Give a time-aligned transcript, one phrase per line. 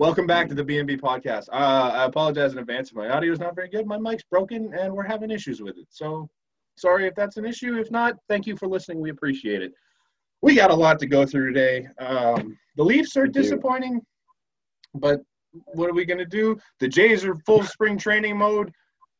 [0.00, 1.48] Welcome back to the BNB podcast.
[1.48, 3.84] Uh, I apologize in advance if my audio is not very good.
[3.84, 5.88] My mic's broken and we're having issues with it.
[5.90, 6.28] So
[6.76, 7.76] sorry if that's an issue.
[7.76, 9.00] If not, thank you for listening.
[9.00, 9.72] We appreciate it.
[10.40, 11.88] We got a lot to go through today.
[11.98, 14.00] Um, the Leafs are disappointing,
[14.94, 15.20] but
[15.50, 16.56] what are we going to do?
[16.78, 18.70] The Jays are full spring training mode.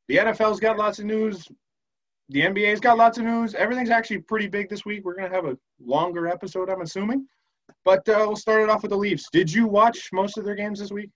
[0.07, 1.45] The NFL's got lots of news.
[2.29, 3.57] The NBA's got lots of news.
[3.57, 5.05] Everything's actually pretty big this week.
[5.05, 7.27] We're going to have a longer episode, I'm assuming.
[7.85, 9.29] But uh, we'll start it off with the Leafs.
[9.33, 11.11] Did you watch most of their games this week?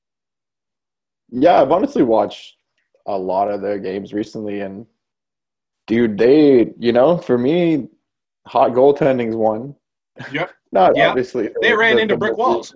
[1.30, 2.56] Yeah, I've honestly watched
[3.06, 4.86] a lot of their games recently, and
[5.86, 7.88] dude, they, you know, for me,
[8.46, 9.74] hot goaltending's one.
[10.32, 10.50] Yep.
[10.72, 11.08] Not Yeah.
[11.08, 11.48] obviously.
[11.60, 12.74] They the- ran the- into the- brick walls.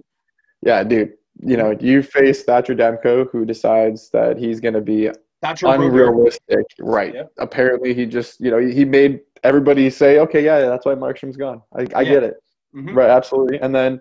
[0.63, 1.13] Yeah, dude.
[1.41, 5.11] You know, you face Thatcher Demko, who decides that he's going to be
[5.43, 5.83] program.
[5.83, 6.65] unrealistic.
[6.81, 7.13] Right.
[7.15, 7.33] Yep.
[7.39, 11.61] Apparently, he just, you know, he made everybody say, okay, yeah, that's why Markstrom's gone.
[11.75, 12.11] I, I Yeah.
[12.11, 12.37] get it.
[12.77, 12.95] Mhm.
[12.95, 13.59] Right, absolutely.
[13.61, 14.01] And then,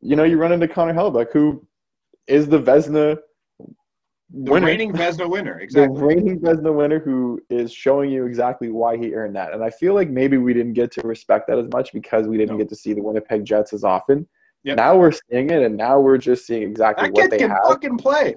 [0.00, 1.66] you know, you run into Connor Hellebuyck, who
[2.26, 3.18] is the Vezina
[3.58, 4.66] The winner.
[4.66, 5.54] reigning Vezina winner.
[5.58, 6.02] the Exactly.
[6.02, 9.54] reigning Vezina winner who is showing you exactly why he earned that.
[9.54, 12.36] And I feel like maybe we didn't get to respect that as much because we
[12.36, 12.58] didn't No.
[12.58, 14.26] get to see the Winnipeg Jets as often.
[14.64, 14.76] Yep.
[14.78, 17.60] Now we're seeing it, and now we're just seeing exactly That what they can have.
[17.68, 18.34] fucking play.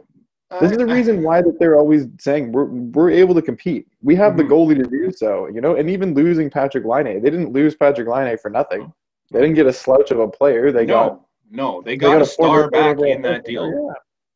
[0.62, 3.88] This is the I- reason why that they're always saying we're we're able to compete.
[4.03, 4.38] We have Mhm.
[4.38, 5.75] the goalie to do so, you know.
[5.75, 8.91] And even losing Patrik Laine, they didn't lose Patrik Laine for nothing.
[9.31, 10.72] They didn't get a slouch of a player.
[10.72, 13.94] They no, got no, they they got, a star back in that deal, Yeah.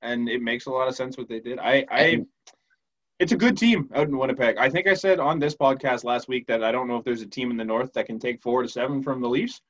[0.10, 1.60] and it makes a lot of sense what they did.
[1.60, 2.26] I, I,
[3.20, 4.58] it's a good team out in Winnipeg.
[4.58, 7.22] I think I said on this podcast last week that I don't know if there's
[7.22, 9.62] a team in the North that can take four to seven from the Leafs.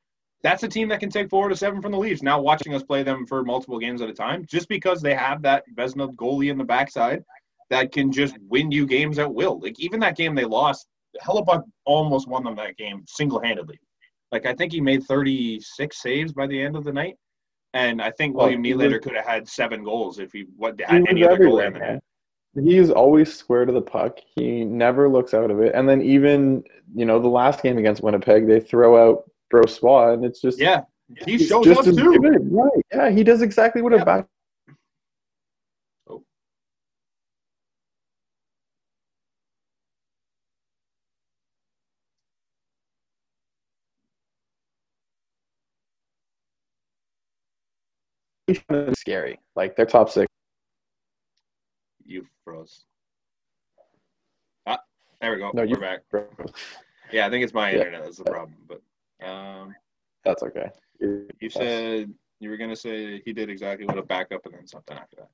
[0.42, 2.22] That's a team that can take four to seven from the Leafs.
[2.22, 5.42] Now watching us play them for multiple games at a time, just because they have
[5.44, 7.24] that Vezina goalie in the backside
[7.70, 9.60] that can just win you games at will.
[9.60, 10.88] Like even that game they lost,
[11.22, 13.80] Hellebuyck almost won them that game single handedly.
[14.34, 17.18] Like I think he made 36 saves by the end of the night,
[17.76, 20.74] and I think Well, William he Nylander could have had seven goals if he what
[20.80, 22.00] He had was any other goal in.
[22.56, 24.18] He is always square to the puck.
[24.36, 25.76] He never looks out of it.
[25.76, 26.64] And then even
[26.96, 30.82] you know the last game against Winnipeg, they throw out Brossoit, and it's just Yeah,
[31.28, 32.20] he shows up too.
[32.50, 32.86] Right?
[32.92, 34.02] Yeah, he does exactly what Yep.
[34.02, 34.28] a back.
[36.10, 36.24] Oh.
[48.94, 49.40] Scary.
[49.56, 50.28] Like they're top six.
[52.06, 52.86] You froze.
[54.66, 54.80] Ah,
[55.22, 55.52] there we go.
[55.54, 56.02] No, We're you- back.
[57.12, 57.78] Yeah, I think it's my Yeah.
[57.80, 58.56] internet that's the problem.
[58.68, 58.82] But
[59.26, 59.74] um,
[60.26, 60.70] That's okay.
[61.00, 64.68] you That's- said you were gonna say he did exactly what a backup and then
[64.68, 65.30] something after that.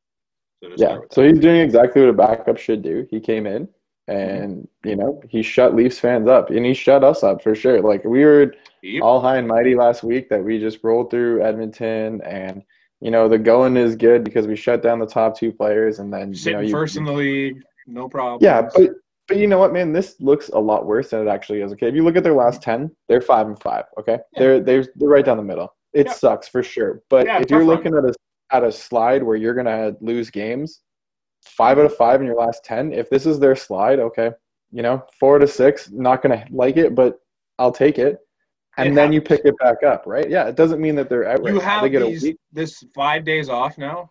[0.61, 0.99] So Yeah.
[1.11, 1.29] So that.
[1.29, 3.07] he's doing exactly what a backup should do.
[3.09, 3.67] He came in
[4.07, 7.81] and you know he shut Leafs fans up, and he shut us up for sure.
[7.81, 8.53] Like we were
[9.01, 12.63] all high and mighty last week that we just rolled through Edmonton, and
[13.01, 16.11] you know the going is good because we shut down the top two players, and
[16.11, 18.39] then you know sitting you, first in the league, no problem.
[18.41, 18.91] Yeah, but
[19.27, 19.93] but you know what, man?
[19.93, 21.71] This looks a lot worse than it actually is.
[21.73, 23.85] Okay, if you look at their last ten, they're five and five.
[23.99, 24.39] Okay, Yeah.
[24.39, 25.73] they're they're they're right down the middle.
[25.93, 26.13] It Yeah.
[26.13, 27.01] sucks for sure.
[27.09, 28.13] But Yeah, if you're looking at a
[28.51, 30.81] at a slide where you're gonna lose games,
[31.45, 32.91] five out of five in your last ten.
[32.91, 34.31] If this is their slide, okay,
[34.71, 37.19] you know four to six, not gonna like it, but
[37.59, 38.19] I'll take it.
[38.79, 40.29] And It then you pick it back up, right?
[40.29, 41.43] Yeah, it doesn't mean that they're out.
[41.45, 42.37] you have they get these, a week.
[42.51, 44.09] this five days off now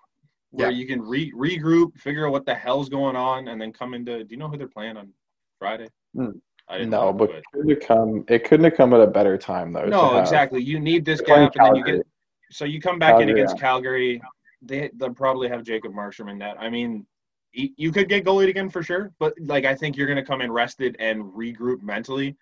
[0.51, 0.77] where Yeah.
[0.79, 4.25] you can re- regroup, figure out what the hell's going on, and then come into.
[4.25, 5.11] Do you know who they're playing on
[5.59, 5.89] Friday?
[6.15, 6.31] Hmm.
[6.69, 8.25] I didn't No, know, but it couldn't have come.
[8.29, 9.87] It couldn't have come at a better time though.
[9.87, 10.63] no, exactly.
[10.63, 12.07] You need this gap, and then you get.
[12.51, 14.23] So you come back in Calgary, against Calgary.
[14.63, 16.57] They they'll probably have Jacob Markstrom in net.
[16.59, 17.07] I mean,
[17.53, 20.41] you could get goalied again for sure, but like I think you're going to come
[20.43, 22.37] in rested and regroup mentally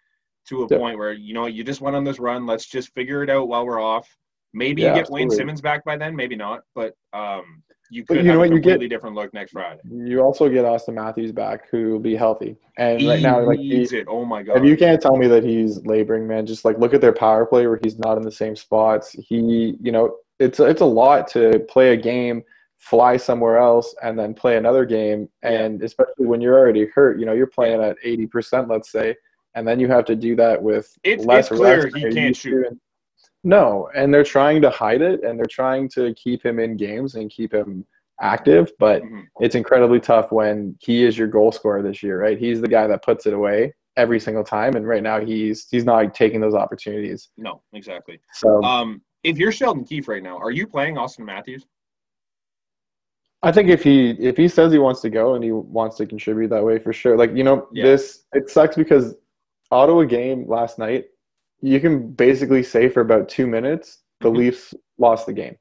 [0.49, 0.79] to a Yeah.
[0.79, 2.47] point where you know you just went on this run.
[2.47, 4.09] Let's just figure it out while we're off.
[4.53, 5.31] Maybe Yeah, you get Wayne.
[5.31, 8.47] Simmonds back by then, maybe not, but um, you But could you have know a
[8.47, 9.81] you get- completely different look next Friday.
[9.85, 12.57] You also get Auston Matthews back, who will be healthy.
[12.79, 13.87] And right now, like he.
[14.07, 14.57] Oh my god!
[14.59, 17.45] if you can't tell me that he's laboring, man, just like look at their power
[17.45, 19.13] play where he's not in the same spots.
[19.13, 22.43] He, you know, it's it's a lot to play a game,
[22.79, 25.29] fly somewhere else, and then play another game.
[25.43, 29.15] And especially when you're already hurt, you know, you're playing at eighty percent, let's say,
[29.57, 32.67] and then you have to do that with It's- less it's clear he can't shoot.
[33.43, 37.15] No, and they're trying to hide it, and they're trying to keep him in games
[37.15, 37.87] and keep him
[38.21, 39.25] active, but Mhm.
[39.41, 42.39] it's incredibly tough when he is your goal scorer this year, right?
[42.39, 45.85] He's the guy that puts it away every single time, and right now he's he's
[45.85, 47.31] not taking those opportunities.
[47.37, 48.21] no, exactly.
[48.33, 51.67] So Um, if you're Sheldon Keefe right now, are you playing Auston Matthews?
[53.43, 56.07] I think if he if he says he wants to go and he wants to
[56.07, 57.85] contribute that way for sure, like you know Yeah.
[57.85, 59.15] this it sucks because
[59.71, 61.07] Ottawa game last night,
[61.61, 64.37] you can basically say for about two minutes the Mhm.
[64.37, 65.57] Leafs lost the game.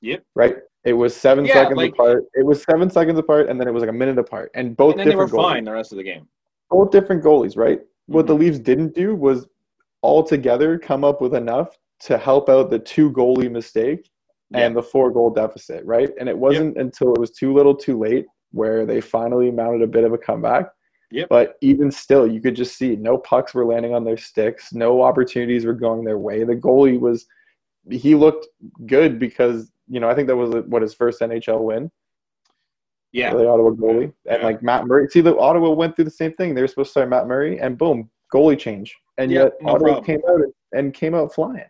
[0.00, 0.22] Yep.
[0.34, 0.56] Right.
[0.84, 2.24] It was seven Yeah, seconds like- apart.
[2.34, 4.92] It was seven seconds apart, and then it was like a minute apart, and both
[4.92, 5.52] And then they were different goalies.
[5.52, 6.28] fine the rest of the game.
[6.70, 7.80] Both different goalies, right?
[8.06, 8.38] What the Mhm.
[8.40, 9.46] Leafs didn't do was
[10.02, 14.08] all together come up with enough to help out the two goalie mistake
[14.54, 16.10] and the four goal deficit, right?
[16.18, 19.86] And it wasn't until it was too little, too late where they finally mounted a
[19.86, 20.70] bit of a comeback.
[21.10, 21.28] Yep.
[21.30, 25.00] But even still, you could just see no pucks were landing on their sticks, no
[25.02, 26.44] opportunities were going their way.
[26.44, 27.26] The goalie was,
[27.90, 28.46] he looked
[28.86, 31.90] good because you know I think that was what his first NHL win,
[33.12, 33.32] Yeah.
[33.32, 35.08] the Ottawa goalie, and like Matt Murray.
[35.08, 36.54] See, the Ottawa went through the same thing.
[36.54, 39.72] They were supposed to start Matt Murray, and boom, goalie change, and Yeah, yet no
[39.72, 40.04] Ottawa problem.
[40.04, 40.40] came out
[40.72, 41.64] and came out flying.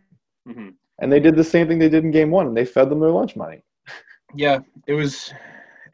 [0.46, 2.90] hmm And they did the same thing they did in game one, and they fed
[2.90, 3.62] them their lunch money.
[4.35, 4.58] Yeah,
[4.88, 5.32] it was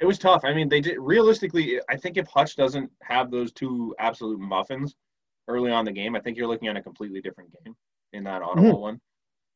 [0.00, 0.42] it was tough.
[0.44, 1.80] I mean, they did realistically.
[1.88, 4.94] I think if Hutch doesn't have those two absolute muffins
[5.48, 7.74] early on the game, I think you're looking at a completely different game
[8.12, 8.80] in that Ottawa Mm-hmm.
[8.80, 9.00] one.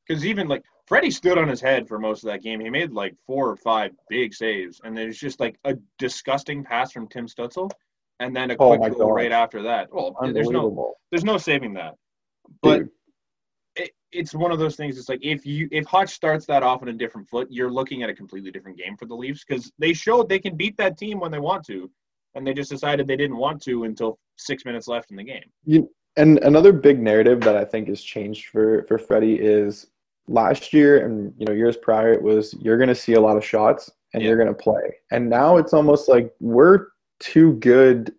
[0.06, 2.60] Because even like Freddie stood on his head for most of that game.
[2.60, 6.92] He made like four or five big saves, and there's just like a disgusting pass
[6.92, 7.70] from Tim Stützle,
[8.18, 9.92] and then a Oh quick goal right after that.
[9.92, 11.94] Well, there's no there's no saving that.
[12.62, 12.90] But Dude,
[13.78, 14.98] it, it's one of those things.
[14.98, 18.02] It's like if you if Hutch starts that off on a different foot, you're looking
[18.02, 20.98] at a completely different game for the Leafs because they showed they can beat that
[20.98, 21.90] team when they want to,
[22.34, 25.44] and they just decided they didn't want to until six minutes left in the game.
[25.64, 29.86] you, and another big narrative that I think has changed for for Freddie is
[30.26, 33.38] last year and you know years prior it was you're going to see a lot
[33.38, 34.28] of shots and Yeah.
[34.28, 36.88] you're going to play, and now it's almost like we're
[37.20, 38.14] too good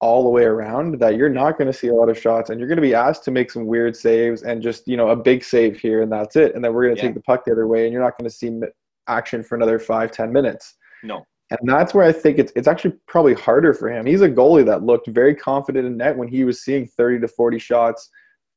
[0.00, 2.60] all the way around that you're not going to see a lot of shots and
[2.60, 5.16] you're going to be asked to make some weird saves and just you know a
[5.16, 7.08] big save here and that's it and then we're going to Yeah.
[7.08, 8.60] take the puck the other way and you're not going to see
[9.08, 12.94] action for another five ten minutes No, and that's where I think it's it's actually
[13.08, 14.06] probably harder for him.
[14.06, 17.28] He's a goalie that looked very confident in net when he was seeing 30 to
[17.28, 18.10] 40 shots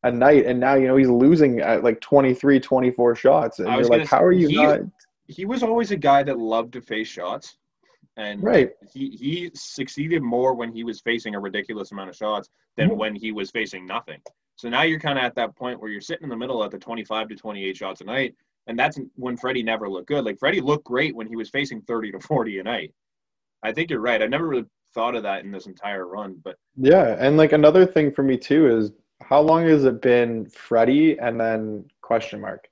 [0.03, 3.85] a night and now you know he's losing at like 23 24 shots and you're
[3.87, 4.79] like how are you he- not
[5.27, 7.55] he was always a guy that loved to face shots,
[8.17, 12.49] and right he he succeeded more when he was facing a ridiculous amount of shots
[12.75, 12.97] than Mhm.
[12.97, 14.21] when he was facing nothing.
[14.55, 16.71] So now you're kind of at that point where you're sitting in the middle at
[16.71, 18.35] the 25 to 28 shots a night,
[18.67, 20.25] and that's when Freddie never looked good.
[20.25, 22.93] Like Freddie looked great when he was facing 30 to 40 a night.
[23.63, 24.21] I think you're right.
[24.21, 27.85] I never really thought of that in this entire run, but yeah and like another
[27.85, 28.91] thing for me too is
[29.21, 32.67] how long has it been Freddie and then question mark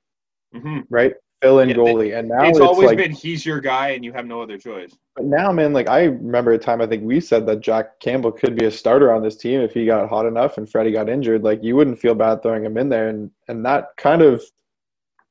[0.53, 0.85] mhm.
[0.89, 3.89] right fill in Yeah, goalie and now it's, it's, always like been he's your guy
[3.89, 4.91] and you have no other choice.
[5.19, 8.31] But now, man, like I remember a time I think we said that Jack Campbell
[8.31, 11.09] could be a starter on this team if he got hot enough and Freddie got
[11.09, 11.43] injured.
[11.43, 14.41] Like you wouldn't feel bad throwing him in there, and and that kind of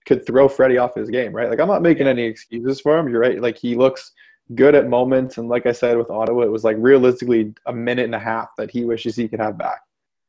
[0.05, 1.49] could throw Freddie off his game, right?
[1.49, 3.08] Like I'm not making any excuses for him.
[3.08, 3.40] You're right.
[3.40, 4.12] Like he looks
[4.55, 8.05] good at moments, and like I said with Ottawa, it was like realistically a minute
[8.05, 9.81] and a half that he wishes he could have back.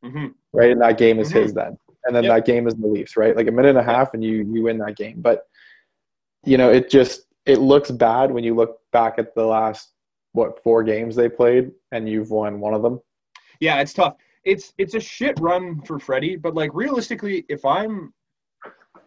[0.01, 1.33] hmm Right, and that game is Mhm.
[1.33, 2.31] his then, and then Yep.
[2.33, 3.35] that game is the Leafs, right?
[3.35, 5.19] Like a minute and a half, and you you win that game.
[5.19, 5.49] But
[6.45, 9.93] you know, it just it looks bad when you look back at the last
[10.33, 12.99] what four games they played, and you've won one of them.
[13.59, 14.15] Yeah, it's tough.
[14.43, 18.13] It's it's a shit run for Freddie, but like realistically, if I'm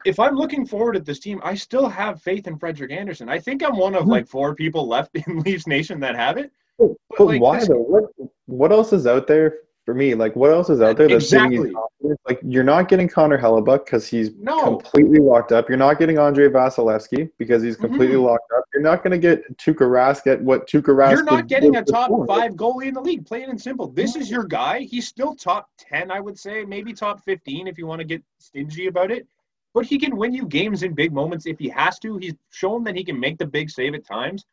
[0.04, 3.28] if I'm looking forward at this team, I still have faith in Frederik Andersen.
[3.28, 6.50] I think I'm one of like four people left in Leafs Nation that have it.
[6.78, 7.76] But, like, why this- though?
[7.76, 8.04] What
[8.46, 10.14] what else is out there for me?
[10.14, 11.72] Like what else is out there that's Exactly.
[12.28, 14.62] Like you're not getting Connor Hellebuyck because he's No.
[14.62, 15.68] completely locked up.
[15.68, 18.24] You're not getting Andrei Vasilevskiy because he's completely Mhm.
[18.24, 18.64] locked up.
[18.74, 21.12] You're not going to get Tuukka Rask at what Tuukka Rask.
[21.12, 22.26] You're not getting a top perform.
[22.26, 23.88] five goalie in the league, plain and simple.
[23.88, 24.80] This is your guy.
[24.80, 28.22] He's still top 10, I would say, maybe top 15 if you want to get
[28.38, 29.26] stingy about it.
[29.74, 32.18] But he can win you games in big moments if he has to.
[32.18, 34.44] He's shown that he can make the big save at times.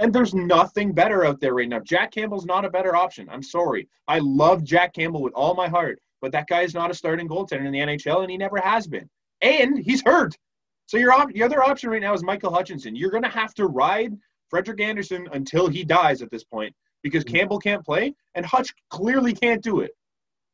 [0.00, 1.78] And there's nothing better out there right now.
[1.80, 3.28] Jack Campbell's not a better option.
[3.30, 3.86] I'm sorry.
[4.08, 7.28] I love Jack Campbell with all my heart, but that guy is not a starting
[7.28, 9.08] goaltender in the NHL, and he never has been.
[9.42, 10.34] And he's hurt.
[10.86, 12.96] So your, op- your other option right now is Michael Hutchinson.
[12.96, 14.16] You're going to have to ride
[14.48, 17.34] Frederik Andersen until he dies at this point because Mhm.
[17.34, 19.92] Campbell can't play and Hutch clearly can't do it.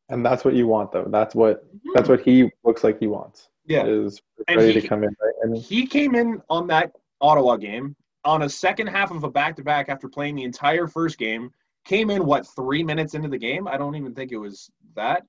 [0.09, 1.07] And that's what you want, though.
[1.09, 3.49] That's what that's what he looks like he wants.
[3.65, 3.85] Yeah.
[3.87, 5.35] is ready he- to come in, right?
[5.43, 9.57] And He came in on that Ottawa game on a second half of a back
[9.57, 11.51] to back after playing the entire first game.
[11.85, 13.69] Came in what three minutes into the game?
[13.69, 15.25] I don't even think it was that,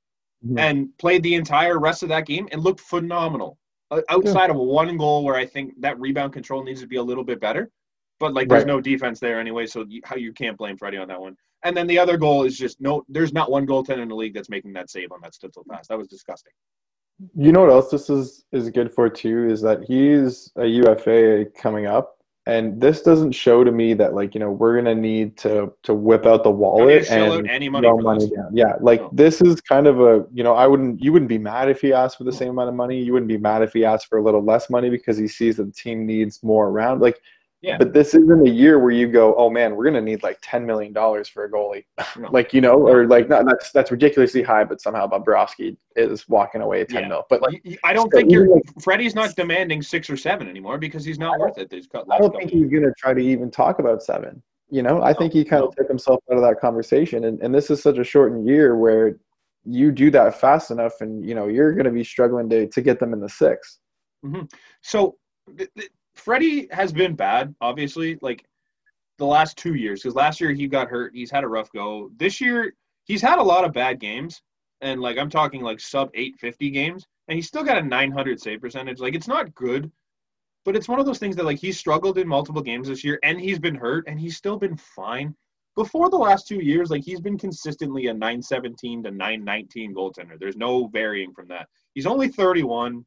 [0.46, 0.60] Mhm.
[0.60, 3.58] and played the entire rest of that game and looked phenomenal.
[4.10, 7.24] Outside of one goal where I think that rebound control needs to be a little
[7.24, 7.72] bit better,
[8.20, 8.68] but like there's Right.
[8.68, 11.38] no defense there anyway, so you, how you can't blame Freddie on that one.
[11.64, 13.04] And then the other goal is just no.
[13.08, 15.88] There's not one goaltender in the league that's making that save on that Stützle pass.
[15.88, 16.54] That was disgusting.
[17.36, 21.46] You know what else this is is good for too is that he's a UFA
[21.56, 22.17] coming up,
[22.48, 25.94] and this doesn't show to me that like you know we're gonna need to to
[25.94, 28.50] whip out the wallet to shell out and any money throw money down.
[28.54, 29.10] Yeah, like No.
[29.12, 31.92] this is kind of a you know I wouldn't you wouldn't be mad if he
[31.92, 33.04] asked for the same amount of money.
[33.04, 35.58] You wouldn't be mad if he asked for a little less money because he sees
[35.58, 37.02] that the team needs more around.
[37.02, 37.20] Like
[37.62, 37.78] Yeah.
[37.80, 40.66] But this isn't a year where you go, oh man, we're gonna need like ten
[40.66, 41.86] million dollars for a goalie,
[42.32, 46.62] like you know, or like not, that's that's ridiculously high, but somehow Bobrovsky is walking
[46.62, 47.08] away ten Yeah.
[47.10, 47.24] mil.
[47.30, 48.48] But like, I don't So think you're.
[48.48, 51.70] like- Freddie's not demanding six or seven anymore because he's not worth it.
[51.72, 54.42] These cut I don't think he's gonna try to even talk about seven.
[54.70, 55.70] You know, I think he kind no.
[55.70, 58.76] of took himself out of that conversation, and and this is such a shortened year
[58.78, 59.18] where
[59.66, 63.00] you do that fast enough, and you know you're gonna be struggling to to get
[63.00, 63.80] them in the six.
[64.24, 64.46] Mm-hmm.
[64.82, 65.16] So
[65.58, 68.46] th- th- Freddie has been bad, obviously, like
[69.18, 70.02] the last two years.
[70.02, 71.14] Because last year he got hurt.
[71.14, 72.10] He's had a rough go.
[72.18, 72.74] This year
[73.06, 74.42] he's had a lot of bad games,
[74.82, 78.62] and like I'm talking like sub 850 games, and he's still got a 900 save
[78.62, 79.00] percentage.
[79.00, 79.92] Like it's not good,
[80.66, 83.20] but it's one of those things that like he's struggled in multiple games this year,
[83.24, 85.36] and he's been hurt, and he's still been fine.
[85.76, 90.40] Before the last two years, like he's been consistently a 917 to 919 goaltender.
[90.40, 91.68] There's no varying from that.
[91.94, 93.06] He's only 31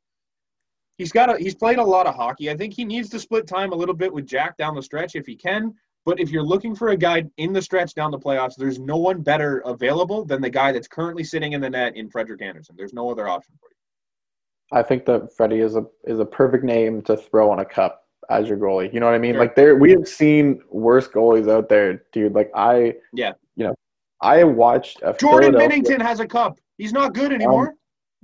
[1.01, 2.51] he's got a, he's played a lot of hockey.
[2.51, 5.17] I think he needs to split time a little bit with Jack down the stretch
[5.17, 5.75] if he can.
[6.05, 8.99] But if you're looking for a guy in the stretch down the playoffs, there's no
[8.99, 12.75] one better available than the guy that's currently sitting in the net in Frederik Andersen.
[12.77, 14.79] There's no other option for you.
[14.79, 18.05] I think that Freddie is a is a perfect name to throw on a cup
[18.29, 18.93] as your goalie.
[18.93, 19.35] You know what I mean?
[19.35, 19.41] Sure.
[19.41, 22.35] Like there, we have seen worse goalies out there, dude.
[22.35, 23.33] Like I, Yeah.
[23.57, 23.75] you know,
[24.21, 26.59] I watched a Jordan Binnington has a cup.
[26.77, 27.75] He's not good anymore.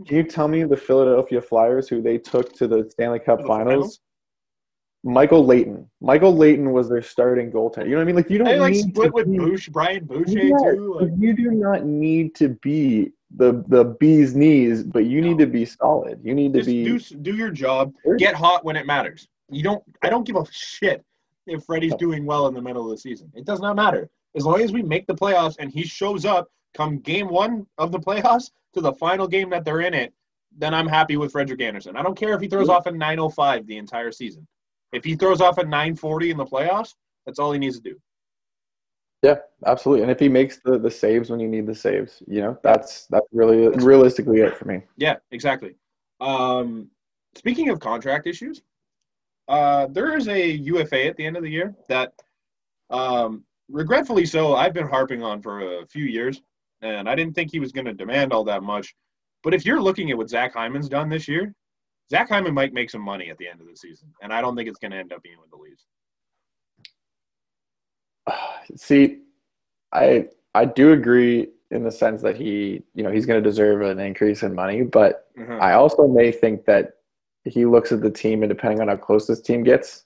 [0.04, 3.46] Can you tell me the Philadelphia Flyers who they took to the Stanley Cup The
[3.46, 3.66] Finals?
[3.68, 4.00] finals?
[5.04, 5.88] Michael Leighton.
[6.00, 7.84] Michael Leighton was their starting goaltender.
[7.84, 8.16] You know what I mean?
[8.16, 10.98] Like you don't they like need split to with be, Boucher, Brian Boucher Yeah, too.
[11.00, 15.46] Like, you do not need to be the the bee's knees, but you need to
[15.46, 16.20] be solid.
[16.24, 17.94] You need to just be do do your job.
[18.18, 19.28] Get hot when it matters.
[19.48, 19.82] You don't.
[20.02, 21.04] I don't give a shit
[21.46, 21.98] if Freddie's No.
[21.98, 23.30] doing well in the middle of the season.
[23.34, 26.48] It does not matter as long as we make the playoffs and he shows up
[26.76, 30.12] come game one of the playoffs to the final game that they're in it.
[30.58, 31.96] Then I'm happy with Frederik Andersen.
[31.96, 34.46] I don't care if he throws off a 905 the entire season.
[34.92, 37.96] If he throws off a 940 in the playoffs, that's all he needs to do.
[39.22, 40.02] Yeah, absolutely.
[40.02, 43.06] And if he makes the, the saves when you need the saves, you know, that's
[43.06, 44.82] that's really realistically it for me.
[44.96, 45.74] Yeah, exactly.
[46.20, 46.90] Um,
[47.34, 48.62] speaking of contract issues,
[49.48, 52.12] uh, there is a UFA at the end of the year that,
[52.90, 56.42] um, regretfully so, I've been harping on for a few years,
[56.82, 58.94] and I didn't think he was going to demand all that much.
[59.42, 61.54] But if you're looking at what Zach Hyman's done this year,
[62.10, 64.56] Zach Hyman might make some money at the end of the season, and I don't
[64.56, 65.84] think it's going to end up being with the Leafs.
[68.76, 69.18] See,
[69.92, 73.82] I I do agree in the sense that he, you know, he's going to deserve
[73.82, 75.58] an increase in money, but Uh-huh.
[75.60, 76.92] I also may think that
[77.44, 80.05] he looks at the team and depending on how close this team gets,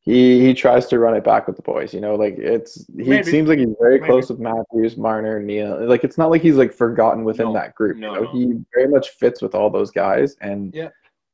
[0.00, 1.92] he he tries to run it back with the boys.
[1.92, 3.30] You know, like it's he Maybe.
[3.30, 4.10] seems like he's very Maybe.
[4.10, 5.86] close with Matthews, Marner, Neal.
[5.86, 7.54] Like it's not like he's like forgotten within No.
[7.54, 7.96] that group.
[7.98, 8.32] No, you know, no.
[8.32, 10.88] he very much fits with all those guys, and Yeah.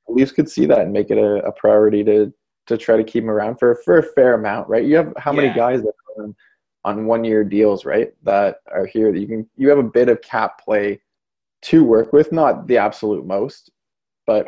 [0.07, 2.33] the Leafs could see that and make it a, a priority to
[2.67, 4.85] to try to keep him around for for a fair amount, right?
[4.85, 6.35] You have how many guys that are on,
[6.85, 8.13] on one year deals, right?
[8.25, 11.01] That are here that you can you have a bit of cap play
[11.63, 13.71] to work with, not the absolute most,
[14.27, 14.47] but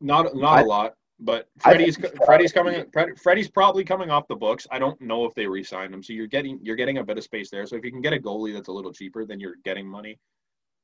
[0.00, 2.84] Not not I- a lot, but Freddie's Freddie's coming.
[3.16, 4.66] Freddie's probably coming off the books.
[4.70, 7.24] I don't know if they re-signed him, so you're getting you're getting a bit of
[7.24, 7.66] space there.
[7.66, 10.18] So if you can get a goalie that's a little cheaper, then you're getting money.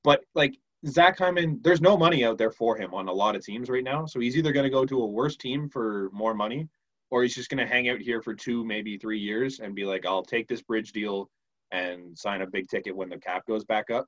[0.03, 3.45] But like Zach Hyman, there's no money out there for him on a lot of
[3.45, 4.07] teams right now.
[4.07, 6.69] So he's either going to go to a worse team for more money,
[7.11, 9.85] or he's just going to hang out here for two, maybe three years, and be
[9.85, 11.31] like, I'll take this bridge deal
[11.71, 14.07] and sign a big ticket when the cap goes back up.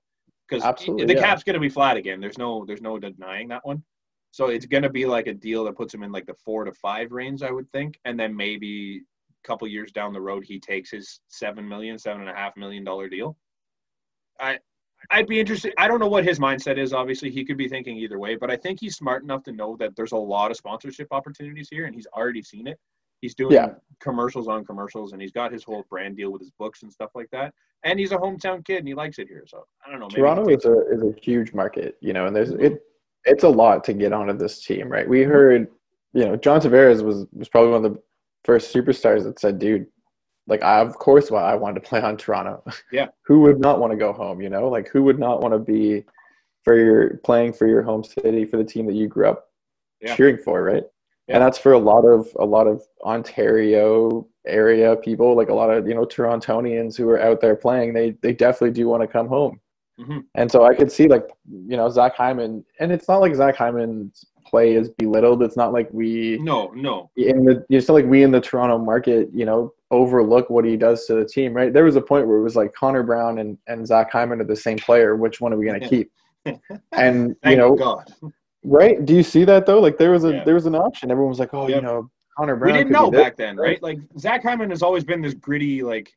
[0.48, 1.20] Because the yeah.
[1.20, 2.20] cap's going to be flat again.
[2.20, 3.82] There's no there's no denying that one.
[4.30, 6.64] So it's going to be like a deal that puts him in like the four
[6.64, 9.02] to five range, I would think, and then maybe
[9.44, 12.56] a couple years down the road he takes his seven million, seven and a half
[12.56, 13.36] million dollar deal.
[14.40, 14.58] I
[15.10, 15.72] I'd be interested.
[15.78, 16.92] I don't know what his mindset is.
[16.92, 19.76] Obviously, he could be thinking either way, but I think he's smart enough to know
[19.76, 22.78] that there's a lot of sponsorship opportunities here, and he's already seen it.
[23.20, 23.74] He's doing Yeah.
[24.00, 27.10] commercials on commercials, and he's got his whole brand deal with his books and stuff
[27.14, 27.54] like that.
[27.84, 29.44] And he's a hometown kid, and he likes it here.
[29.46, 30.08] So I don't know.
[30.08, 32.82] maybe Toronto is a is a huge market, you know, and there's it
[33.26, 35.02] it's a lot to get onto this team, right?
[35.02, 35.10] Mm-hmm.
[35.10, 35.68] We heard,
[36.14, 38.02] you know, John Tavares was was probably one of the
[38.44, 39.86] first superstars that said, "Dude,
[40.46, 42.62] like I of course why I wanted to play on Toronto.
[42.92, 43.08] Yeah.
[43.22, 44.40] who would not want to go home?
[44.40, 46.04] You know, like who would not want to be
[46.64, 49.50] for your playing for your home city for the team that you grew up
[50.00, 50.14] Yeah.
[50.16, 50.84] cheering for, right?
[51.28, 51.36] Yeah.
[51.36, 55.70] And that's for a lot of a lot of Ontario area people, like a lot
[55.70, 57.92] of you know Torontonians who are out there playing.
[57.94, 59.60] They they definitely do want to come home.
[60.00, 60.24] Mhm.
[60.34, 63.56] And so I could see like you know Zach Hyman, and it's not like Zach
[63.56, 65.42] Hyman's play is belittled.
[65.42, 67.10] It's not like we No, no.
[67.16, 70.76] in the it's not like we in the Toronto market, you know, overlook what he
[70.76, 71.72] does to the team, right?
[71.72, 74.44] There was a point where it was like Connor Brown and, and Zach Hyman are
[74.44, 75.16] the same player.
[75.16, 76.10] Which one are we gonna keep?
[76.92, 78.12] And Thank you know, God.
[78.62, 79.04] right?
[79.04, 79.80] Do you see that though?
[79.80, 80.44] Like there was a Yeah.
[80.44, 81.10] there was an option.
[81.10, 81.76] Everyone was like, oh, Yep.
[81.76, 82.72] you know, Connor Brown.
[82.72, 83.82] we didn't know back then, right?
[83.82, 86.12] Like Zach Hyman has always been this gritty, like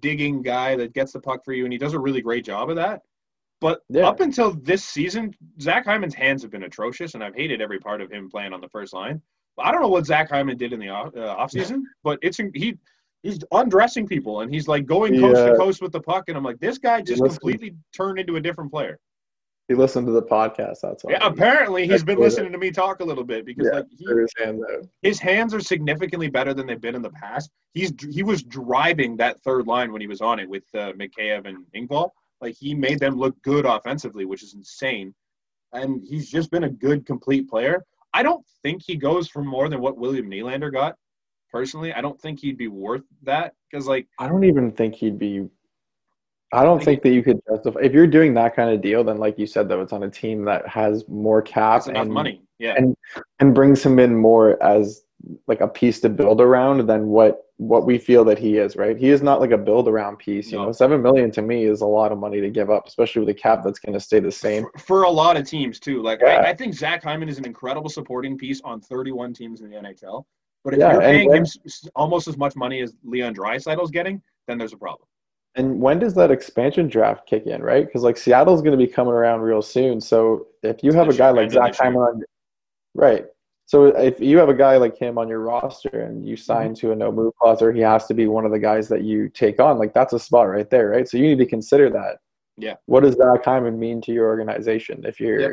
[0.00, 2.70] digging guy that gets the puck for you, and he does a really great job
[2.70, 3.02] of that.
[3.60, 4.06] But Yeah.
[4.08, 8.00] up until this season, Zach Hyman's hands have been atrocious, and I've hated every part
[8.00, 9.20] of him playing on the first line.
[9.58, 12.76] I don't know what Zach Hyman did in the off, uh, offseason, but it's he
[13.24, 15.50] he's undressing people and he's like going coast Yeah.
[15.50, 18.40] to coast with the puck, and I'm like, this guy just completely turned into a
[18.40, 19.00] different player.
[19.66, 20.76] He listened to the podcast.
[20.82, 21.10] That's why.
[21.12, 23.80] Yeah, apparently he's been what it- listening to me talk a little bit because Yeah,
[23.80, 24.62] like he, his hands
[25.02, 27.50] his hands are significantly better than they've been in the past.
[27.74, 31.46] He's he was driving that third line when he was on it with uh, Mikheyev
[31.48, 32.10] and Engvall.
[32.40, 35.14] Like he made them look good offensively, which is insane.
[35.72, 37.84] And he's just been a good complete player.
[38.14, 40.96] I don't think he goes for more than what William Nylander got.
[41.52, 45.18] Personally, I don't think he'd be worth that because like I don't even think he'd
[45.18, 45.46] be.
[46.52, 49.04] I don't Like- think that you could justify if you're doing that kind of deal.
[49.04, 52.42] Then, like you said, though, it's on a team that has more cap and money.
[52.58, 52.74] Yeah.
[52.76, 52.96] and
[53.38, 55.02] and brings him in more as
[55.46, 58.76] like a piece to build around than what what we feel that he is.
[58.76, 58.96] Right?
[58.96, 60.52] He is not like a build around piece.
[60.52, 60.66] You No.
[60.66, 63.28] know, seven million to me is a lot of money to give up, especially with
[63.30, 64.62] a cap that's going to stay the same.
[64.74, 66.00] for, for a lot of teams too.
[66.02, 66.28] Like Yeah.
[66.42, 69.76] I, I think Zach Hyman is an incredible supporting piece on 31 teams in the
[69.76, 70.24] NHL.
[70.64, 71.46] But if Yeah, you're paying when- him
[71.96, 75.08] almost as much money as Leon Draisaitl's getting, then there's a problem.
[75.56, 77.84] And when does that expansion draft kick in, right?
[77.84, 80.00] Because like Seattle's going to be coming around real soon.
[80.00, 81.74] So if you have a guy like Zach.
[81.74, 82.22] Hyman on,
[82.94, 83.26] right?
[83.68, 86.86] So if you have a guy like him on your roster and you sign Mm-hmm.
[86.86, 89.02] to a no move clause, or he has to be one of the guys that
[89.04, 91.06] you take on, like that's a spot right there, right?
[91.06, 92.16] So you need to consider that.
[92.56, 92.76] Yeah.
[92.86, 95.52] What does Zach Hyman mean to your organization if you're Yep.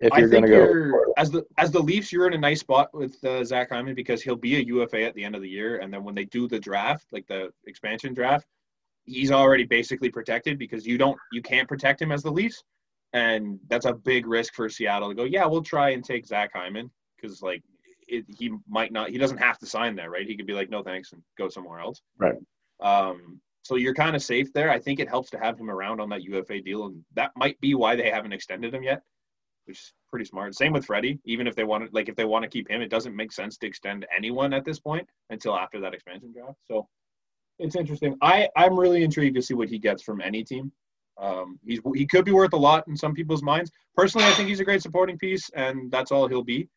[0.00, 1.12] if you're going to go?
[1.16, 4.20] as the as the Leafs, you're in a nice spot with uh, Zach Hyman because
[4.22, 6.46] he'll be a UFA at the end of the year, and then when they do
[6.46, 8.46] the draft, like the expansion draft,
[9.06, 12.62] he's already basically protected because you don't you can't protect him as the Leafs,
[13.14, 15.24] and that's a big risk for Seattle to go.
[15.24, 17.62] Yeah, we'll try and take Zach Hyman because like
[18.08, 20.26] it, he might not he doesn't have to sign there, right?
[20.26, 22.00] He could be like no thanks and go somewhere else.
[22.18, 22.36] Right.
[22.80, 24.70] Um, so you're kind of safe there.
[24.70, 27.60] I think it helps to have him around on that UFA deal, and that might
[27.60, 29.02] be why they haven't extended him yet
[29.70, 30.54] which is pretty smart.
[30.54, 31.20] Same with Freddie.
[31.24, 33.32] Even if they want to, like, if they want to keep him, it doesn't make
[33.32, 36.58] sense to extend anyone at this point until after that expansion draft.
[36.66, 36.88] So
[37.60, 38.16] it's interesting.
[38.20, 40.72] I I'm really intrigued to see what he gets from any team.
[41.18, 43.70] Um, he's he could be worth a lot in some people's minds.
[43.94, 46.68] Personally, I think he's a great supporting piece, and that's all he'll be.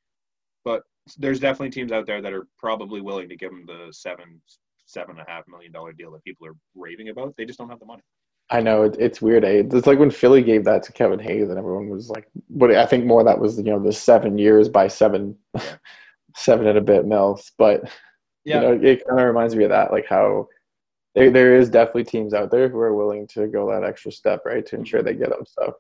[0.64, 0.84] But
[1.18, 4.42] there's definitely teams out there that are probably willing to give him the seven
[4.86, 7.36] seven and a half million dollar deal that people are raving about.
[7.38, 8.04] They just don't have the money.
[8.50, 9.46] I know it, it's weird.
[9.46, 9.64] Eh?
[9.72, 12.86] It's like when Philly gave that to Kevin Hayes, and everyone was like, "But I
[12.86, 15.38] think more that was you know the seven years by seven,
[16.36, 17.90] seven and a bit mils." But
[18.46, 18.56] Yeah.
[18.56, 20.50] you know, it kind of reminds me of that, like how
[21.16, 24.42] there there is definitely teams out there who are willing to go that extra step,
[24.46, 25.46] right, to ensure they get them.
[25.48, 25.76] So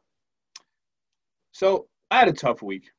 [1.51, 2.89] So I had a tough week.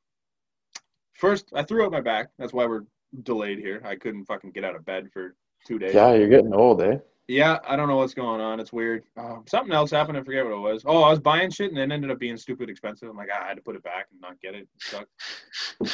[1.14, 2.29] First, I threw out my back.
[2.38, 2.85] That's why we're
[3.22, 3.83] delayed here.
[3.85, 5.35] I couldn't fucking get out of bed for
[5.66, 5.94] two days.
[5.94, 6.98] yeah, you're getting old, eh?
[7.27, 8.61] Yeah, I don't know what's going on.
[8.61, 9.05] It's weird.
[9.16, 10.18] Um, something else happened.
[10.18, 10.83] I forget what it was.
[10.85, 13.09] Oh, I was buying shit and it ended up being stupid expensive.
[13.09, 14.62] I'm like, ah, I had to put it back and not get it.
[14.62, 15.09] It sucked.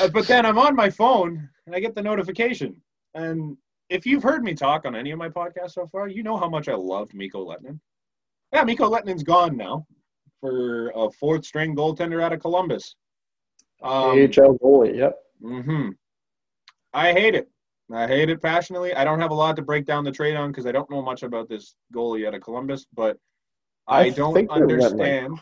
[0.00, 2.74] Uh, but then I'm on my phone and I get the notification.
[3.14, 3.56] And
[3.90, 6.48] if you've heard me talk on any of my podcasts so far, you know how
[6.48, 7.78] much I loved Mikko Lehtonen.
[8.52, 9.86] Yeah, Mikko Lehtonen's gone now
[10.40, 12.96] for a fourth string goaltender out of Columbus.
[13.82, 14.96] Um, AHL goalie.
[14.96, 15.16] Yep.
[15.42, 15.88] hmm
[16.92, 17.48] I hate it.
[17.92, 18.94] I hate it passionately.
[18.94, 21.02] I don't have a lot to break down the trade on because I don't know
[21.02, 23.16] much about this goalie out of Columbus, but
[23.88, 25.38] I, I don't like, understand.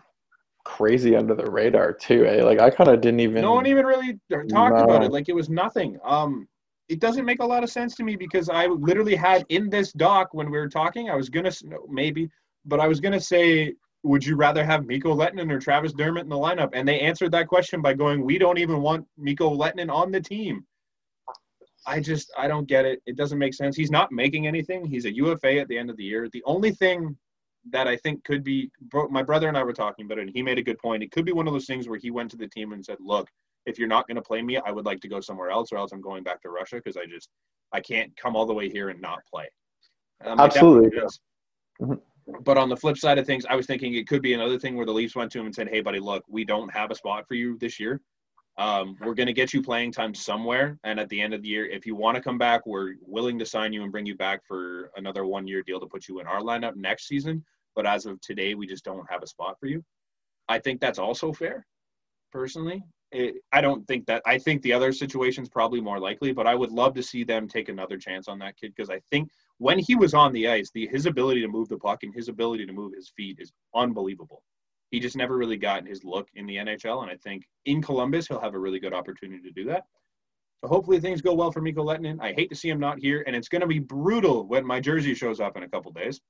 [0.65, 2.43] Crazy under the radar too, eh?
[2.43, 3.43] Like I kind of didn't even.
[3.43, 4.19] no one even really
[4.51, 5.13] talked about it.
[5.13, 5.99] Like it was nothing.
[6.05, 6.47] Um,
[6.89, 9.93] it doesn't make a lot of sense to me because I literally had in this
[9.93, 11.11] doc when we were talking.
[11.11, 11.53] I was gonna
[11.89, 12.31] maybe,
[12.65, 13.75] but I was gonna say,
[14.05, 16.71] would you rather have Mikko Lehtonen or Travis Dermott in the lineup?
[16.73, 20.21] And they answered that question by going, we don't even want Mikko Lehtonen on the
[20.21, 20.65] team.
[21.87, 23.01] I just I don't get it.
[23.07, 23.77] It doesn't make sense.
[23.77, 24.85] He's not making anything.
[24.85, 26.29] He's a UFA at the end of the year.
[26.33, 27.17] The only thing
[27.71, 30.31] that I think could be bro- my brother and I were talking about it, and
[30.31, 31.03] he made a good point.
[31.03, 32.99] It could be one of those things where he went to the team and said,
[33.01, 33.29] "Look,
[33.65, 35.79] if you're not going to play me, I would like to go somewhere else, or
[35.79, 37.31] else I'm going back to Russia because I just
[37.73, 39.49] I can't come all the way here and not play."
[40.25, 40.91] Like, Absolutely.
[40.91, 41.21] makes sense."
[41.81, 42.01] Mhm.
[42.43, 44.77] But on the flip side of things, I was thinking it could be another thing
[44.77, 46.95] where the Leafs went to him and said, "Hey, buddy, look, we don't have a
[46.95, 48.01] spot for you this year.
[48.59, 51.49] Um, we're going to get you playing time somewhere, and at the end of the
[51.49, 54.17] year, if you want to come back, we're willing to sign you and bring you
[54.17, 57.45] back for another one-year deal to put you in our lineup next season.
[57.77, 59.83] But as of today, we just don't have a spot for you."
[60.49, 61.67] I think that's also fair,
[62.33, 62.83] personally.
[63.11, 64.23] It, I don't think that.
[64.27, 67.49] I think the other situation's probably more likely, but I would love to see them
[67.49, 70.71] take another chance on that kid because I think when he was on the ice,
[70.73, 73.53] the his ability to move the puck and his ability to move his feet is
[73.75, 74.43] unbelievable.
[74.91, 78.27] He just never really got his look in the NHL, and I think in Columbus
[78.27, 79.85] he'll have a really good opportunity to do that.
[80.63, 82.21] So hopefully things go well for Mikko Lehtonen.
[82.21, 84.81] I hate to see him not here, and it's going to be brutal when my
[84.81, 86.21] jersey shows up in a couple days.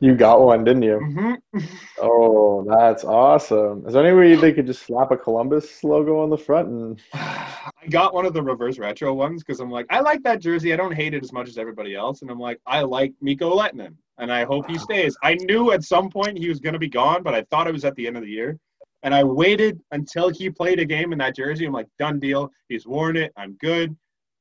[0.00, 0.98] You got one, didn't you?
[0.98, 1.34] hmm
[2.00, 3.84] Oh, that's awesome.
[3.86, 7.00] Is there any way they could just slap a Columbus logo on the front and
[7.12, 10.72] I got one of the reverse retro ones because I'm like, I like that jersey.
[10.72, 13.56] I don't hate it as much as everybody else, and I'm like, I like Mikko
[13.56, 15.16] Lehtonen, and I hope he stays.
[15.22, 17.72] I knew at some point he was going to be gone, but I thought it
[17.72, 18.58] was at the end of the year.
[19.04, 21.66] And I waited until he played a game in that jersey.
[21.66, 22.50] I'm like, done deal.
[22.68, 23.32] He's worn it.
[23.36, 23.96] I'm good.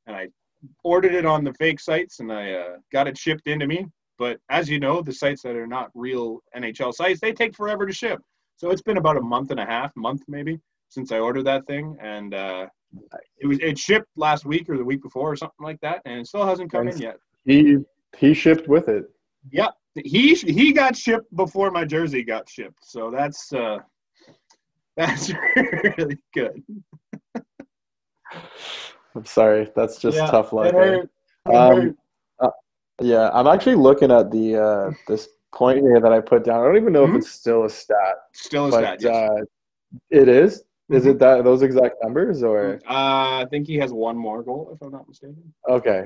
[0.07, 0.29] And I
[0.83, 3.85] ordered it on the fake sites and I uh, got it shipped into me.
[4.17, 7.85] But as you know, the sites that are not real NHL sites, they take forever
[7.85, 8.19] to ship.
[8.57, 11.67] So it's been about a month and a half, month maybe, since I ordered that
[11.67, 11.95] thing.
[12.01, 12.67] And uh,
[13.37, 16.21] it was it shipped last week or the week before or something like that, and
[16.21, 17.17] it still hasn't come in yet.
[17.45, 17.77] he
[18.17, 19.05] he shipped with it?
[19.51, 22.79] Yep, he he got shipped before my jersey got shipped.
[22.83, 23.77] So that's uh,
[24.97, 26.63] that's really good.
[29.15, 30.67] I'm sorry, that's just Yeah, tough luck.
[30.67, 30.77] It eh?
[30.77, 31.09] hurt.
[31.49, 31.95] It Um, hurt.
[33.01, 36.61] Yeah, I'm actually looking at the uh, this point here that I put down.
[36.61, 37.11] I don't even know Mhm.
[37.11, 39.01] if it's still a stat, Still is but that?
[39.01, 39.15] Yes.
[39.15, 39.43] uh,
[40.09, 40.63] it is.
[40.89, 41.11] Is Mhm.
[41.11, 44.81] it that those exact numbers or Uh, I think he has one more goal, if
[44.81, 45.53] I'm not mistaken.
[45.67, 46.05] okay?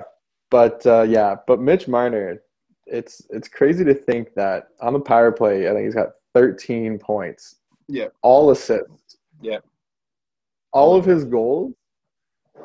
[0.49, 2.41] But uh, yeah, but Mitch Marner,
[2.87, 6.97] it's it's crazy to think that on the power play, I think he's got 13
[6.99, 7.57] points.
[7.87, 8.07] Yeah.
[8.21, 9.17] all assists.
[9.41, 9.59] Yeah.
[10.73, 11.73] all of his goals.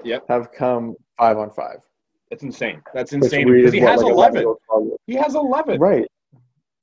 [0.05, 0.25] Yep.
[0.29, 1.79] have come five on five.
[2.31, 2.83] That's insane.
[2.93, 4.43] That's insane because he what, has like 11.
[4.43, 4.97] goals probably.
[5.07, 5.79] He has 11.
[5.79, 6.07] Right,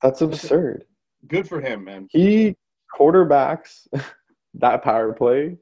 [0.02, 0.84] that's absurd.
[1.26, 2.08] Good for him, man.
[2.10, 2.56] he
[2.94, 3.86] quarterbacks
[4.54, 5.56] that power play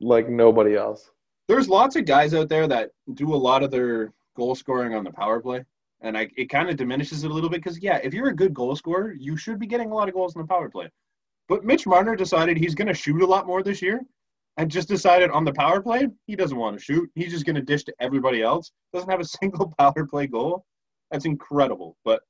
[0.00, 1.10] like nobody else.
[1.48, 5.04] There's lots of guys out there that do a lot of their goal scoring on
[5.04, 5.64] the power play,
[6.00, 8.36] and I, it kind of diminishes it a little bit because yeah, if you're a
[8.36, 10.88] good goal scorer, you should be getting a lot of goals in the power play.
[11.48, 14.02] But Mitch Marner decided he's going to shoot a lot more this year,
[14.58, 17.08] and just decided on the power play he doesn't want to shoot.
[17.14, 18.72] He's just going to dish to everybody else.
[18.92, 20.66] Doesn't have a single power play goal.
[21.10, 21.96] That's incredible.
[22.04, 22.20] But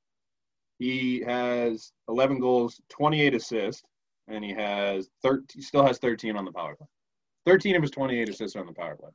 [0.78, 3.82] he has 11 goals, 28 assists,
[4.28, 5.62] and he has 13.
[5.62, 6.86] Still has 13 on the power play.
[7.46, 9.10] 13 of his 28 assists are on the power play.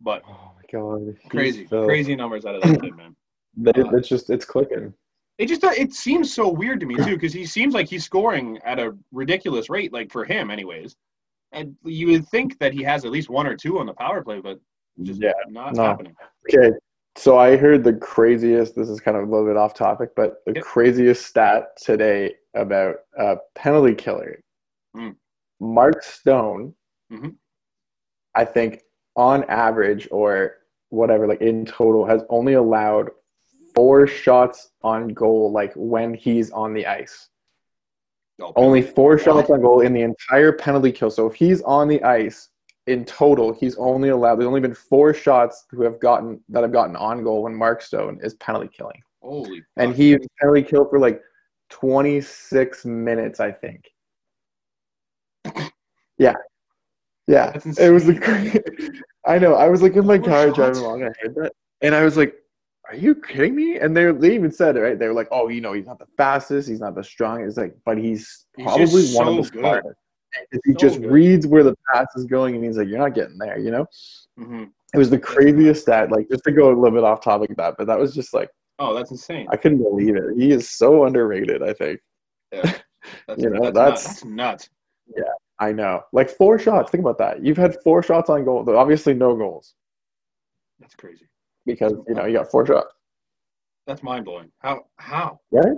[0.00, 1.86] But Oh my god, crazy, filth.
[1.86, 3.16] crazy numbers out of that kid, man.
[3.66, 4.94] Uh, it's just it's clicking.
[5.38, 8.58] It just it seems so weird to me too because he seems like he's scoring
[8.64, 10.94] at a ridiculous rate, like for him, anyways.
[11.52, 14.22] And you would think that he has at least one or two on the power
[14.22, 14.60] play, but
[15.02, 15.82] just Yeah, not no.
[15.82, 16.14] happening.
[16.54, 16.76] Okay,
[17.16, 18.74] so I heard the craziest.
[18.74, 20.64] This is kind of a little bit off topic, but the Yep.
[20.64, 24.40] craziest stat today about uh, penalty killer,
[24.96, 25.16] Mm.
[25.60, 26.74] Mark Stone.
[27.10, 27.36] Mhm.
[28.34, 28.82] I think
[29.16, 30.58] on average or
[30.90, 33.10] whatever, like in total, has only allowed
[33.74, 37.28] four shots on goal, like when he's on the ice.
[38.56, 41.10] Only four shots on goal in the entire penalty kill.
[41.10, 42.50] So if he's on the ice
[42.86, 44.36] in total, he's only allowed.
[44.36, 47.82] There's only been four shots who have gotten that have gotten on goal when Mark
[47.82, 49.64] Stone is penalty killing, Holy.
[49.76, 51.20] and he was penalty killed for like
[51.70, 53.88] 26 minutes, I think.
[56.20, 56.34] Yeah,
[57.28, 57.50] yeah.
[57.78, 58.60] It was insane.
[59.24, 59.54] I know.
[59.54, 61.04] I was like in my car driving along.
[61.04, 62.34] I heard that, and I was like,
[62.88, 64.98] "Are you kidding me?" And they even said it right.
[64.98, 66.68] They were like, "Oh, you know, he's not the fastest.
[66.68, 67.56] He's not the strongest.
[67.58, 69.98] Like, but he's He's probably just one so of the smartest."
[70.64, 71.10] He So just good.
[71.10, 73.86] reads where the pass is going, and he's like, "You're not getting there." You know,
[74.38, 74.70] Mhm.
[74.94, 76.10] it was the craziest stat.
[76.10, 78.32] Like, just to go a little bit off topic of that, but that was just
[78.34, 79.48] like Oh, that's insane.
[79.50, 80.36] I couldn't believe it.
[80.36, 81.62] He is so underrated.
[81.64, 82.00] I think.
[82.52, 82.62] Yeah.
[83.26, 84.68] That's, You know, that's, that's- nuts.
[85.08, 85.28] that's nuts.
[85.60, 86.02] I know.
[86.12, 86.90] Like four shots.
[86.92, 87.42] Think about that.
[87.44, 88.62] You've had four shots on goal.
[88.64, 89.74] though Obviously, no goals
[90.78, 91.26] That's crazy.
[91.68, 92.92] Because you know you got four shots,
[93.86, 94.50] That's mind blowing.
[94.58, 94.86] How?
[94.96, 95.38] How?
[95.52, 95.76] right?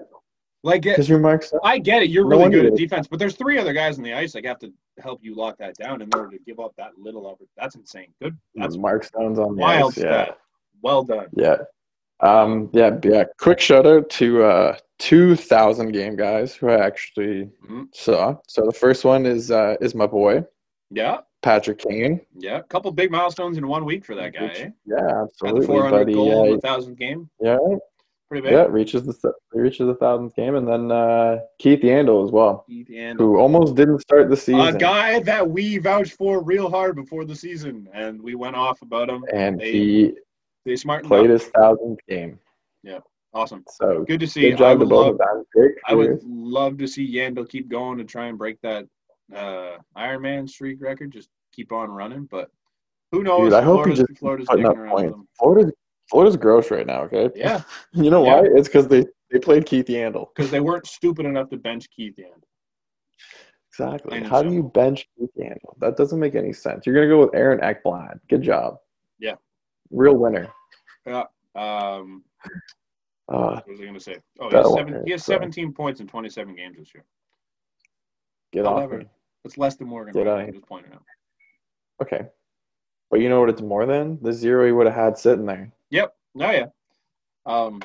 [0.62, 2.10] Like, Because you're Mark I get it.
[2.10, 4.44] You're No really good at defense, but there's three other guys on the ice that
[4.44, 4.70] have to
[5.02, 7.48] help you lock that down in order to give up that little it.
[7.56, 8.12] That's insane.
[8.20, 8.36] Good.
[8.54, 10.04] That's Mark Stone's on the wild ice.
[10.04, 10.32] Yeah.
[10.82, 11.28] Well done.
[11.32, 11.56] Yeah.
[12.20, 13.24] Um, yeah, yeah.
[13.38, 17.86] Quick shout out to uh, 2,000 game guys who I actually Mhm.
[17.94, 18.36] saw.
[18.46, 20.44] So the first one is uh, is my boy
[20.90, 21.20] Yeah.
[21.42, 22.20] Patrick Kane.
[22.36, 22.58] Yeah.
[22.58, 24.42] A couple big milestones in one week for that guy.
[24.48, 24.68] Which- Eh?
[24.86, 25.66] Yeah, Got the absolutely.
[25.66, 27.30] 400 But he, goal, uh, the thousand game.
[27.40, 27.58] yeah,
[28.28, 28.52] Pretty big.
[28.52, 33.18] yeah, reaches the reaches the thousandth game, and then uh, Keith Yandle as well, And
[33.18, 37.24] who almost didn't start the season, a guy that we vouched for real hard before
[37.24, 39.24] the season, and we went off about him.
[39.32, 40.12] and they- he
[40.66, 41.40] They smartened played up.
[41.40, 42.38] his thousandth game.
[42.82, 42.98] Yeah.
[43.32, 43.64] Awesome.
[43.70, 44.42] So Good to see.
[44.42, 45.20] good I job to would love.
[45.86, 48.86] I would love to see Yandle keep going and try and break that
[49.34, 51.12] uh, Iron Man streak record.
[51.12, 52.26] Just keep on running.
[52.30, 52.50] But
[53.12, 53.50] who knows?
[53.50, 55.16] Dude, I hope he Florida's, just Florida's putting up points.
[55.38, 55.72] Florida's
[56.08, 57.02] Florida's gross right now.
[57.02, 57.30] Okay.
[57.34, 57.62] Yeah,
[57.92, 58.40] You know Yeah.
[58.40, 58.48] why?
[58.54, 60.28] It's because they they played Keith Yandle.
[60.34, 62.42] because they weren't stupid enough to bench Keith Yandle.
[63.72, 64.10] Exactly.
[64.10, 65.78] Plain How do you bench Keith Yandle?
[65.78, 66.84] That doesn't make any sense.
[66.86, 68.18] You're gonna go with Aaron Ekblad.
[68.28, 68.76] Good job.
[69.20, 69.34] Yeah.
[69.90, 70.48] Real winner.
[71.06, 71.24] Yeah.
[71.54, 72.24] Um,
[73.28, 74.16] Uh, what was I going to say?
[74.40, 75.32] Oh, he has, seven, hurt, he has so.
[75.34, 77.04] 17 points in 27 games this year.
[78.52, 79.06] get off However, me.
[79.44, 80.12] It's less than Morgan.
[80.14, 80.50] Did Riley, I?
[80.50, 81.02] Just pointing out.
[82.02, 82.26] Okay.
[83.10, 84.18] But you know what it's more than?
[84.22, 85.70] The zero he would have had sitting there.
[85.90, 86.14] Yep.
[86.38, 86.66] Oh yeah.
[87.46, 87.80] Um,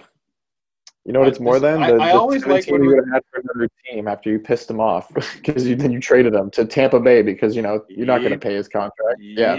[1.05, 1.81] You know what it's more than?
[1.81, 4.29] I- The, I the always like when you would have had for another team after
[4.29, 7.61] you pissed him off because you then you traded him to Tampa Bay because you
[7.61, 9.19] know you're not going to pay his contract.
[9.19, 9.53] Yeah,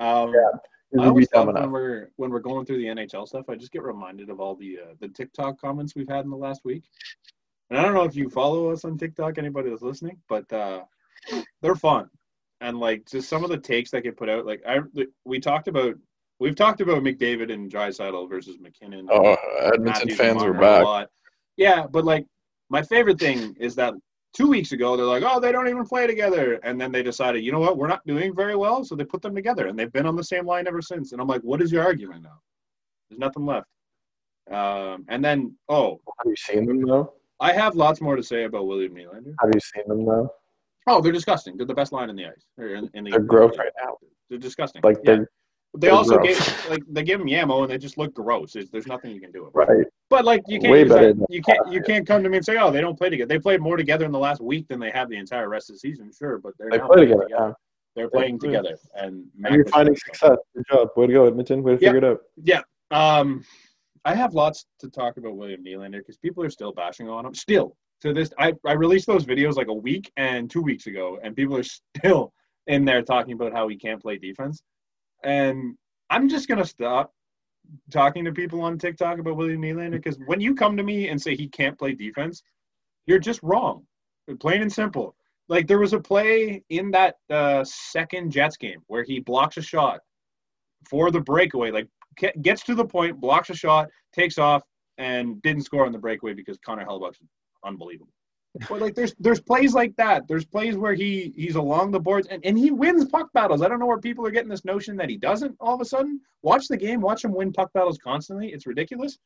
[0.00, 0.50] Um, Yeah.
[1.00, 3.48] I always love when we're when we're going through the NHL stuff.
[3.48, 6.36] I just get reminded of all the uh, the TikTok comments we've had in the
[6.36, 6.84] last week.
[7.70, 10.84] And I don't know if you follow us on TikTok, anybody that's listening, but uh,
[11.62, 12.08] they're fun.
[12.60, 14.46] And like just some of the takes that get put out.
[14.46, 14.80] Like I
[15.24, 15.94] we talked about
[16.40, 19.08] we've talked about McDavid and Draisaitl versus MacKinnon.
[19.10, 21.08] Oh, Edmonton fans are back.
[21.56, 22.26] Yeah, but like
[22.70, 23.94] my favorite thing is that
[24.34, 27.44] two weeks ago they're like, oh, they don't even play together, and then they decided,
[27.44, 29.92] you know what, we're not doing very well, so they put them together, and they've
[29.92, 31.12] been on the same line ever since.
[31.12, 32.40] And I'm like, what is your argument now?
[33.08, 33.68] There's nothing left.
[34.50, 37.14] Um, and then, oh, Have you seen them though?
[37.40, 39.34] I have lots more to say about William Nylander.
[39.40, 40.30] Have you seen them though?
[40.86, 41.56] Oh, they're disgusting.
[41.56, 42.44] They're the best line in the ice.
[42.58, 43.96] Or in, in the, They're gross right now.
[44.28, 44.82] They're disgusting.
[44.82, 45.16] Like Yeah.
[45.16, 45.30] they're
[45.76, 46.38] They they're also gross.
[46.38, 48.52] gave like they give them Yamo and they just look gross.
[48.52, 49.46] There's, there's nothing you can do.
[49.46, 49.72] About it.
[49.72, 49.86] right.
[50.10, 52.44] But like you can't Way better that, you can't you can't come to me and
[52.46, 53.28] say, oh, they don't play together.
[53.28, 55.74] They played more together in the last week than they have the entire rest of
[55.76, 56.10] the season.
[56.16, 57.52] Sure, but they're They now play playing together Yeah.
[57.96, 58.48] They're playing play.
[58.50, 60.36] together, and And you're was- finding success.
[60.54, 60.88] Good job.
[60.96, 61.62] Way to go, Edmonton.
[61.62, 61.92] Way to Yeah.
[61.92, 62.20] figure it out.
[62.42, 62.62] Yeah.
[62.90, 63.44] Um,
[64.04, 67.34] I have lots to talk about William Nylander because people are still bashing on him.
[67.34, 71.18] Still to this, I I released those videos like a week and two weeks ago,
[71.22, 71.62] and people are
[71.96, 72.32] still
[72.66, 74.62] in there talking about how he can't play defense.
[75.24, 75.76] And
[76.10, 77.12] I'm just gonna stop
[77.90, 81.20] talking to people on TikTok about William Nylander because when you come to me and
[81.20, 82.42] say he can't play defense,
[83.06, 83.86] you're just wrong.
[84.38, 85.16] Plain and simple.
[85.48, 89.62] Like there was a play in that uh, second Jets game where he blocks a
[89.62, 90.00] shot
[90.88, 91.88] for the breakaway, like
[92.42, 94.62] gets to the point, blocks a shot, takes off,
[94.98, 97.20] and didn't score on the breakaway because Connor Hellebuyck's
[97.64, 98.12] unbelievable.
[98.68, 100.28] But like there's there's plays like that.
[100.28, 103.62] There's plays where he he's along the boards and, and he wins puck battles.
[103.62, 105.84] I don't know where people are getting this notion that he doesn't all of a
[105.84, 106.20] sudden.
[106.42, 108.52] Watch the game, watch him win puck battles constantly.
[108.52, 109.18] It's ridiculous.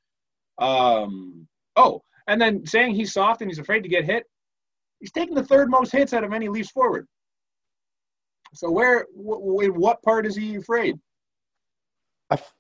[0.59, 1.47] Um
[1.77, 4.25] oh, and then saying he's soft and he's afraid to get hit.
[5.01, 7.07] He's taking the third most hits out of any Leafs forward.
[8.55, 10.97] So where w- in what part is he afraid?
[12.31, 12.55] I, f-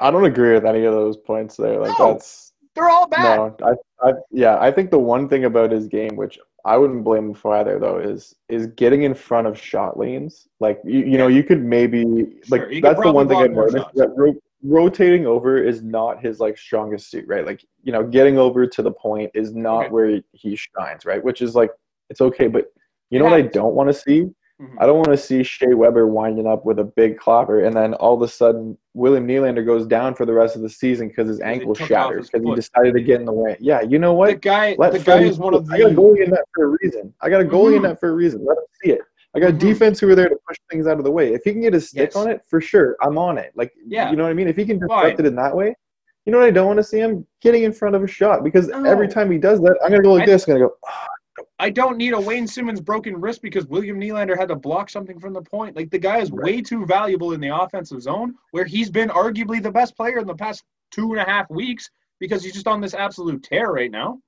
[0.00, 1.78] I don't agree with any of those points there.
[1.80, 2.14] Like No.
[2.14, 3.22] that's They're all bad.
[3.38, 3.56] no.
[3.62, 4.58] I, I yeah.
[4.60, 7.78] I think the one thing about his game, which I wouldn't blame him for either,
[7.78, 10.46] though, is is getting in front of shot lanes.
[10.60, 12.04] Like you, you know, you could maybe
[12.50, 15.82] like Sure, that's the one thing I block more noticed that ro- rotating over is
[15.82, 17.46] not his like strongest suit, right?
[17.46, 19.88] Like you know, getting over to the point is not Okay.
[19.90, 21.22] where he shines, right?
[21.24, 21.70] Which is like
[22.10, 22.66] it's okay, but
[23.10, 24.76] you It know what I don't want to see Mhm.
[24.78, 27.92] I don't want to see Shea Weber winding up with a big clapper, and then
[27.94, 31.28] all of a sudden William Nylander goes down for the rest of the season because
[31.28, 33.58] his ankle shatters because he decided to get in the way.
[33.60, 34.28] Yeah, you know what?
[34.30, 35.74] The guy, Let the guy is one of the.
[35.74, 37.12] I got a goalie in that for a reason.
[37.20, 37.88] I got a goalie in Mhm.
[37.88, 38.44] that for a reason.
[38.46, 39.00] Let him see it.
[39.34, 39.58] I got Mhm.
[39.58, 41.34] defense who are there to push things out of the way.
[41.34, 42.16] If he can get his stick Yes.
[42.16, 43.52] on it, for sure, I'm on it.
[43.54, 44.10] Like, Yeah.
[44.10, 44.48] you know what I mean?
[44.48, 45.76] If he can disrupt it in that way,
[46.24, 48.42] you know what I don't want to see him getting in front of a shot
[48.42, 48.84] because No.
[48.84, 50.48] every time he does that, I'm gonna go like I- this.
[50.48, 50.74] I'm gonna go.
[50.86, 51.08] "Ah,
[51.58, 55.18] I don't need a Wayne Simmonds broken wrist because William Nylander had to block something
[55.18, 55.76] from the point.
[55.76, 59.62] Like the guy is way too valuable in the offensive zone, where he's been arguably
[59.62, 62.80] the best player in the past two and a half weeks because he's just on
[62.80, 64.18] this absolute tear right now.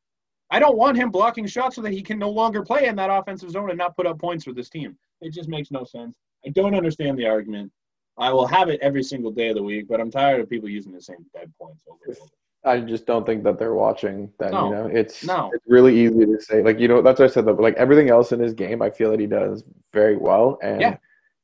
[0.50, 3.10] I don't want him blocking shots so that he can no longer play in that
[3.10, 4.96] offensive zone and not put up points for this team.
[5.20, 6.14] It just makes no sense.
[6.46, 7.70] I don't understand the argument.
[8.16, 10.68] I will have it every single day of the week, but I'm tired of people
[10.68, 12.30] using the same dead points over and over.
[12.68, 14.32] I just don't think that they're watching.
[14.38, 14.66] That No.
[14.68, 15.50] you know, it's No.
[15.54, 16.62] it's really easy to say.
[16.62, 17.46] Like you know, that's what I said.
[17.46, 20.58] Though, like everything else in his game, I feel that he does very well.
[20.62, 20.96] And Yeah.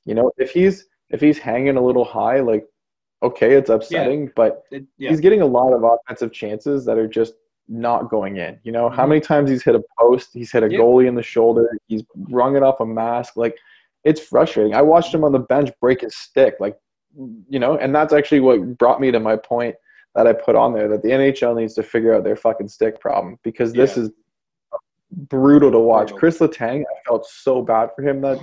[0.04, 2.66] you know, if he's if he's hanging a little high, like
[3.22, 5.08] okay, it's upsetting, but It- yeah.
[5.08, 7.34] he's getting a lot of offensive chances that are just
[7.68, 8.58] not going in.
[8.64, 9.08] You know, how Mhm.
[9.08, 10.78] many times he's hit a post, he's hit a Yep.
[10.78, 13.36] goalie in the shoulder, he's rung it off a mask.
[13.38, 13.56] Like
[14.04, 14.74] it's frustrating.
[14.74, 16.76] I watched him on the bench break his stick, like
[17.48, 19.74] you know, and that's actually what brought me to my point
[20.14, 23.00] that I put on there that the NHL needs to figure out their fucking stick
[23.00, 24.04] problem because this Yeah.
[24.04, 24.10] is
[25.10, 26.08] brutal to watch.
[26.08, 26.18] Brutal.
[26.18, 28.38] Chris Letang, I felt so bad for him that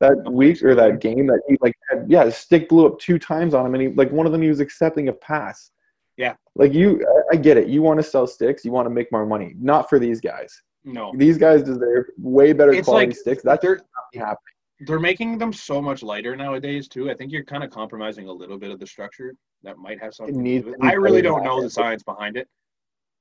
[0.00, 3.18] that week or that game that he like had, yeah, his stick blew up two
[3.18, 5.70] times on him and he like one of them he was accepting a pass.
[6.16, 6.34] Yeah.
[6.56, 7.68] Like you I- get it.
[7.68, 9.54] You want to sell sticks, you want to make more money.
[9.58, 10.60] Not for these guys.
[10.84, 11.12] no.
[11.16, 13.42] These guys deserve way better It's quality like sticks.
[13.42, 14.38] That's happening.
[14.86, 17.10] They're making them so much lighter nowadays too.
[17.10, 20.14] I think you're kind of compromising a little bit of the structure that might have
[20.14, 20.42] something.
[20.42, 20.80] to do with it.
[20.82, 22.48] I really don't know the science behind it,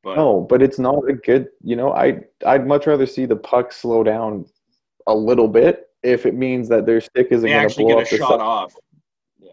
[0.04, 1.48] but No, but it's not a good.
[1.64, 4.46] You know, I I'd much rather see the puck slow down
[5.08, 8.00] a little bit if it means that their stick isn't going to actually blow get
[8.00, 8.42] a up the shot side.
[8.42, 8.76] off.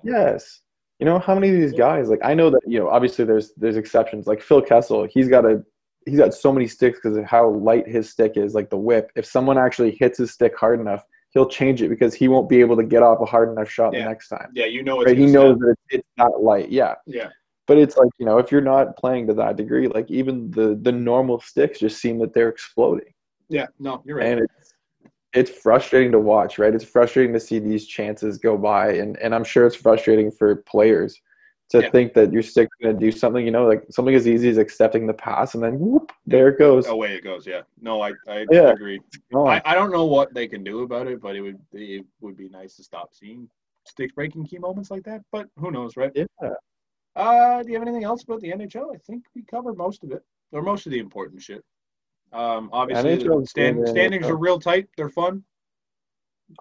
[0.03, 0.61] Yes,
[0.99, 2.09] You know how many of these guys?
[2.09, 4.27] Like I know that you know obviously there's there's exceptions.
[4.27, 5.63] Like Phil Kessel, he's got a
[6.07, 8.55] he's got so many sticks because of how light his stick is.
[8.55, 12.13] Like the whip, if someone actually hits his stick hard enough, he'll change it because
[12.15, 14.01] he won't be able to get off a hard enough shot Yeah.
[14.01, 14.51] the next time.
[14.55, 15.17] Yeah, you know Right?
[15.17, 16.71] He knows that it's, it's not light.
[16.71, 16.95] Yeah.
[17.07, 17.31] Yeah.
[17.67, 20.77] But it's like you know if you're not playing to that degree, like even the
[20.83, 23.13] the normal sticks just seem that they're exploding,
[23.49, 24.27] Yeah, no, you're right.
[24.27, 24.75] and it's
[25.33, 26.59] it's frustrating to watch.
[26.59, 26.75] Right?
[26.75, 30.57] It's frustrating to see these chances go by, and and I'm sure it's frustrating for
[30.57, 31.21] players
[31.71, 31.91] to Yeah.
[31.91, 33.45] think that your stick's going to do something.
[33.45, 36.59] You know, like something as easy as accepting the pass, and then whoop, there it
[36.59, 36.87] goes.
[36.87, 37.47] Away it goes.
[37.47, 37.63] Yeah.
[37.81, 38.71] No, I I Yeah.
[38.73, 39.01] agree.
[39.33, 39.49] Gone.
[39.49, 42.37] I, I don't know what they can do about it, but it would it would
[42.37, 43.49] be nice to stop seeing
[43.87, 45.23] stick breaking key moments like that.
[45.33, 46.13] But who knows, right?
[46.15, 46.27] yeah.
[47.17, 48.95] Uh, do you have anything else about the NHL?
[48.95, 51.65] I think we covered most of it, or most of the important shit.
[52.33, 54.89] Um, obviously, the stand, standings are real tight.
[54.97, 55.43] They're fun.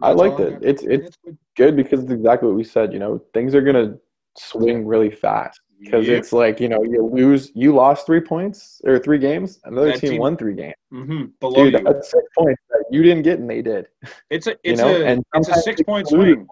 [0.01, 0.59] I That's liked it.
[0.61, 1.37] It's it's It's good.
[1.55, 2.93] good because it's exactly what we said.
[2.93, 3.97] You know, things are gonna
[4.37, 6.17] swing really fast because Yep.
[6.19, 10.11] it's like you know you lose, you lost three points or three games, another team,
[10.11, 10.75] team- won three games.
[10.93, 11.79] Mhm, below Dude, you.
[11.83, 13.87] that's six points that you didn't get and they did.
[14.29, 16.47] It's a You it's know, a and it's a six point swing.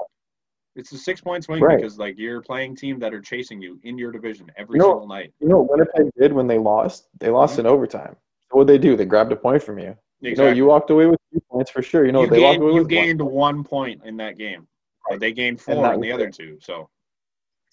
[0.75, 1.77] It's a six point swing Right.
[1.77, 4.91] because like you're playing team that are chasing you in your division every You know-
[4.93, 5.33] single night.
[5.39, 7.07] You know what Winnipeg did when they lost?
[7.19, 7.61] They lost Mm-hmm.
[7.61, 8.15] in overtime.
[8.51, 8.95] So what they do?
[8.95, 9.95] They grabbed a point from you.
[10.21, 12.05] You know, you walked away with two points for sure.
[12.05, 12.89] You know, you they walked gained, away you with one.
[12.89, 14.67] gained one point in that game,
[15.09, 16.57] but they gained four in the other two.
[16.61, 16.89] So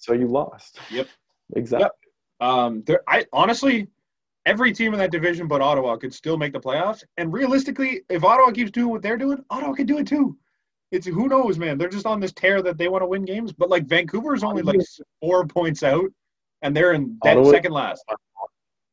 [0.04, 0.78] So you lost.
[0.90, 1.08] Yep.
[1.56, 1.88] Exactly.
[2.40, 3.88] Um, there, I honestly,
[4.44, 7.02] every team in that division but Ottawa could still make the playoffs.
[7.16, 10.36] And realistically, if Ottawa keeps doing what they're doing, Ottawa could do it too.
[10.92, 11.78] It's who knows, man.
[11.78, 13.50] They're just on this tear that they want to win games.
[13.54, 14.78] But like Vancouver is only like
[15.22, 16.10] four points out,
[16.60, 18.04] and they're in dead Ottawa- second last.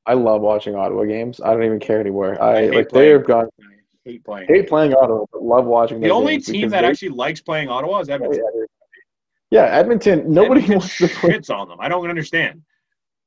[0.05, 1.41] I love watching Ottawa games.
[1.43, 2.41] I don't even care anymore.
[2.41, 3.49] I, hate like they have gone
[4.05, 4.47] hate playing.
[4.47, 5.99] hate playing Ottawa, but love watching.
[5.99, 8.41] the only team that they- actually likes playing Ottawa is Edmonton.
[8.55, 8.65] Yeah,
[9.51, 10.31] Edmonton.
[10.31, 11.29] Nobody Edmonton wants to play.
[11.31, 11.77] shits on them.
[11.81, 12.61] I don't understand.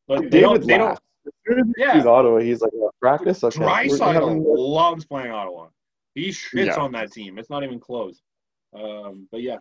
[0.09, 0.55] But they don't.
[0.55, 0.89] David They don't.
[0.89, 1.01] laughs.
[1.27, 1.93] As soon as he Yeah.
[1.95, 3.43] sees Ottawa, he's like, "Oh, practice.
[3.45, 5.69] Okay, we're Draisaitl having- loves playing Ottawa.
[6.15, 6.77] He shits Yeah.
[6.81, 7.39] on that team.
[7.39, 8.23] It's not even close.
[8.75, 9.59] Um, but yeah,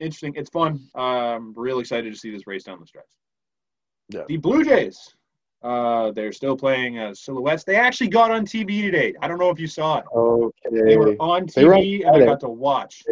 [0.00, 0.34] interesting.
[0.36, 0.80] It's fun.
[0.94, 3.04] I'm real excited to see this race down the stretch.
[4.10, 4.24] Yeah.
[4.28, 5.14] The Blue Jays.
[5.62, 7.64] Uh, they're still playing uh, silhouettes.
[7.64, 9.14] They actually got on TV today.
[9.22, 10.04] I don't know if you saw it.
[10.70, 13.02] They were Okay, on They were on TV and I got to watch.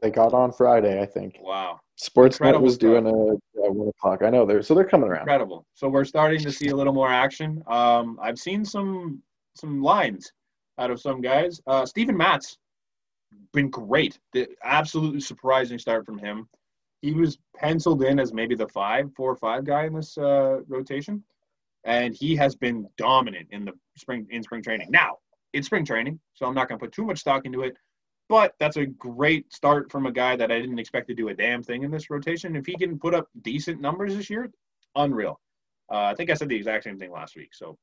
[0.00, 1.38] they got on Friday, I think.
[1.40, 4.22] Wow, Sportsnet was doing a, a one o'clock.
[4.22, 5.22] I know they're so they're coming around.
[5.22, 5.64] incredible.
[5.74, 7.62] So we're starting to see a little more action.
[7.68, 9.22] Um, I've seen some
[9.54, 10.32] some lines
[10.78, 11.60] out of some guys.
[11.66, 12.58] Uh, Steven Matz
[13.52, 14.18] been great.
[14.32, 16.48] The absolutely surprising start from him.
[17.00, 20.60] He was penciled in as maybe the five, four or five guy in this uh,
[20.66, 21.22] rotation,
[21.84, 24.88] and he has been dominant in the spring in spring training.
[24.90, 25.18] Now
[25.52, 27.76] it's spring training, so I'm not going to put too much stock into it.
[28.28, 31.34] But that's a great start from a guy that I didn't expect to do a
[31.34, 32.56] damn thing in this rotation.
[32.56, 34.50] If he can put up decent numbers this year,
[34.96, 35.40] unreal.
[35.92, 37.50] Uh, I think I said the exact same thing last week.
[37.52, 37.76] So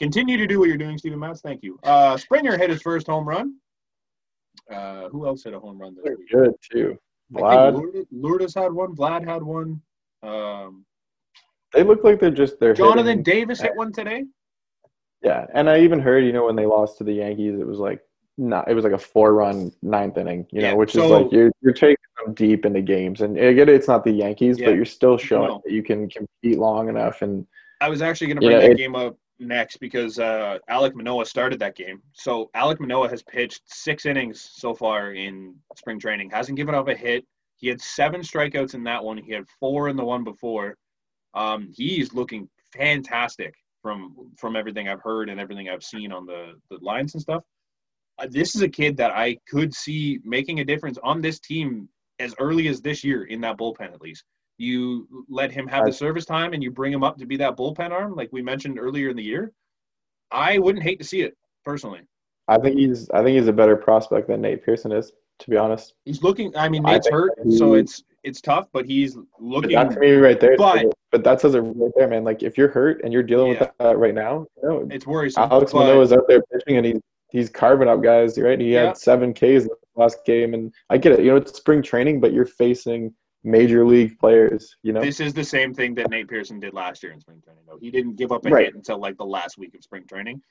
[0.00, 1.40] continue to do what you're doing, Steven Matz.
[1.40, 1.78] Thank you.
[1.84, 3.54] Uh, Springer hit his first home run.
[4.72, 6.28] Uh, who else hit a home run this They're week?
[6.30, 6.98] good too.
[7.32, 8.96] Vlad, Lourdes, Lourdes had one.
[8.96, 9.80] Vlad had one.
[10.22, 10.84] Um,
[11.72, 14.24] they look like they're just they're Jonathan hitting- Davis hit one today.
[15.22, 17.78] Yeah, and I even heard you know when they lost to the Yankees, it was
[17.78, 18.00] like
[18.38, 21.10] not it was like a four run ninth inning, you know, Yeah, which so- is
[21.10, 24.66] like you're you're taking them deep into games, and it, it's not the Yankees, Yeah.
[24.66, 25.62] but you're still showing No.
[25.64, 27.46] that you can compete long enough, and
[27.80, 30.58] I was actually going to You bring know, that it- game up next because uh,
[30.68, 32.02] Alek Manoah started that game.
[32.12, 36.30] So Alek Manoah has pitched six innings so far in spring training.
[36.30, 37.24] Hasn't given up a hit.
[37.56, 39.16] He had seven strikeouts in that one.
[39.18, 40.76] He had four in the one before.
[41.34, 46.54] Um, he's looking fantastic from from everything I've heard and everything I've seen on the
[46.70, 47.44] the lines and stuff.
[48.18, 51.88] Uh, this is a kid that I could see making a difference on this team
[52.18, 54.24] as early as this year in that bullpen at least
[54.60, 57.56] you let him have the service time and you bring him up to be that
[57.56, 59.52] bullpen arm, like we mentioned earlier in the year,
[60.32, 62.00] I wouldn't hate to see it personally.
[62.48, 65.56] I think he's I think he's a better prospect than Nate Pearson is, to be
[65.56, 65.94] honest.
[66.06, 66.56] He's looking.
[66.56, 69.72] I mean, I Nate's think hurt, so it's it's tough, but he's looking.
[69.76, 72.24] that to me right there, but- but that says it right there, man.
[72.24, 73.60] Like if you're hurt and you're dealing Yeah.
[73.60, 75.44] with that right now, you know, It's worrisome.
[75.52, 77.00] Alex but- Manoah is out there pitching and he's
[77.30, 78.60] he's carving up guys, right?
[78.60, 78.86] He Yeah.
[78.86, 81.20] had seven Ks in the last game, and I get it.
[81.20, 83.14] You know, it's spring training, but you're facing
[83.44, 84.76] major league players.
[84.82, 87.40] You know, This is the same thing that Nate Pearson did last year in spring
[87.40, 87.62] training.
[87.66, 88.66] Though he didn't give up a Right.
[88.66, 90.42] hit until like the last week of spring training.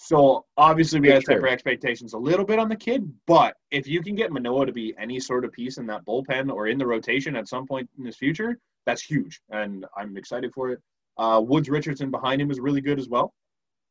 [0.00, 3.88] So obviously we have to temper expectations a little bit on the kid, but if
[3.88, 6.78] you can get Manoah to be any sort of piece in that bullpen or in
[6.78, 10.80] the rotation at some point in his future, that's huge, and I'm excited for it.
[11.16, 13.34] Uh, Woods Richardson behind him is really good as well.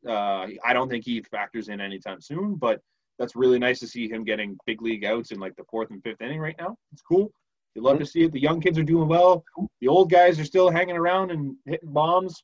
[0.06, 2.82] Uh, I don't think he factors in anytime soon, but
[3.20, 6.02] that's really nice to see him getting big league outs in like the fourth and
[6.04, 6.76] fifth inning right now.
[6.94, 7.32] It's cool.
[7.76, 8.32] You love to see it.
[8.32, 9.44] The young kids are doing well.
[9.82, 12.44] The old guys are still hanging around and hitting bombs.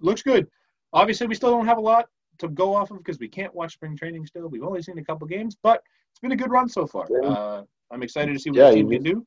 [0.00, 0.46] Looks good.
[0.92, 2.06] Obviously, we still don't have a lot
[2.38, 4.48] to go off of because we can't watch spring training still.
[4.48, 7.06] We've only seen a couple games, but it's been a good run so far.
[7.24, 9.26] Uh, I'm excited to see what Yeah, you team can do.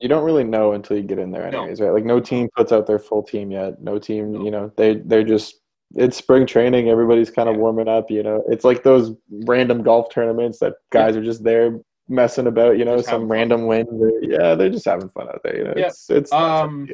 [0.00, 1.58] You don't really know until you get in there, No.
[1.60, 1.90] anyways, right?
[1.90, 3.82] Like no team puts out their full team yet.
[3.82, 4.44] No team, No.
[4.44, 5.60] you know, they they're just
[5.96, 6.88] it's spring training.
[6.88, 8.10] Everybody's kind of warming up.
[8.10, 9.12] You know, it's like those
[9.44, 11.78] random golf tournaments that guys are just there
[12.08, 12.78] messing about.
[12.78, 13.86] You know, Just some random win.
[14.22, 15.56] Yeah, they're just having fun out there.
[15.58, 15.86] You know, Yeah.
[15.88, 16.88] it's it's that type of Um.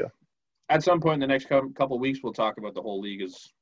[0.68, 3.22] At some point in the next cou- couple weeks, we'll talk about the whole league
[3.22, 3.52] as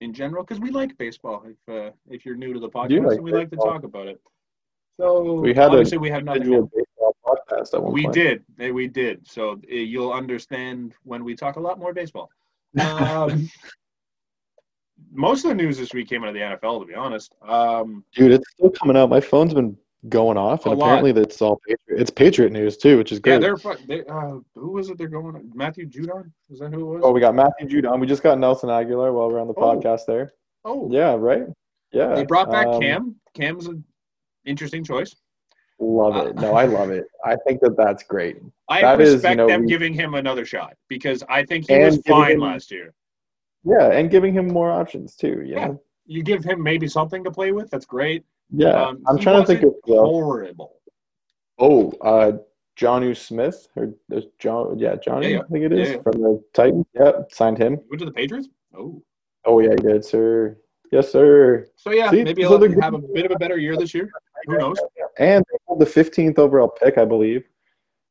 [0.00, 1.44] in general because we like baseball.
[1.46, 4.06] If uh, if you're new to the podcast, like and we like to talk about
[4.06, 4.20] it.
[4.98, 6.42] So We had a obviously we have nothing.
[6.74, 8.14] Baseball podcast at one We point.
[8.14, 8.44] did.
[8.72, 9.26] We did.
[9.26, 12.30] So eh, you'll understand when we talk a lot more baseball.
[12.80, 13.48] Um,
[15.14, 17.34] most of the news this week came out of the NFL, to be honest.
[17.42, 19.08] Um, Dude, it's still coming out.
[19.08, 19.76] My phone's been
[20.08, 20.84] going off, and A lot.
[20.86, 22.00] apparently that's all Patriot.
[22.00, 23.40] It's Patriot news too, which is good.
[23.42, 25.50] yeah, they're, they, uh, who was it they're going?
[25.54, 26.30] Matthew Judon?
[26.50, 27.00] Is that who it was?
[27.04, 27.98] oh, we got Matthew Judon.
[28.00, 29.76] We just got Nelson Agholor while we're on the Oh.
[29.80, 30.34] podcast there.
[30.64, 31.44] Oh, Yeah, right.
[31.92, 33.14] Yeah, they brought back um, Cam.
[33.34, 33.84] Cam's an
[34.44, 35.14] interesting choice.
[35.78, 36.34] Love it.
[36.36, 37.04] No, I love it.
[37.24, 38.36] I think that that's great.
[38.68, 41.68] I that is, you respect know, them we- giving him another shot because I think
[41.68, 42.92] he was fine him- last year.
[43.64, 45.42] Yeah, and giving him more options too.
[45.44, 45.72] You Yeah.
[46.06, 47.70] You give him maybe something to play with.
[47.70, 48.24] That's great.
[48.50, 48.68] Yeah.
[48.88, 50.76] Um, I'm trying to think of horrible.
[51.58, 52.32] oh, uh,
[52.76, 54.78] Jonnu Smith or there's John.
[54.78, 55.28] Yeah, Johnny.
[55.28, 55.42] Yeah, yeah.
[55.42, 56.02] I think it is Yeah, yeah.
[56.02, 56.84] from the Titans.
[56.94, 57.80] Yep, signed him.
[57.88, 58.48] Went to the Patriots.
[58.76, 59.02] Oh,
[59.46, 60.58] Oh yeah, he did, sir.
[60.90, 61.66] Yes, sir.
[61.76, 64.10] so yeah, See, maybe he'll have a bit of a better year this year.
[64.46, 64.78] Who knows?
[65.18, 67.44] And they hold the 15th overall pick, I believe.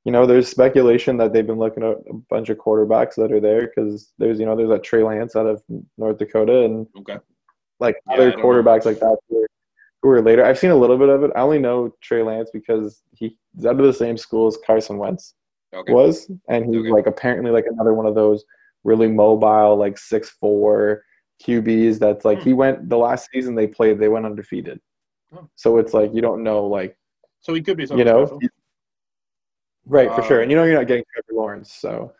[0.05, 3.39] You know, there's speculation that they've been looking at a bunch of quarterbacks that are
[3.39, 5.63] there because there's, you know, there's that Trey Lance out of
[5.97, 7.17] North Dakota and Okay.
[7.79, 8.45] like Yeah, other don't know.
[8.45, 9.47] quarterbacks like that who are,
[10.01, 10.43] who are later.
[10.43, 11.31] I've seen a little bit of it.
[11.35, 13.31] I only know Trey Lance because he's
[13.65, 15.35] out of the same school as Carson Wentz
[15.73, 15.91] Okay.
[15.93, 16.91] was, and he's Okay.
[16.91, 18.43] like apparently like another one of those
[18.83, 21.03] really mobile, like six four
[21.41, 21.97] QBs.
[21.97, 22.43] That's like Hmm.
[22.43, 24.81] he went the last season they played, they went undefeated.
[25.33, 25.47] Oh.
[25.55, 26.97] So it's like you don't know like
[27.39, 28.39] So he could be something you know, special.
[29.85, 30.41] Right for sure.
[30.41, 32.13] And you know you're not getting Trevor Lawrence, so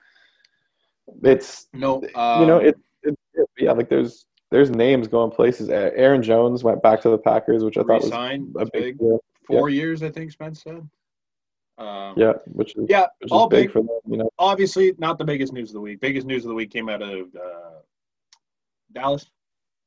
[1.24, 3.18] it's No, you um, know it, it,
[3.58, 5.70] yeah like there's there's names going places.
[5.70, 9.18] Aaron Jones went back to the Packers, which I thought was a big big.
[9.48, 10.88] Four years, I think Spence said.
[11.78, 13.08] Um, Yeah, which is yeah.
[13.20, 13.72] which is all big big.
[13.72, 14.00] for them.
[14.08, 16.00] You know, Obviously, not the biggest news of the week.
[16.00, 17.80] Biggest news of the week came out of uh,
[18.94, 19.26] Dallas,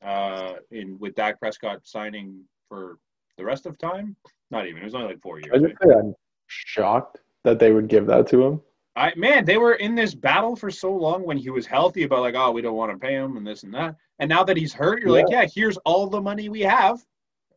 [0.02, 2.98] uh, in with Dak Prescott signing for
[3.38, 4.16] the rest of time.
[4.50, 4.82] Not even.
[4.82, 5.52] It was only like four years.
[5.54, 6.14] I just say I'm
[6.48, 8.60] shocked that they would give that to him.
[8.96, 12.20] I man, they were in this battle for so long when he was healthy about
[12.20, 13.96] like, oh, we don't want to pay him and this and that.
[14.18, 17.04] And now that he's hurt, you're like, yeah, here's all the money we have.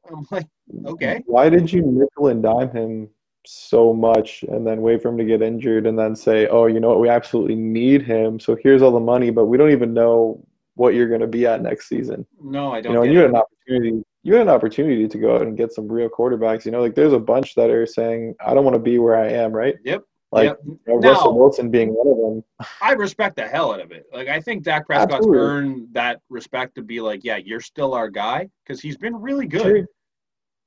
[0.10, 0.48] I'm like,
[0.86, 1.24] Okay.
[1.26, 3.10] Why did you nickel and dime him
[3.46, 6.80] so much and then wait for him to get injured and then say, oh, you
[6.80, 9.94] know what, we absolutely need him, so here's all the money, but we don't even
[9.94, 12.26] know what you're going to be at next season.
[12.42, 12.92] no, I don't.
[12.92, 14.04] You know, and you had an opportunity.
[14.24, 16.66] You had an opportunity to go out and get some real quarterbacks.
[16.66, 19.16] You know, like there's a bunch that are saying, I don't want to be where
[19.16, 19.76] I am, right?
[19.86, 20.04] Yep.
[20.32, 20.60] Like Yep.
[20.66, 22.44] you know, Now- Russell Wilson being one of them.
[22.82, 24.06] I respect the hell out of it.
[24.14, 25.40] Like I think Dak Prescott's Absolutely.
[25.40, 29.48] earned that respect to be like, yeah, you're still our guy because he's been really
[29.48, 29.64] good.
[29.64, 29.86] Jerry,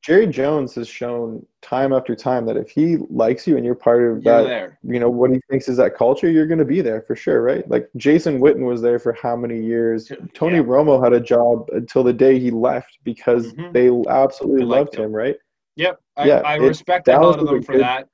[0.02, 4.02] Jerry Jones has shown time after time that if he likes you and you're part
[4.02, 4.78] of You're that there.
[4.82, 7.40] you know what he thinks is that culture, you're going to be there for sure,
[7.42, 7.68] right?
[7.70, 10.10] Like Jason Witten was there for how many years?
[10.34, 10.62] Tony Yeah.
[10.64, 13.72] Romo had a job until the day he left because Mhm.
[13.72, 15.04] they absolutely loved him.
[15.04, 15.36] him, right?
[15.76, 16.00] Yep.
[16.16, 18.08] I, Yeah, I respect Dallas out of them for good- that.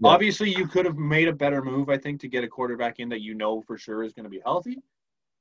[0.00, 0.08] Yeah.
[0.10, 3.08] Obviously, you could have made a better move, I think, to get a quarterback in
[3.08, 4.82] that you know for sure is going to be healthy.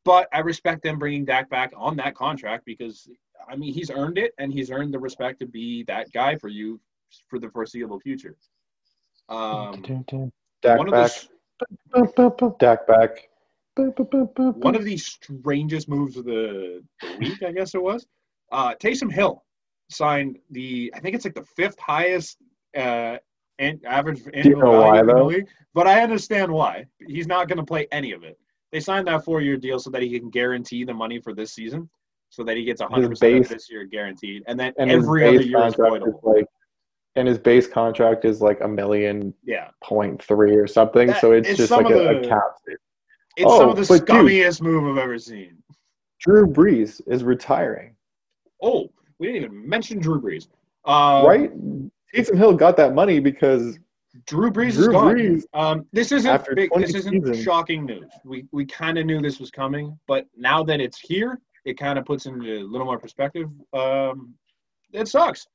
[0.05, 3.09] But I respect them bringing Dak back on that contract because,
[3.50, 6.50] I mean, he's earned it and he's earned the respect to be that guy for
[6.50, 6.80] you
[7.28, 8.36] for the foreseeable future.
[9.30, 9.82] Um,
[10.62, 11.12] Dak one of back.
[11.96, 13.30] the Dak back.
[13.76, 18.06] one of the strangest moves of the, the week, I guess it was.
[18.52, 19.44] Uh, Taysom Hill
[19.89, 22.38] signed the, I think it's like the fifth highest
[22.78, 23.18] uh,
[23.60, 25.48] an, average annual know value why, in the league.
[25.74, 26.86] But I understand why.
[27.08, 28.38] He's not going to play any of it.
[28.72, 31.89] They signed that four-year deal so that he can guarantee the money for this season,
[32.34, 35.41] so that he gets 100 percent of this year guaranteed, and then and every other
[35.43, 36.19] year is voidable.
[36.23, 36.45] like,
[37.15, 41.09] and his base contract is like a million Yeah, point three or something.
[41.09, 42.41] That so it's just like a, a cap.
[43.38, 45.57] it's Oh, some of the but dude- scummiest move I've ever seen.
[46.19, 47.95] Drew Brees is retiring,
[48.61, 50.47] Oh, we didn't even mention Drew Brees.
[50.86, 51.51] Uh, right?
[52.15, 53.77] Taysom Hill got that money because
[54.25, 55.15] Drew Brees is gone.
[55.15, 58.09] Brees, Um, this isn't after big, 20 this isn't seasons- shocking news.
[58.25, 61.97] We we kind of knew this was coming, but now that it's here, it kind
[61.97, 63.49] of puts into a little more perspective.
[63.74, 64.34] Um,
[64.91, 65.47] it sucks.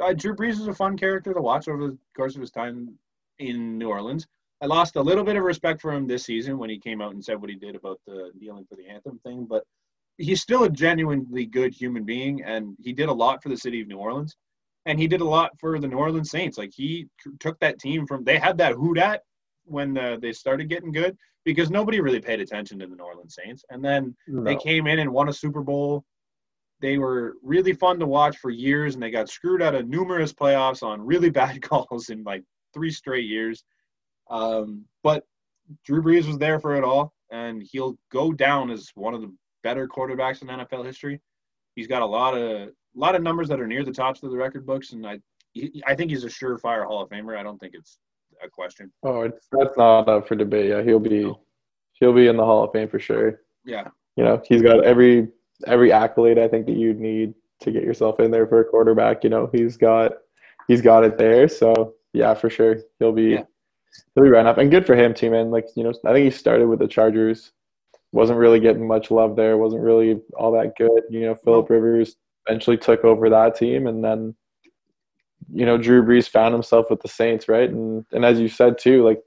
[0.00, 2.98] Uh, Drew Brees is a fun character to watch over the course of his time
[3.38, 4.26] in New Orleans.
[4.60, 7.12] I lost a little bit of respect for him this season when he came out
[7.12, 9.64] and said what he did about the kneeling for the anthem thing, but
[10.18, 13.80] he's still a genuinely good human being, and he did a lot for the city
[13.80, 14.36] of New Orleans,
[14.86, 16.56] and he did a lot for the New Orleans Saints.
[16.56, 17.06] Like he
[17.40, 19.22] took that team from they had that who dat
[19.64, 23.36] when uh, they started getting good because nobody really paid attention to the New Orleans
[23.42, 24.42] Saints, and then No.
[24.42, 26.04] they came in and won a Super Bowl.
[26.80, 30.32] They were really fun to watch for years, and they got screwed out of numerous
[30.32, 32.42] playoffs on really bad calls in like
[32.72, 33.64] three straight years.
[34.30, 35.24] Um, but
[35.84, 39.32] Drew Brees was there for it all, and he'll go down as one of the
[39.62, 41.20] better quarterbacks in NFL history.
[41.74, 44.30] He's got a lot of a lot of numbers that are near the tops of
[44.30, 45.18] the record books, and I
[45.52, 47.36] he, I think he's a surefire Hall of Famer.
[47.38, 47.98] I don't think it's
[48.42, 48.92] a question.
[49.02, 50.70] Oh, it's that's not up for debate.
[50.70, 51.40] Yeah, he'll be No.
[51.94, 53.40] he'll be in the Hall of Fame for sure.
[53.64, 55.28] Yeah, You know, he's got every
[55.66, 59.24] every accolade I think that you'd need to get yourself in there for a quarterback.
[59.24, 60.12] You know, he's got
[60.68, 61.48] he's got it there.
[61.48, 63.44] So yeah, for sure, he'll be Yeah.
[64.14, 65.50] he'll be right up, and good for him too, man.
[65.50, 67.52] Like you know, I think he started with the Chargers,
[68.12, 71.02] wasn't really getting much love there, wasn't really all that good.
[71.10, 72.16] You know, Philip Rivers
[72.46, 74.34] eventually took over that team, and then
[75.52, 77.68] you know Drew Brees found himself with the Saints, right?
[77.70, 79.20] And and as you said too, like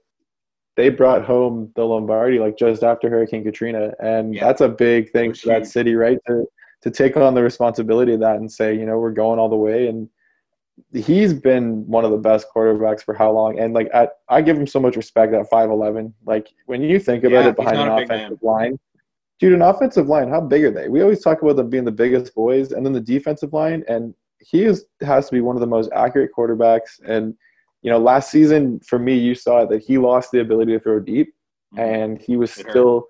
[0.76, 4.46] they brought home the Lombardi like just after Hurricane Katrina, and Yeah.
[4.46, 6.20] that's a big thing for that city, right?
[6.28, 6.46] To
[6.84, 9.56] to take on the responsibility of that and say, you know, we're going all the
[9.56, 9.88] way.
[9.88, 10.08] And
[10.94, 13.60] he's been one of the best quarterbacks for how long?
[13.60, 16.14] And like, at, I give him so much respect at five eleven.
[16.26, 18.80] Like when you think about Yeah, it behind an not a big offensive line,
[19.40, 20.88] dude, an offensive line, how big are they?
[20.88, 24.14] We always talk about them being the biggest boys, and then the defensive line, and
[24.40, 27.00] he is has to be one of the most accurate quarterbacks.
[27.06, 27.34] And
[27.82, 31.00] you know, last season for me, you saw that he lost the ability to throw
[31.00, 31.34] deep
[31.78, 32.68] and he was Mm-hmm.
[32.68, 33.08] It still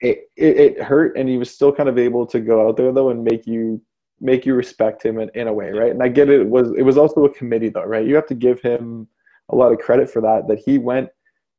[0.00, 2.92] it, it, it hurt and he was still kind of able to go out there
[2.92, 3.80] though and make you
[4.20, 6.72] make you respect him in, in a way right and i get it, it was
[6.76, 9.08] it was also a committee though right you have to give him
[9.50, 11.08] a lot of credit for that that he went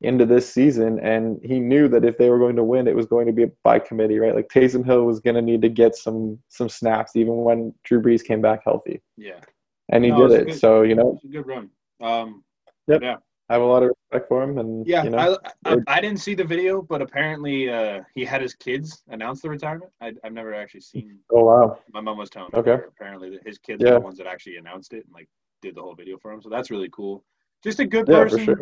[0.02, 3.06] into this season and he knew that if they were going to win it was
[3.06, 5.94] going to be by committee right like Taysom Hill was going to need to get
[5.96, 9.42] some some snaps even when Drew Brees came back healthy yeah,
[9.90, 11.70] and he No, did it good- so you know good run.
[12.00, 12.44] Um,
[12.88, 13.02] Yep.
[13.04, 13.18] yeah.
[13.50, 16.02] I have a lot of respect for him and Yeah, you know I, I I
[16.02, 19.92] didn't see the video, but apparently uh, he had his kids announce the retirement.
[20.00, 21.20] I, I've never actually seen.
[21.32, 22.60] oh wow My mom was telling me.
[22.60, 22.78] Okay.
[22.88, 25.28] Apparently, that his kids are the ones that actually announced it and like
[25.62, 26.42] did the whole video for him.
[26.42, 27.24] So that's really cool.
[27.64, 28.46] Just a good Yeah, for person.
[28.46, 28.62] sure.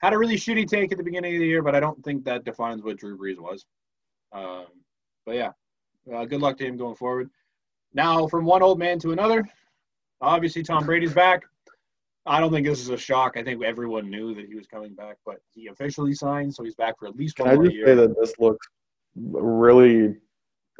[0.00, 2.24] Had a really shitty take at the beginning of the year, but I don't think
[2.24, 3.66] that defines what Drew Brees was.
[4.32, 4.66] Um,
[5.26, 5.50] but yeah,
[6.14, 7.30] uh, good luck to him going forward.
[7.94, 9.48] Now, from one old man to another,
[10.20, 11.42] obviously Tom Brady's back.
[12.26, 13.36] I don't think this is a shock.
[13.36, 16.74] I think everyone knew that he was coming back, but he officially signed, so he's
[16.74, 17.86] back for at least Can one I more just year.
[17.86, 18.66] say that this looks
[19.16, 20.14] really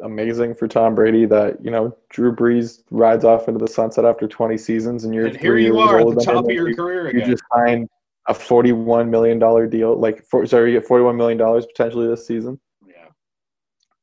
[0.01, 1.25] amazing for Tom Brady?
[1.25, 5.25] That you know Drew Brees rides off into the sunset after 20 seasons, and you're
[5.25, 7.07] and here three you years are at older the than top him, of your career
[7.07, 7.29] you, you again.
[7.31, 7.89] just signed
[8.29, 12.25] a 41 million dollar deal, like for, sorry, you get 41 million dollars potentially this
[12.25, 12.59] season.
[12.87, 13.07] yeah,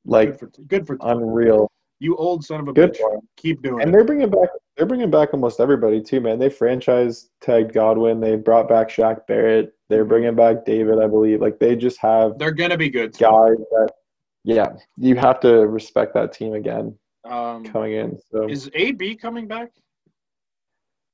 [0.05, 1.71] Like good for good for unreal,
[2.01, 3.21] you, old son of a good bitch.
[3.37, 3.93] Keep doing And it.
[3.93, 6.39] they're bringing back they're bringing back almost everybody too, man.
[6.39, 8.21] They franchise tagged Godwin.
[8.21, 9.75] They brought back Shaq Barrett.
[9.89, 10.09] They're Mm-hmm.
[10.09, 11.41] bringing back David, I believe.
[11.41, 13.13] Like they just have They're gonna be good.
[13.13, 13.93] guys that,
[14.45, 14.67] yeah,
[14.99, 18.19] you have to respect that team again Um, coming in.
[18.31, 19.71] So is AB coming back?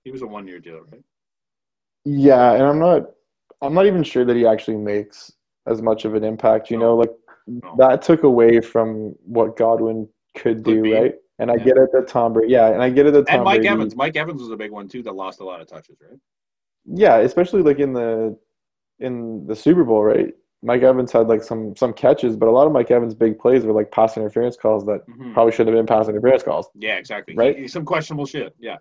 [0.05, 1.03] He was a one-year deal, right?
[2.05, 3.11] Yeah, and I'm not,
[3.61, 5.33] I'm not even sure that he actually makes
[5.67, 6.71] as much of an impact.
[6.71, 7.11] You know, like
[7.47, 7.75] No.
[7.79, 10.93] that took away from what Godwin could do, be.
[10.95, 11.15] right?
[11.39, 13.45] And I get it that Tom Brady, yeah, and I get it that Tom And
[13.45, 13.97] Mike Brady, Evans.
[13.97, 16.19] Mike Evans was a big one too that lost a lot of touches, right?
[16.85, 18.37] yeah, especially like in the
[19.01, 20.33] in the Super Bowl, right?
[20.65, 23.65] Mike Evans had like some some catches, but a lot of Mike Evans' big plays
[23.65, 25.33] were like pass interference calls that Mhm.
[25.35, 26.69] probably shouldn't have been pass interference calls.
[26.77, 27.35] Yeah, exactly.
[27.35, 27.69] Right?
[27.69, 28.55] Some questionable shit.
[28.61, 28.77] Yeah.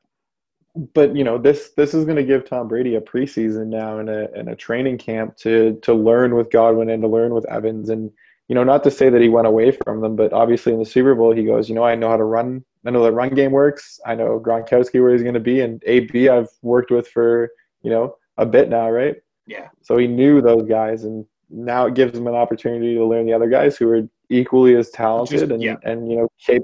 [0.93, 4.09] But you know this this is going to give Tom Brady a preseason now and
[4.09, 7.89] a and a training camp to to learn with Godwin and to learn with Evans
[7.89, 8.09] and
[8.47, 10.85] you know not to say that he went away from them but obviously in the
[10.85, 13.29] Super Bowl he goes you know I know how to run I know the run
[13.35, 17.07] game works I know Gronkowski where he's going to be and AB I've worked with
[17.07, 17.49] for
[17.81, 19.15] you know a bit now right
[19.47, 19.67] Yeah.
[19.81, 23.33] so he knew those guys and now it gives him an opportunity to learn the
[23.33, 25.75] other guys who are equally as talented Just- and yeah.
[25.83, 26.61] and you know cap-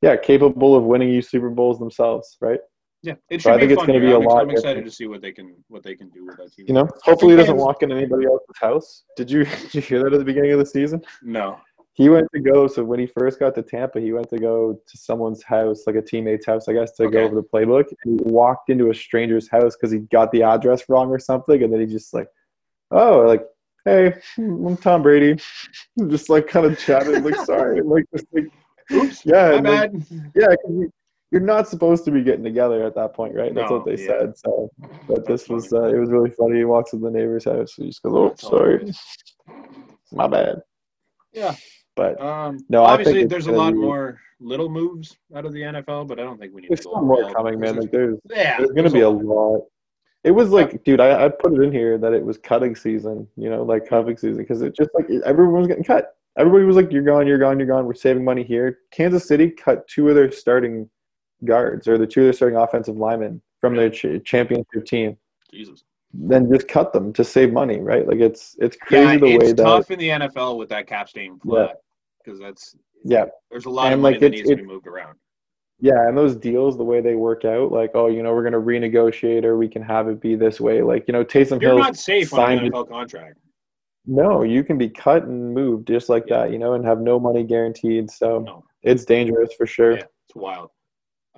[0.00, 2.60] yeah capable of winning you Super Bowls themselves right
[3.02, 3.14] Yeah.
[3.30, 4.70] It So should I be think a it's gonna be a I'm, lot I'm excited
[4.74, 4.86] different.
[4.86, 6.66] to see what they can what they can do with that team.
[6.68, 9.04] You know, hopefully he doesn't walk in anybody else's house.
[9.16, 11.02] Did you did you hear that at the beginning of the season?
[11.22, 11.60] No.
[11.94, 12.68] He went to go.
[12.68, 15.96] So when he first got to Tampa, he went to go to someone's house, like
[15.96, 17.12] a teammate's house, I guess, to Okay.
[17.16, 17.86] go over the playbook.
[18.04, 21.60] And he walked into a stranger's house because he got the address wrong or something,
[21.60, 22.28] and then he just like,
[22.92, 23.44] oh, like,
[23.84, 25.40] hey, I'm Tom Brady,
[26.08, 28.44] just like kind of chatted, like, sorry, like, just like,
[28.92, 29.26] Oops.
[29.26, 30.06] yeah, My and, like, bad.
[30.36, 30.86] yeah, 'cause he,
[31.30, 33.54] you're not supposed to be getting together at that point, right?
[33.54, 34.06] That's No, what they yeah.
[34.20, 34.38] said.
[34.38, 34.70] So,
[35.06, 36.58] but That's this was uh, it was really funny.
[36.58, 37.74] He walks to the neighbor's house.
[37.74, 38.92] He just goes, "Oh, That's sorry,
[40.12, 40.62] my bad."
[41.32, 41.54] Yeah.
[41.96, 46.20] But Um, No, obviously, there's a lot more little moves out of the NFL, but
[46.20, 47.74] I don't think we need there's still more coming, man.
[47.74, 49.62] there's- Like there's yeah, there's gonna there's be a lot.
[50.24, 53.26] It was like, dude, I, I put it in here that it was cutting season,
[53.36, 56.14] you know, like cuffing season, because it just like everyone was getting cut.
[56.36, 58.78] Everybody was like, "You're gone, you're gone, you're gone." We're saving money here.
[58.92, 60.88] Kansas City cut two of their starting
[61.44, 65.16] guards, or the two of their starting offensive linemen from their ch- championship team.
[65.52, 65.84] Jesus.
[66.14, 68.06] Then just cut them to save money, right?
[68.06, 70.86] Like it's it's crazy Yeah, the way it's that tough in the NFL with that
[70.86, 71.76] cap staying flat
[72.24, 72.74] because that's
[73.04, 75.16] yeah there's a lot of And, money like, that it's- needs to be moved around.
[75.80, 78.58] Yeah, and those deals, the way they work out, like, oh, you know, we're gonna
[78.60, 80.82] renegotiate or we can have it be this way.
[80.82, 81.60] Like, you know, Taysom Hill.
[81.60, 83.38] You're Hill not safe on an NFL contract.
[84.04, 86.38] No, you can be cut and moved just like Yeah.
[86.46, 88.10] that, you know, and have no money guaranteed.
[88.10, 88.64] So No.
[88.82, 89.98] it's dangerous for sure.
[89.98, 90.70] Yeah, it's wild.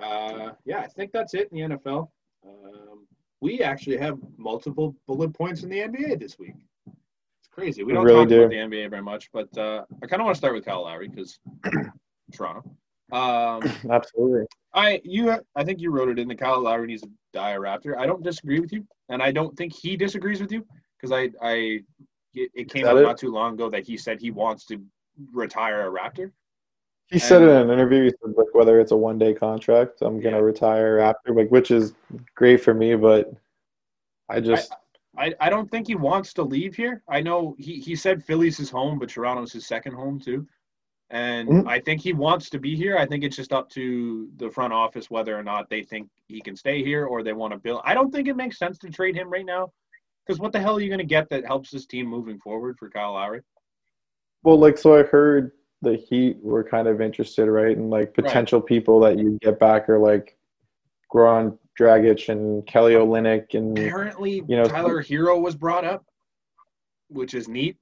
[0.02, 2.08] Uh, yeah, I think that's it in the NFL.
[2.46, 3.06] Um,
[3.40, 6.54] we actually have multiple bullet points in the NBA this week.
[6.86, 7.82] It's crazy.
[7.82, 8.40] We don't really talk do.
[8.40, 10.82] about the NBA very much, but uh, I kind of want to start with Kyle
[10.82, 11.38] Lowry because
[12.34, 12.62] Toronto.
[13.12, 14.46] Um, Absolutely.
[14.72, 17.58] I you I think you wrote it in the Kyle Lowry needs to die a
[17.58, 17.96] Raptor.
[17.98, 20.64] I don't disagree with you, and I don't think he disagrees with you
[20.96, 21.80] because I I
[22.34, 23.02] it, it came out it?
[23.02, 24.80] not too long ago that he said he wants to
[25.32, 26.30] retire a Raptor.
[27.10, 30.20] He said in an interview, he said, like, whether it's a one day contract, I'm
[30.20, 30.42] gonna Yeah.
[30.42, 31.94] retire after, like, which is
[32.36, 33.32] great for me, but
[34.28, 34.72] I just
[35.18, 37.02] I, I don't think he wants to leave here.
[37.08, 40.46] I know he, he said Philly's his home, but Toronto's his second home too.
[41.10, 41.66] And Mhm.
[41.66, 42.96] I think he wants to be here.
[42.96, 46.40] I think it's just up to the front office whether or not they think he
[46.40, 47.80] can stay here or they want to build.
[47.84, 49.72] I don't think it makes sense to trade him right now.
[50.24, 52.78] Because what the hell are you going to get that helps this team moving forward
[52.78, 53.40] for Kyle Lowry?
[54.44, 55.50] well, like, so I heard
[55.82, 57.76] the Heat were kind of interested, right?
[57.76, 60.36] And like potential people that you get back are like
[61.12, 66.04] Goran Dragic and Kelly Olynyk and Apparently, You know, Tyler Herro was brought up,
[67.08, 67.76] which is neat.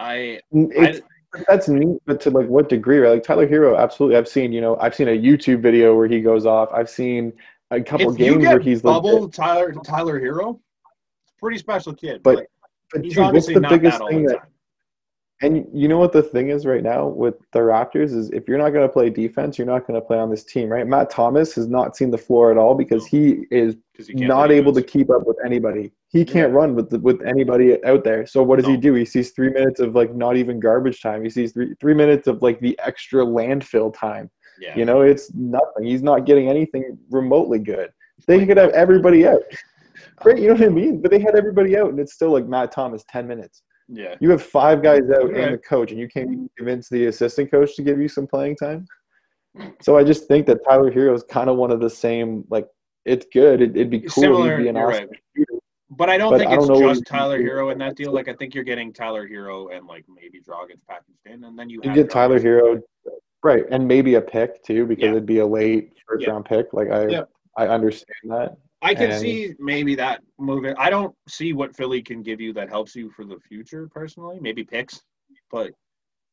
[0.00, 1.00] I It's,
[1.46, 3.10] that's neat, but to like what degree, right?
[3.14, 4.16] Like Tyler Herro, absolutely.
[4.16, 6.70] I've seen, you know, I've seen a YouTube video where he goes off.
[6.72, 7.32] I've seen
[7.70, 10.58] a couple if games where he's like, bubble Tyler Tyler Herro,
[11.38, 12.22] pretty special kid.
[12.22, 12.50] But- Like,
[12.92, 14.48] but he's dude, what's obviously the biggest thing that.
[15.42, 18.56] And you know what the thing is right now with the Raptors is if you're
[18.56, 20.86] not going to play defense, you're not going to play on this team, right?
[20.86, 24.72] Matt Thomas has not seen the floor at all because he is he can't able
[24.72, 25.92] to keep up with anybody.
[26.08, 26.58] He can't Yeah.
[26.58, 28.24] run with the, with anybody out there.
[28.24, 28.94] So what does he do?
[28.94, 31.22] He sees three minutes of like not even garbage time.
[31.22, 34.30] He sees three three minutes of like the extra landfill time.
[34.58, 34.74] Yeah.
[34.74, 35.84] You know, it's nothing.
[35.84, 37.90] He's not getting anything remotely good.
[38.26, 39.40] They could have everybody out.
[40.24, 41.00] Right, you know what I mean?
[41.02, 43.62] But they had everybody out, and it's still like Matt Thomas, 10 minutes.
[43.88, 44.16] Yeah.
[44.20, 45.44] You have five guys out Right.
[45.44, 48.26] and the coach, and you can't even convince the assistant coach to give you some
[48.26, 48.86] playing time.
[49.80, 52.66] So I just think that Tyler Herro is kind of one of the same, like,
[53.04, 53.62] it's good.
[53.62, 54.22] It, it'd be cool.
[54.22, 55.08] Similar, be an awesome right.
[55.36, 55.52] shooter.
[55.90, 57.40] But I don't But think I it's don't what just Tyler.
[57.40, 58.12] Herro in that deal.
[58.12, 61.70] Like I think you're getting Tyler Herro and like maybe Dragic packaged in, and then
[61.70, 62.82] you You get Tyler Herro,
[63.44, 65.10] right, and maybe a pick too, because Yeah.
[65.12, 66.32] it'd be a late first Yeah.
[66.32, 66.72] round pick.
[66.72, 67.22] Like I, Yeah.
[67.56, 68.56] I understand that.
[68.86, 70.74] I can and- see maybe that moving.
[70.78, 74.38] I don't see what Philly can give you that helps you for the future personally.
[74.40, 75.02] Maybe picks,
[75.50, 75.72] but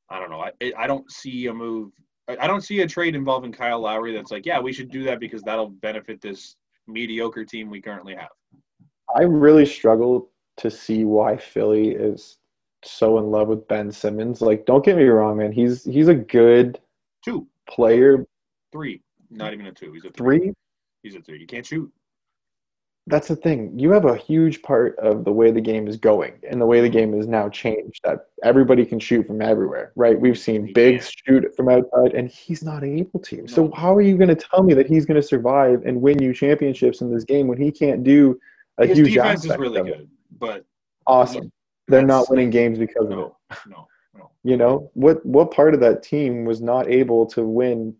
[0.09, 0.41] I don't know.
[0.41, 1.91] I I don't see a move.
[2.27, 5.19] I don't see a trade involving Kyle Lowry that's like, yeah, we should do that
[5.19, 6.55] because that'll benefit this
[6.87, 8.29] mediocre team we currently have.
[9.13, 12.37] I really struggle to see why Philly is
[12.85, 14.41] so in love with Ben Simmons.
[14.41, 15.51] Like, don't get me wrong, man.
[15.51, 16.79] He's he's a good
[17.25, 18.25] Two, player.
[18.71, 19.91] three, not even a two.
[19.91, 20.39] He's a three.
[20.39, 20.53] Three,
[21.03, 21.39] He's a three.
[21.39, 21.91] You can't shoot.
[23.07, 23.77] That's the thing.
[23.77, 26.79] You have a huge part of the way the game is going and the way
[26.79, 26.97] the mm-hmm.
[26.97, 30.19] game is now changed that everybody can shoot from everywhere, right?
[30.19, 31.15] We've seen He Big can't.
[31.25, 33.47] shoot from outside and he's not able to.
[33.47, 36.21] So how are you going to tell me that he's going to survive and win
[36.21, 38.39] you championships in this game when he can't do
[38.77, 40.65] a His huge defense is really good, but
[41.05, 41.51] Awesome.
[41.87, 43.15] They're not winning games because of it.
[43.17, 43.35] no,
[43.67, 44.31] no, no.
[44.43, 45.25] You know what?
[45.25, 47.93] What part of that team was not able to win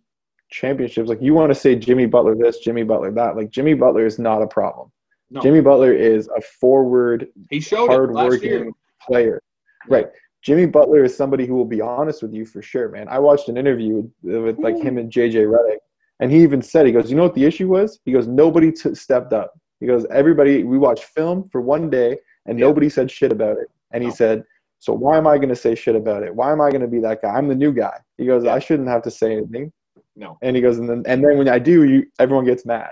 [0.50, 1.10] championships?
[1.10, 3.36] Like you want to say Jimmy Butler this, Jimmy Butler that.
[3.36, 4.92] Like Jimmy Butler is not a problem.
[5.34, 5.42] No.
[5.42, 8.58] Jimmy Butler is a forward, He showed it last year.
[8.60, 9.42] hardworking player.
[9.90, 10.08] Right.
[10.44, 13.08] Jimmy Butler is somebody who will be honest with you for sure, man.
[13.08, 15.78] I watched an interview with, with like him and JJ Redick,
[16.20, 18.00] and he even said, he goes, you know what the issue was?
[18.06, 19.54] He goes, nobody t- stepped up.
[19.80, 22.66] He goes, everybody, we watched film for one day, and Yeah.
[22.68, 23.68] nobody said shit about it.
[23.92, 24.16] And he No.
[24.16, 24.44] said,
[24.80, 26.36] so why am I going to say shit about it?
[26.36, 27.30] Why am I going to be that guy?
[27.30, 27.98] I'm the new guy.
[28.18, 28.54] He goes, Yeah.
[28.54, 29.72] I shouldn't have to say anything.
[30.16, 30.38] No.
[30.44, 32.92] And he goes, and then and then when I do, you everyone gets mad.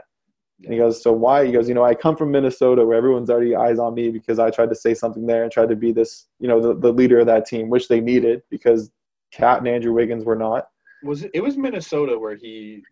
[0.64, 1.46] And he goes, so why?
[1.46, 4.40] He goes, you know, I come from Minnesota where everyone's already eyes on me because
[4.40, 6.92] I tried to say something there and tried to be this, you know, the, the
[6.92, 8.92] leader of that team, which they needed because
[9.32, 10.68] KAT and Andrew Wiggins were not.
[11.04, 11.32] Was it?
[11.34, 12.84] It was Minnesota where he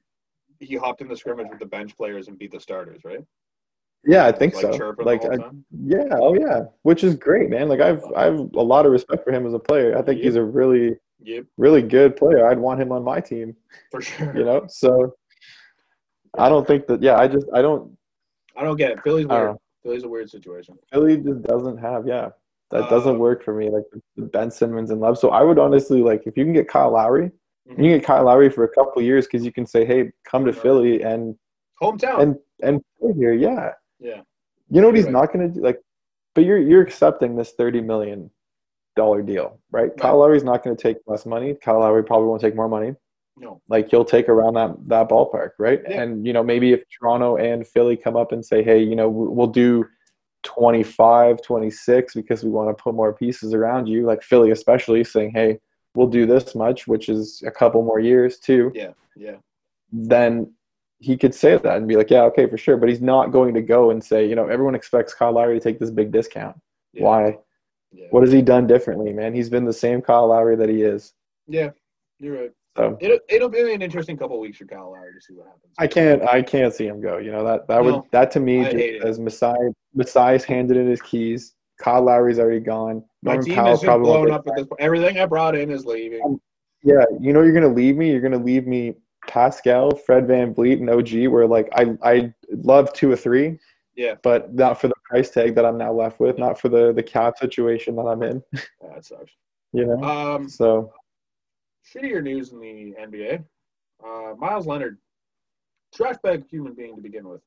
[0.60, 3.24] he hopped in the scrimmage with the bench players and beat the starters, right?
[4.06, 4.96] Yeah, I think like so.
[5.00, 5.38] Like, I,
[5.86, 7.68] yeah, oh yeah, which is great, man.
[7.68, 9.98] Like I've I've a lot of respect for him as a player.
[9.98, 12.48] I think he's a really Yep, really good player.
[12.48, 13.56] I'd want him on my team.
[13.92, 14.36] for sure.
[14.36, 15.16] You know, so
[16.38, 17.02] I don't think that.
[17.02, 17.96] Yeah, I just I don't.
[18.56, 19.00] I don't get it.
[19.04, 19.56] Philly's weird.
[19.84, 20.78] Philly's a weird situation.
[20.92, 22.06] Philly just doesn't have.
[22.08, 22.30] Yeah,
[22.72, 23.70] that doesn't Um, work for me.
[23.70, 23.84] Like
[24.16, 25.18] the Ben Simmons and Love.
[25.18, 27.32] So I would honestly like if you can get Kyle Lowry,
[27.68, 27.70] Mhm.
[27.70, 30.46] you can get Kyle Lowry for a couple years because you can say, hey, come
[30.46, 31.38] to Philly and
[31.82, 32.20] Hometown.
[32.22, 33.34] and and play here.
[33.34, 34.22] Yeah, yeah.
[34.70, 35.14] you know what You're he's right.
[35.14, 35.62] not going to do.
[35.62, 35.82] Like,
[36.36, 38.30] but you're you're accepting this thirty million
[38.96, 39.84] dollar deal, right?
[39.90, 39.98] Right.
[39.98, 41.54] Kyle Lowry's not going to take less money.
[41.56, 42.94] Kyle Lowry probably won't take more money.
[43.40, 43.62] No.
[43.70, 45.82] Like you'll take around that that ballpark, right?
[45.88, 46.02] Yeah.
[46.02, 49.10] And you know maybe if Toronto and Philly come up and say, hey, you know
[49.10, 49.86] we- we'll do
[50.44, 55.32] 25, 26 because we want to put more pieces around you, like Philly especially saying,
[55.34, 55.60] hey,
[55.96, 58.72] we'll do this much, which is a couple more years too.
[58.74, 58.92] Yeah.
[59.16, 59.36] Yeah.
[59.92, 60.54] Then
[61.00, 62.78] he could say that and be like, yeah, okay, for sure.
[62.78, 65.64] But he's not going to go and say, you know, everyone expects Kyle Lowry to
[65.64, 66.58] take this big discount.
[66.94, 67.04] yeah.
[67.04, 67.38] Why?
[67.92, 68.08] Yeah.
[68.12, 69.34] What has he done differently, man?
[69.34, 71.14] He's been the same Kyle Lowry that he is.
[71.48, 71.72] Yeah.
[72.20, 72.52] You're right.
[72.78, 75.48] So It'll it'll be an interesting couple of weeks for Kyle Lowry to see what
[75.48, 75.74] happens.
[75.78, 77.18] I can't I can't see him go.
[77.18, 79.56] You know that that would that to me just as Masai
[79.98, 81.56] Masai's handed in his keys.
[81.80, 83.04] Kyle Lowry's already gone.
[83.24, 84.80] My Norman team Powell is just probably blown up at this point.
[84.82, 86.40] Everything I brought in is leaving.
[86.84, 88.12] Yeah, you know you're gonna leave me.
[88.12, 88.96] You're gonna leave me
[89.28, 91.28] Pascal, Fred VanVleet, and OG.
[91.28, 93.58] Where like I I love two or three,
[93.96, 94.16] Yeah.
[94.24, 96.38] but not for the price tag that I'm now left with.
[96.38, 98.44] Not for the the cap situation that I'm in.
[98.54, 98.62] Yeah,
[98.94, 99.32] that sucks.
[99.72, 100.02] You know.
[100.04, 100.92] Um, So
[101.94, 103.44] shittier news in the NBA.
[104.06, 104.98] Uh, Miles Leonard,
[105.94, 107.42] trash bag human being to begin with.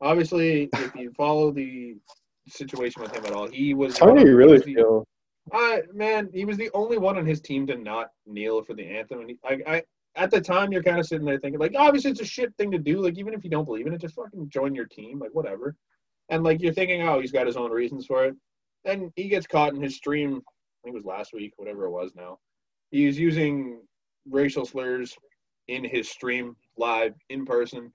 [0.00, 1.96] Obviously, if you follow the
[2.48, 3.98] situation with him at all, he was.
[3.98, 5.06] how do you really the- feel?
[5.52, 8.82] Uh, man, he was the only one on his team to not kneel for the
[8.82, 9.20] anthem.
[9.20, 9.82] And he, I, I,
[10.16, 12.70] at the time, you're kind of sitting there thinking, like, obviously, it's a shit thing
[12.70, 13.02] to do.
[13.02, 15.76] Like, even if you don't believe in it, just fucking join your team, like, whatever.
[16.30, 18.34] And like, you're thinking, oh, he's got his own reasons for it.
[18.84, 20.36] Then he gets caught in his stream.
[20.36, 22.12] I think it was last week, whatever it was.
[22.14, 22.38] Now,
[22.90, 23.80] he was using
[24.30, 25.16] racial slurs
[25.68, 27.92] in his stream live in person.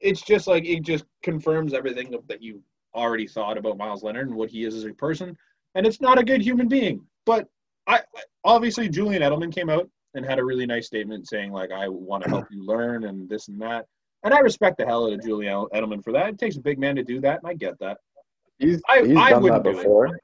[0.00, 2.62] It's just like it just confirms everything that you
[2.94, 5.36] already thought about Miles Leonard and what he is as a person
[5.74, 7.00] and it's not a good human being.
[7.26, 7.46] But
[7.86, 8.00] I
[8.44, 12.24] obviously Julian Edelman came out and had a really nice statement saying like I want
[12.24, 13.86] to help you learn and this and that.
[14.22, 16.28] And I respect the hell out of Julian Edelman for that.
[16.28, 17.98] It takes a big man to do that, and I get that.
[18.58, 19.76] He's I- he's I done that wouldn't do it.
[19.76, 20.18] before.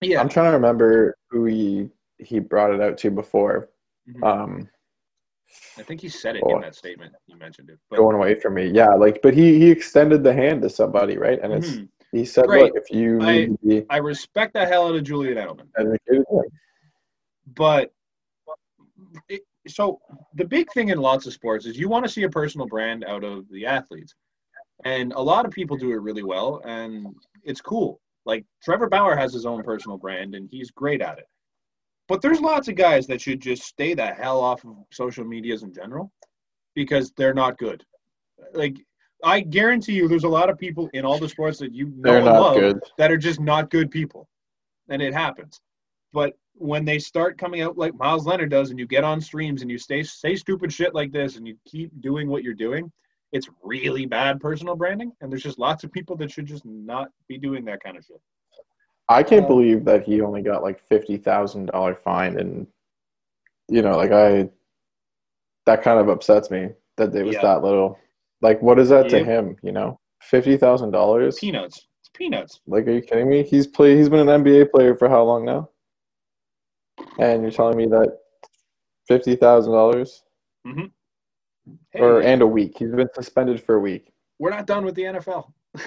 [0.00, 1.88] Yeah, I'm trying to remember who he
[2.18, 3.70] he brought it out to before.
[4.08, 4.22] Mhm.
[4.24, 4.68] Um,
[5.78, 6.56] I think he said it Oh.
[6.56, 7.14] in that statement.
[7.26, 8.88] You mentioned it, but going away from me, yeah.
[8.94, 11.38] Like, but he he extended the hand to somebody, right?
[11.42, 11.88] And it's Mhm.
[12.12, 12.74] he said, Great.
[12.74, 15.68] look, if you I- be I respect the hell out of Julian Edelman.
[17.54, 17.92] but
[19.28, 20.00] it, so
[20.34, 23.04] the big thing in lots of sports is you want to see a personal brand
[23.04, 24.14] out of the athletes
[24.84, 27.14] and a lot of people do it really well and
[27.44, 31.26] it's cool like trevor bauer has his own personal brand and he's great at it
[32.08, 35.62] but there's lots of guys that should just stay the hell off of social medias
[35.62, 36.12] in general
[36.74, 37.84] because they're not good
[38.54, 38.76] like
[39.24, 42.16] i guarantee you there's a lot of people in all the sports that you know
[42.16, 42.80] and love good.
[42.98, 44.28] that are just not good people.
[44.88, 45.60] And it happens.
[46.12, 49.62] But when they start coming out like Miles Leonard does and you get on streams
[49.62, 52.90] and you stay say stupid shit like this and you keep doing what you're doing,
[53.32, 55.12] it's really bad personal branding.
[55.20, 58.04] And there's just lots of people that should just not be doing that kind of
[58.04, 58.20] shit.
[59.08, 62.66] I can't Um, believe that he only got like fifty thousand dollar fine, and
[63.68, 64.50] you know, like I,
[65.66, 67.42] that kind of upsets me that it was Yeah.
[67.42, 67.98] that little.
[68.42, 69.56] Like, what is that to him?
[69.62, 71.38] You know, fifty thousand dollars.
[71.38, 71.86] Peanuts.
[72.00, 72.60] It's peanuts.
[72.66, 73.42] Like, are you kidding me?
[73.42, 73.96] He's played.
[73.96, 75.70] He's been an NBA player for how long now?
[77.18, 78.18] And you're telling me that
[79.08, 80.22] fifty thousand dollars
[80.64, 82.76] Hey, or and a week?
[82.78, 84.12] He's been suspended for a week.
[84.38, 85.52] we're not done with the NFL.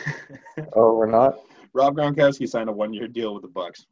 [0.74, 1.40] Oh, we're not.
[1.74, 3.86] Rob Gronkowski signed a one-year deal with the Bucs.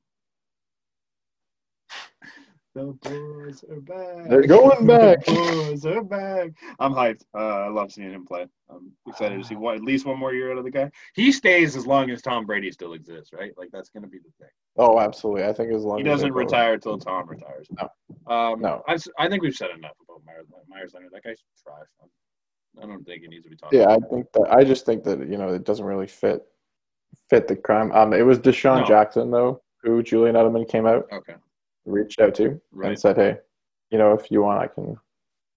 [2.76, 4.30] The boys are back.
[4.30, 5.26] They're going back.
[5.26, 6.52] The boys are back.
[6.80, 7.24] I'm hyped.
[7.34, 8.46] Uh, I love seeing him play.
[8.70, 10.92] I'm excited to see what, at least one more year out of the guy.
[11.16, 13.52] He stays as long as Tom Brady still exists, right?
[13.58, 14.52] Like that's going to be the thing.
[14.78, 15.46] Oh, absolutely.
[15.46, 17.68] I think as long as He as doesn't retire till Tom retires.
[17.72, 17.90] No.
[18.32, 18.84] Um, No.
[18.88, 21.10] I, I think we've said enough about Meyers, Meyers Leonard.
[21.14, 21.88] That guy's trash.
[22.80, 24.04] I don't think he needs to be talked Yeah, about.
[24.04, 26.44] I think that I just think that you know it doesn't really fit
[27.30, 27.92] fit the crime.
[27.92, 28.86] Um, it was DeSean No.
[28.86, 31.36] Jackson though, who Julian Edelman came out Okay.
[31.86, 32.90] reached out to Right.
[32.90, 33.38] and said, "Hey,
[33.92, 34.98] you know, if you want, I can,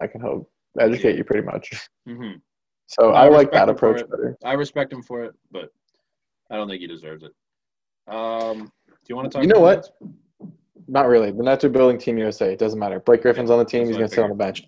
[0.01, 2.33] I can help educate you pretty much." hmm
[2.87, 4.37] So I I like that approach better.
[4.45, 5.73] I respect him for it, but
[6.51, 7.33] I don't think he deserves it.
[8.13, 9.43] Um, do you want to talk?
[9.43, 9.91] You know what?
[10.89, 11.31] Not really.
[11.31, 12.53] The Nets are building Team USA.
[12.53, 12.99] It doesn't matter.
[13.01, 13.87] Blake Griffin's on the team.
[13.87, 14.65] He's gonna sit on the bench.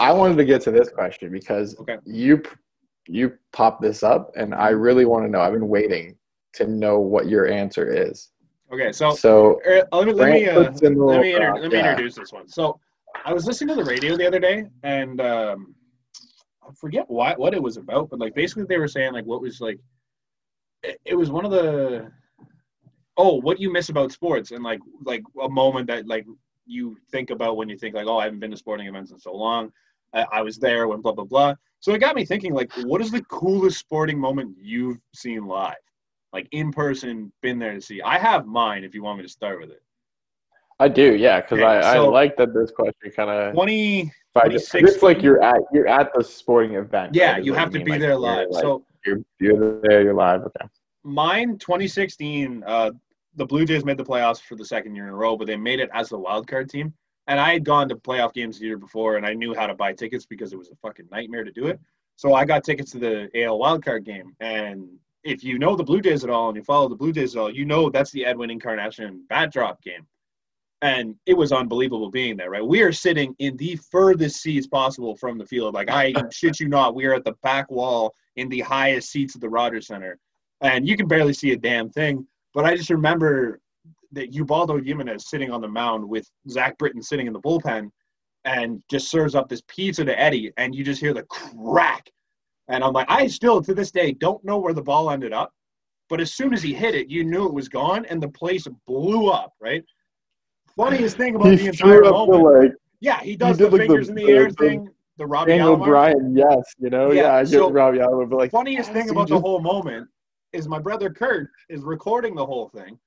[0.00, 1.96] I wanted to get to this question because Okay.
[2.04, 2.42] you
[3.06, 5.40] you pop this up, and I really want to know.
[5.40, 6.16] I've been waiting
[6.54, 8.30] to know what your answer is.
[8.72, 11.52] Okay, so So uh, let me let me uh, puts in the let me, inter-
[11.52, 11.90] rock, let me yeah.
[11.90, 12.48] introduce this one.
[12.48, 12.80] So
[13.24, 15.74] I was listening to the radio the other day, and um,
[16.66, 19.40] I forget why what it was about, but like basically they were saying like what
[19.40, 19.78] was like
[20.82, 22.10] it, it was one of the
[23.16, 26.26] oh what you miss about sports and like like a moment that like
[26.66, 29.18] you think about when you think like oh I haven't been to sporting events in
[29.18, 29.70] so long.
[30.12, 31.54] I, I was there when blah blah blah.
[31.86, 35.76] So it got me thinking like what is the coolest sporting moment you've seen live?
[36.32, 38.02] Like in person, been there to see.
[38.02, 39.80] I have mine if you want me to start with it.
[40.80, 43.52] I do, yeah, because Okay, I, so- I like that this question kind of.
[43.54, 47.14] 20 It's like you're at you're at the sporting event.
[47.14, 50.02] yeah right, you have to mean, be like, there live like, so you're you're there,
[50.02, 50.42] you're live.
[50.42, 50.66] Okay.
[51.04, 52.90] mine 2016 uh
[53.36, 55.56] the blue jays made the playoffs for the second year in a row but they
[55.56, 56.92] made it as the wild card team
[57.26, 59.74] and i had gone to playoff games the year before and i knew how to
[59.74, 61.80] buy tickets because it was a fucking nightmare to do it
[62.16, 64.88] so i got tickets to the al wild card game and
[65.24, 67.40] if you know the blue jays at all and you follow the blue jays at
[67.40, 70.06] all you know that's the edwin encarnacion bat drop game
[70.82, 72.66] and it was unbelievable being there, right?
[72.66, 75.74] We are sitting in the furthest seats possible from the field.
[75.74, 79.34] Like I shit you not, we are at the back wall in the highest seats
[79.34, 80.18] of the Rogers Center,
[80.60, 82.26] and you can barely see a damn thing.
[82.52, 83.60] But I just remember
[84.12, 87.90] that Ubaldo Jimenez sitting on the mound with Zach Britton sitting in the bullpen,
[88.44, 92.08] and just serves up this pizza to Eddie, and you just hear the crack,
[92.68, 95.52] and I'm like, I still to this day don't know where the ball ended up,
[96.08, 98.66] but as soon as he hit it, you knew it was gone, and the place
[98.86, 99.84] blew up, right?
[100.76, 102.62] Funniest thing about He the entire the moment.
[102.62, 104.88] like Yeah, he does did, the like, the- fingers in the the- air the thing,
[105.16, 105.84] the Robbie Daniel Alomar.
[105.86, 109.08] Bryan, yes, you know, Yeah, yeah, I get so- Robbie Alomar, but like Funniest thing
[109.10, 110.06] about you the whole moment
[110.52, 112.98] is my brother Kurt is recording the whole thing,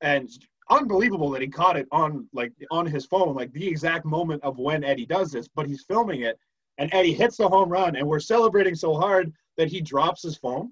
[0.00, 0.28] and
[0.70, 4.58] unbelievable that he caught it on like on his phone, like the exact moment of
[4.58, 5.48] when Eddie does this.
[5.48, 6.38] But he's filming it,
[6.78, 10.36] and Eddie hits the home run, and we're celebrating so hard that he drops his
[10.36, 10.70] phone.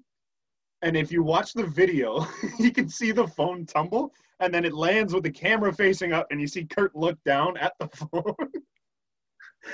[0.81, 2.27] And if you watch the video,
[2.59, 6.27] you can see the phone tumble, and then it lands with the camera facing up,
[6.29, 8.35] and you see Kurt look down at the phone.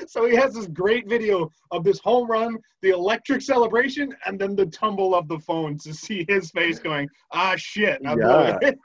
[0.08, 4.56] so he has this great video of this home run, the electric celebration, and then
[4.56, 8.00] the tumble of the phone to see his face going, ah, shit.
[8.06, 8.78] I blew it."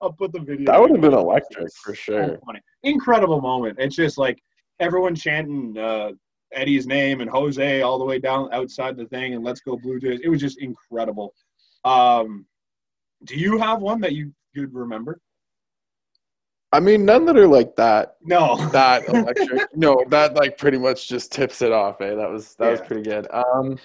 [0.00, 0.66] I'll put the video.
[0.70, 2.38] that would have been electric for sure.
[2.44, 2.60] funny.
[2.82, 3.78] Incredible moment.
[3.78, 4.38] It's just like
[4.80, 6.10] everyone chanting uh,
[6.52, 9.98] Eddie's name and Jose all the way down outside the thing and let's go Blue
[9.98, 10.20] Jays.
[10.22, 11.34] It was just incredible.
[11.84, 12.46] Um,
[13.24, 15.18] do you have one that you could remember?
[16.72, 18.56] I mean, none that are like that No.
[18.72, 19.74] that electric.
[19.74, 22.00] no, that like pretty much just tips it off.
[22.02, 23.26] Eh, that was that was pretty good.
[23.32, 23.78] Um,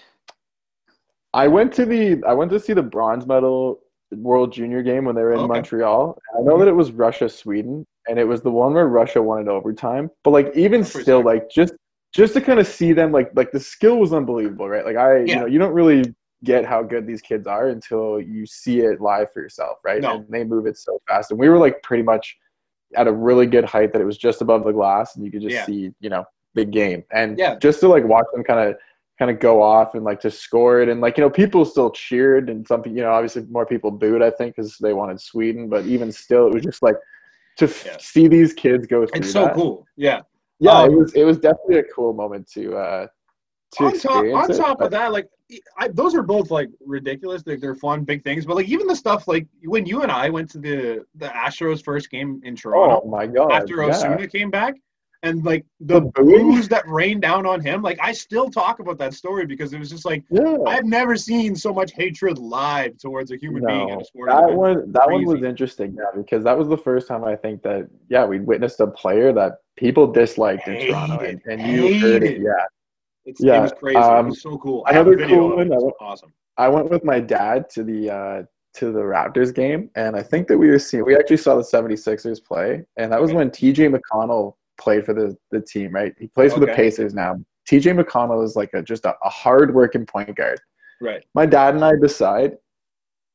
[1.33, 3.79] I went to the I went to see the bronze medal
[4.11, 5.47] World Junior game when they were in Okay.
[5.47, 6.19] Montreal.
[6.37, 9.39] I know that it was Russia Sweden, and it was the one where Russia won
[9.41, 10.09] in overtime.
[10.23, 11.73] But like even still, like just
[12.13, 14.85] just to kind of see them, like like the skill was unbelievable, right?
[14.85, 18.45] Like I, you know, you don't really get how good these kids are until you
[18.45, 20.01] see it live for yourself, right?
[20.01, 20.15] No.
[20.15, 22.37] And they move it so fast, and we were like pretty much
[22.95, 25.41] at a really good height that it was just above the glass, and you could
[25.41, 25.65] just Yeah.
[25.65, 27.55] see, you know, big game, and Yeah.
[27.59, 28.75] just to like watch them kind of
[29.21, 31.91] kind of go off and like to score it and like you know people still
[31.91, 35.69] cheered and some you know obviously more people booed I think because they wanted Sweden
[35.69, 36.95] but even still it was just like
[37.57, 37.97] to f- Yeah.
[37.99, 39.53] see these kids go through It's so that.
[39.53, 39.85] cool.
[39.95, 40.21] Yeah.
[40.59, 43.07] yeah Um, it was it was definitely a cool moment to uh
[43.77, 45.29] to on top, on it, top but- of that, like
[45.77, 47.43] I, those are both like ridiculous.
[47.43, 48.45] They're, they're fun, big things.
[48.47, 51.83] But like even the stuff like when you and I went to the the Astros
[51.83, 53.89] first game in Toronto oh my god after yeah.
[53.89, 54.73] Osuna came back,
[55.23, 57.81] and like the, The boos that rained down on him.
[57.81, 61.15] Like I still talk about that story because it was just like yeah I've never
[61.15, 64.29] seen so much hatred live towards a human being in No, a sport.
[64.29, 64.57] that event.
[64.57, 67.87] one that one was interesting yeah because that was the first time I think that
[68.09, 72.41] yeah we witnessed a player that people disliked in Toronto and, and you heard it
[72.41, 72.51] yeah
[73.25, 73.99] It's, yeah, it was crazy.
[73.99, 74.83] it um, was so cool.
[74.87, 75.69] I another cool of it.
[75.69, 76.33] one, went- awesome.
[76.57, 78.43] I went with my dad to the uh,
[78.75, 81.61] to the Raptors game, and I think that we were seeing we actually saw the
[81.61, 83.37] 76ers play, and that was Okay.
[83.37, 86.13] when TJ McConnell played for the, the team, right?
[86.19, 87.37] He plays for the Pacers now.
[87.69, 90.59] TJ McConnell is like a just a, a hard working point guard.
[90.99, 91.23] Right.
[91.33, 92.57] My dad and I decide,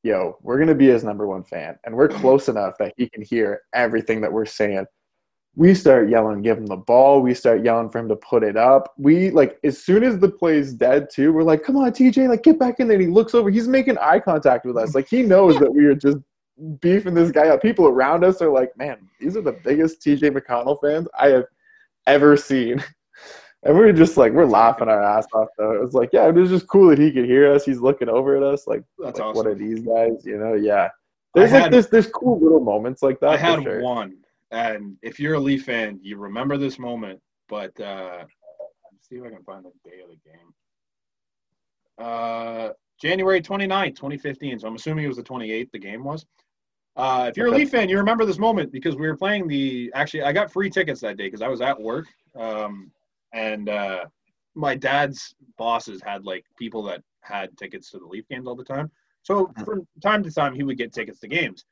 [0.02, 3.22] yo, we're gonna be his number one fan, and we're close enough that he can
[3.22, 4.84] hear everything that we're saying.
[5.54, 7.22] We start yelling, give him the ball.
[7.22, 8.92] We start yelling for him to put it up.
[8.98, 12.42] We like as soon as the play's dead too, we're like, come on, TJ, like
[12.42, 12.98] get back in there.
[12.98, 14.94] And he looks over, he's making eye contact with us.
[14.94, 16.18] Like he knows that we are just
[16.80, 17.62] beefing this guy up.
[17.62, 21.44] People around us are like, man, these are the biggest TJ McConnell fans I have
[22.06, 22.82] ever seen.
[23.62, 25.72] And we were just like, we're laughing our ass off though.
[25.72, 27.64] It was like, yeah, it was just cool that he could hear us.
[27.64, 29.36] He's looking over at us, like, That's like awesome.
[29.36, 30.24] what are these guys?
[30.24, 30.88] You know, yeah.
[31.34, 33.30] There's had- like this there's cool little moments like that.
[33.30, 33.82] I had sure.
[33.82, 34.18] one,
[34.52, 37.20] and if you're a Leaf fan, you remember this moment.
[37.48, 38.24] But uh,
[38.92, 40.54] let's see if I can find the day of the game.
[41.98, 44.60] Uh, January 29th, 2015.
[44.60, 45.70] So I'm assuming it was the 28th.
[45.72, 46.24] The game was.
[46.96, 49.90] Uh, if you're a Leaf fan, you remember this moment because we were playing the.
[49.94, 52.90] Actually, I got free tickets that day because I was at work, um,
[53.34, 54.04] and uh,
[54.54, 58.64] my dad's bosses had like people that had tickets to the Leaf games all the
[58.64, 58.90] time.
[59.22, 61.64] So from time to time, he would get tickets to games.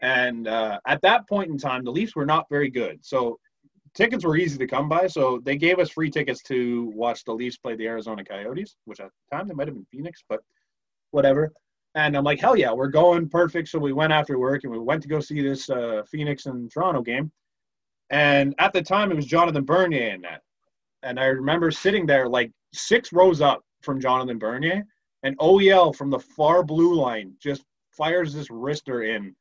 [0.00, 2.98] And uh, at that point in time, the Leafs were not very good.
[3.04, 3.38] So
[3.94, 5.06] tickets were easy to come by.
[5.06, 9.00] So they gave us free tickets to watch the Leafs play the Arizona Coyotes, which
[9.00, 10.40] at the time they might have been Phoenix, but
[11.10, 11.52] whatever.
[11.94, 13.68] And I'm like, hell yeah, we're going perfect.
[13.68, 16.70] So we went after work and we went to go see this uh, Phoenix and
[16.70, 17.30] Toronto game.
[18.10, 20.42] And at the time, it was Jonathan Bernier in that.
[21.02, 24.84] And I remember sitting there like six rows up from Jonathan Bernier,
[25.22, 29.34] and OEL from the far blue line just fires this wrister in,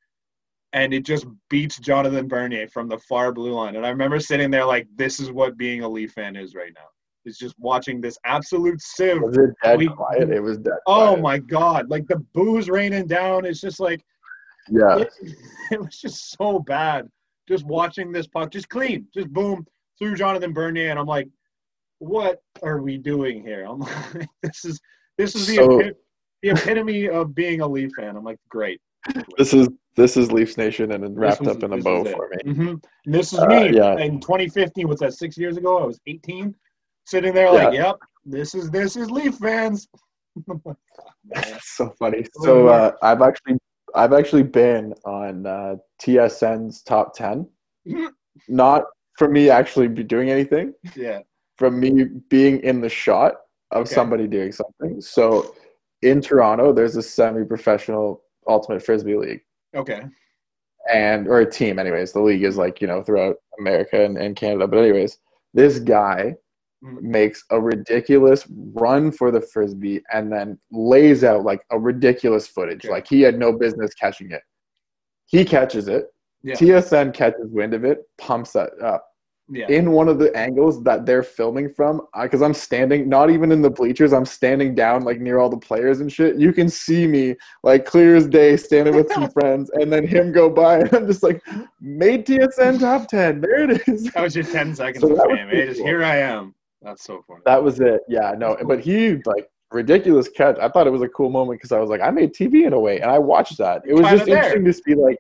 [0.74, 3.76] and it just beats Jonathan Bernier from the far blue line.
[3.76, 6.74] And I remember sitting there like, this is what being a Leaf fan is right
[6.76, 6.88] now.
[7.26, 9.22] It's just watching this absolute sieve.
[9.22, 10.30] Was it dead We- quiet?
[10.30, 10.74] It was dead.
[10.88, 11.22] Oh quiet.
[11.22, 11.90] my god!
[11.90, 13.46] Like the boos raining down.
[13.46, 14.04] It's just like
[14.70, 14.98] Yeah.
[15.00, 15.14] it,
[15.72, 17.08] it was just so bad.
[17.48, 19.66] Just watching this puck, just clean, just boom
[20.00, 21.28] through Jonathan Bernier, and I'm like,
[22.00, 23.66] what are we doing here?
[23.68, 23.80] I'm
[24.16, 24.80] like, this is
[25.18, 25.82] this is the So-
[26.42, 28.18] the epitome of being a Leaf fan.
[28.18, 28.82] I'm like, great.
[29.38, 32.54] This is this is Leafs Nation and wrapped was- up in a bow for me.
[32.54, 32.84] Mhm.
[33.06, 33.70] This is Uh, me.
[33.76, 33.98] yeah.
[34.00, 35.14] In 2015, what's that?
[35.14, 36.54] Six years ago, I was 18,
[37.06, 37.96] sitting there like, yep,
[38.26, 39.88] this is this is Leaf fans.
[41.32, 42.26] It's so funny.
[42.42, 43.58] So uh, I've actually
[43.96, 47.48] I've actually been on uh, TSN's top ten.
[47.88, 48.10] Mhm.
[48.48, 48.86] Not
[49.18, 51.20] for me actually be doing anything, yeah.
[51.58, 53.34] from me being in the shot
[53.72, 53.94] of Okay.
[53.94, 55.00] somebody doing something.
[55.02, 55.54] So
[56.02, 59.42] in Toronto, there's a semi-professional ultimate frisbee league.
[59.76, 60.02] Okay.
[60.92, 64.36] and or a team anyways the league is like you know throughout america and, and
[64.36, 65.18] canada but anyways
[65.54, 66.36] this guy.
[66.84, 72.84] Makes a ridiculous run for the frisbee and then lays out like a ridiculous footage
[72.86, 74.42] like he had no business catching it
[75.28, 76.08] he catches it
[76.44, 76.56] Yeah.
[76.56, 79.06] tsn catches wind of it pumps that up
[79.50, 79.68] Yeah.
[79.70, 83.62] in one of the angles that they're filming from because i'm standing not even in
[83.62, 87.08] the bleachers i'm standing down like near all the players and shit you can see
[87.08, 90.94] me like clear as day standing with some friends and then him go by and
[90.94, 91.42] i'm just like
[91.80, 95.48] made tsn top 10 there it is That was your 10 seconds So of fame.
[95.50, 95.66] eh?
[95.68, 96.54] Just here I am.
[96.84, 97.42] That's so funny.
[97.46, 101.08] that was it yeah no but he like ridiculous catch i thought it was a
[101.10, 103.58] cool moment because i was like i made tv in a way and i watched
[103.58, 104.56] that it was Kinda just there.
[104.58, 105.18] interesting to be like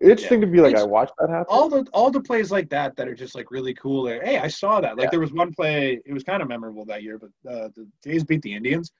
[0.00, 2.68] interesting to be like It's- i watched that happen all the all the plays like
[2.70, 4.04] that that are just like really cool.
[4.06, 4.96] Like, hey, I saw that.
[4.96, 5.10] Like Yeah.
[5.10, 6.00] there was one play.
[6.04, 8.90] It was kind of memorable that year, but uh, the Jays beat the Indians,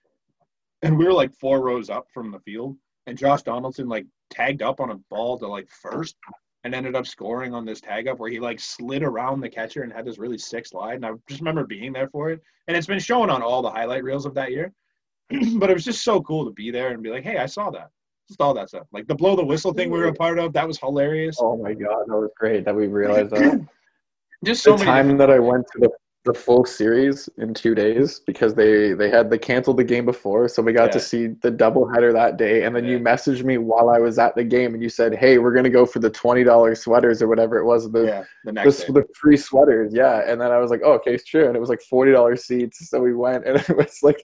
[0.83, 2.77] and we were like four rows up from the field,
[3.09, 6.15] and Josh Donaldson like tagged up on a ball to like first,
[6.65, 9.83] and ended up scoring on this tag up where he like slid around the catcher
[9.83, 10.97] and had this really sick slide.
[10.97, 13.71] And I just remember being there for it, and it's been shown on all the
[13.71, 14.73] highlight reels of that year.
[15.57, 17.71] but it was just so cool to be there and be like, hey, I saw
[17.71, 17.89] that.
[18.29, 18.87] Just all that stuff.
[18.93, 20.53] Like the blow the whistle thing we were a part of.
[20.53, 21.37] That was hilarious.
[21.41, 23.67] oh my god that was great that we realized that
[24.45, 25.91] Just so the many time that I went to the,
[26.25, 30.49] the full series in two days because they they had they canceled the game before,
[30.49, 32.63] so we got to see the doubleheader that day.
[32.65, 35.39] And then you messaged me while I was at the game, and you said, "Hey,
[35.39, 38.53] we're gonna go for the twenty dollars sweaters or whatever it was, the yeah, the
[38.53, 41.61] the, the free sweaters." Yeah, and then I was like, "Oh, okay, sure." And it
[41.61, 44.23] was like forty dollars seats, so we went, and it was like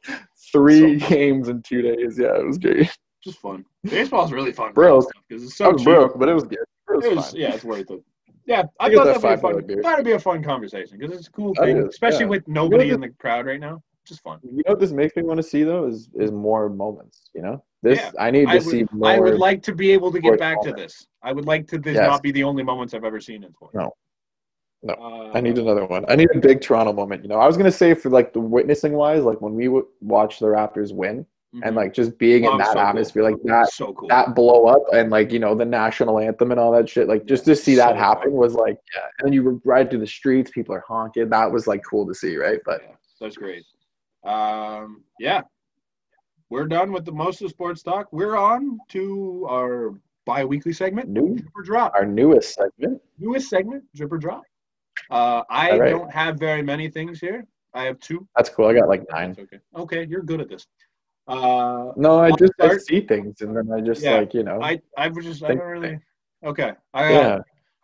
[0.53, 2.17] three So- games in two days.
[2.19, 2.97] Yeah, it was great.
[3.25, 3.65] Just fun.
[3.83, 4.73] Baseball's really fun.
[4.73, 5.11] Broke.
[5.29, 5.85] because it's so cheap.
[5.85, 6.59] broke, but it was good.
[6.91, 8.03] It was, It was, yeah, it's worth it.
[8.49, 9.83] Yeah, I I thought that that'd be a fun.
[9.83, 12.31] That'd be a fun conversation because it's a cool That thing, is, especially yeah.
[12.31, 13.83] with nobody You know in the crowd right now.
[14.07, 14.39] Just fun.
[14.43, 17.29] You know what this makes me want to see though is is more moments.
[17.35, 18.11] You know, this Yeah.
[18.19, 19.11] I need to I see would, more.
[19.11, 21.07] I would like to be able to get back to this.
[21.23, 22.07] I would like to this Yes.
[22.09, 23.75] not be the only moments I've ever seen in sports.
[23.75, 23.93] No.
[24.83, 24.95] No.
[24.95, 26.07] Uh, I need another one.
[26.09, 27.23] I need a big Toronto moment.
[27.23, 29.87] You know, I was gonna say for like the witnessing wise, like when we w-
[30.01, 31.61] watch the Raptors win, mhm.
[31.65, 32.83] and like just being Oh, in that so cool.
[32.83, 34.09] atmosphere, like that so cool.
[34.09, 37.09] that blow up, and like you know the national anthem and all that shit.
[37.09, 38.33] Like just Yeah, to see that so happen fun.
[38.33, 39.03] was like, yeah.
[39.19, 41.29] And then you ride through the streets, people are honking.
[41.29, 42.61] That was like cool to see, right?
[42.65, 43.65] But yeah, that's great.
[44.25, 45.43] Um, yeah,
[46.51, 48.09] we're done with the most of sports talk.
[48.13, 49.95] We're on to our
[50.27, 51.95] bi-weekly segment, new Drip or Drop.
[51.95, 53.01] our newest segment.
[53.19, 54.43] newest segment, Drip or Drop.
[55.11, 55.91] Uh, I right.
[55.91, 57.47] don't have very many things here.
[57.73, 58.27] I have two.
[58.37, 58.67] That's cool.
[58.67, 59.35] I got like nine.
[59.35, 59.59] That's okay.
[59.77, 60.67] Okay, you're good at this.
[61.29, 64.61] Uh, No, I just I see things, and then I just Yeah, like you know,
[64.63, 65.99] I I was just I don't really.
[66.45, 66.73] Okay.
[66.95, 67.19] I, yeah.
[67.19, 67.43] uh,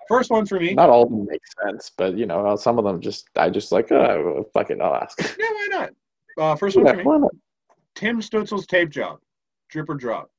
[0.09, 0.75] First one for me.
[0.75, 3.73] Not all of them make sense, but you know, some of them just I just
[3.73, 5.19] like, oh, fuck it, I'll ask.
[5.39, 5.91] Yeah, why not?
[6.37, 7.29] Uh, first one Yeah, for me.
[7.95, 9.21] Tim Stützle's tape job.
[9.71, 10.31] Drip or drop.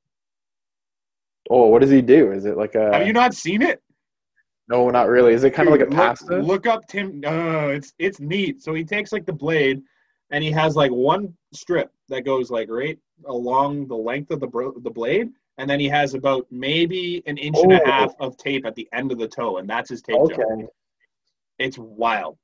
[1.49, 2.33] Oh, what does he do?
[2.33, 2.91] Is it like a?
[2.91, 3.81] Have you not seen it?
[4.67, 5.31] no, not really.
[5.33, 6.37] Is it kind of like a look- pasta?
[6.37, 7.21] Look, up Tim.
[7.25, 8.61] Uh, it's it's neat.
[8.61, 9.81] So he takes like the blade,
[10.35, 14.47] and he has like one strip that goes like right along the length of the
[14.47, 17.85] bro- the blade, and then he has about maybe an inch and a Oh.
[17.89, 20.69] half of tape at the end of the toe, and that's his tape Okay, jump.
[21.57, 22.37] It's wild.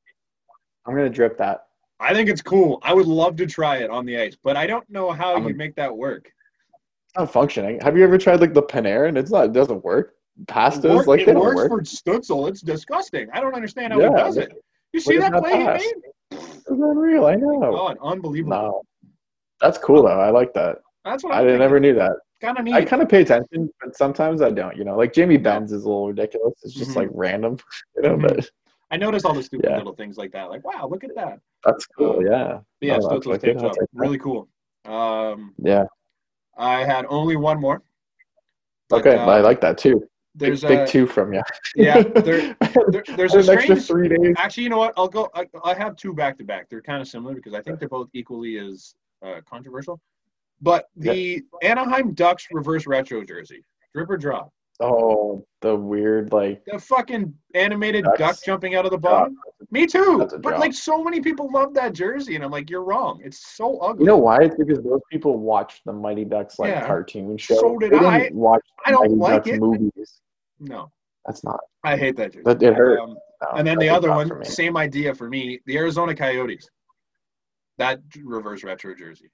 [0.86, 1.66] I'm gonna drip that.
[2.00, 2.80] I think it's cool.
[2.82, 5.46] I would love to try it on the ice, but I don't know how I'm
[5.46, 6.32] a- you make that work.
[7.08, 7.78] It's not functioning.
[7.82, 9.18] Have you ever tried like the Panarin?
[9.18, 9.48] It's not.
[9.48, 10.16] It doesn't work.
[10.46, 11.68] Pastas work- like it works work.
[11.70, 12.48] for Stützle.
[12.48, 13.28] It's disgusting.
[13.34, 14.54] I don't understand how Yeah, he does it.
[14.94, 15.94] You see that that play he made?
[16.72, 17.26] It's unreal.
[17.26, 17.60] I know.
[17.60, 18.56] God, unbelievable.
[18.58, 18.82] No,
[19.60, 20.20] that's cool though.
[20.20, 20.78] I like that.
[21.06, 22.14] That's what I I'm didn't- never knew that.
[22.42, 22.74] Kind of neat.
[22.74, 24.76] I kind of pay attention, but sometimes I don't.
[24.76, 26.54] You know, like Jamie Benn's is a little ridiculous.
[26.64, 26.96] It's just Mhm.
[26.96, 27.58] like random.
[27.96, 28.22] You know, Mhm.
[28.28, 28.50] but
[28.90, 29.78] I notice all the stupid Yeah.
[29.78, 30.50] little things like that.
[30.50, 31.40] Like, wow, look at that.
[31.64, 32.24] that's cool.
[32.26, 32.62] Yeah.
[32.82, 33.42] Yeah, No, that's Stützle's wicked.
[33.42, 33.72] tape I'll job.
[33.74, 34.00] take that.
[34.00, 34.48] Really cool.
[34.86, 35.86] Um, Yeah.
[36.58, 37.84] I had only one more.
[38.90, 40.08] But, Okay, uh, I like that too.
[40.38, 41.42] Big, There's big a, two from you.
[41.76, 43.86] Yeah, there- there- there's a an strange.
[43.86, 44.34] three days.
[44.38, 44.94] Actually, you know what?
[44.96, 45.30] I'll go.
[45.36, 46.70] I, I have two back to back.
[46.70, 50.00] They're kind of similar because I think they're both equally as uh, controversial.
[50.62, 53.64] But the Anaheim Ducks reverse retro jersey,
[53.94, 54.52] drip or drop.
[54.82, 56.64] Oh, the weird like.
[56.66, 59.38] The fucking animated duck jumping out of the bottom.
[59.70, 60.28] Me too.
[60.42, 63.22] But like so many people love that jersey, and I'm like, you're wrong.
[63.24, 64.02] It's so ugly.
[64.04, 64.40] You know why?
[64.42, 66.86] It's because those people watch the Mighty Ducks like Yeah.
[66.88, 67.56] cartoon show.
[67.56, 68.30] So did I.
[68.34, 69.60] Watch I don't Mighty like Ducks it.
[69.62, 70.22] movies.
[70.60, 70.92] No,
[71.26, 71.60] That's not.
[71.84, 72.44] I hate that jersey.
[72.46, 73.00] That it hurt.
[73.00, 76.70] Um, No, and then the other one, same idea for me, the Arizona Coyotes.
[77.80, 79.32] That reverse retro jersey.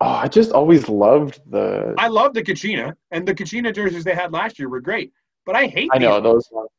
[0.00, 1.94] Oh, I just always loved the.
[1.98, 5.12] I love the Kachina, and the Kachina jerseys they had last year were great.
[5.46, 6.70] But I hate I know those ones.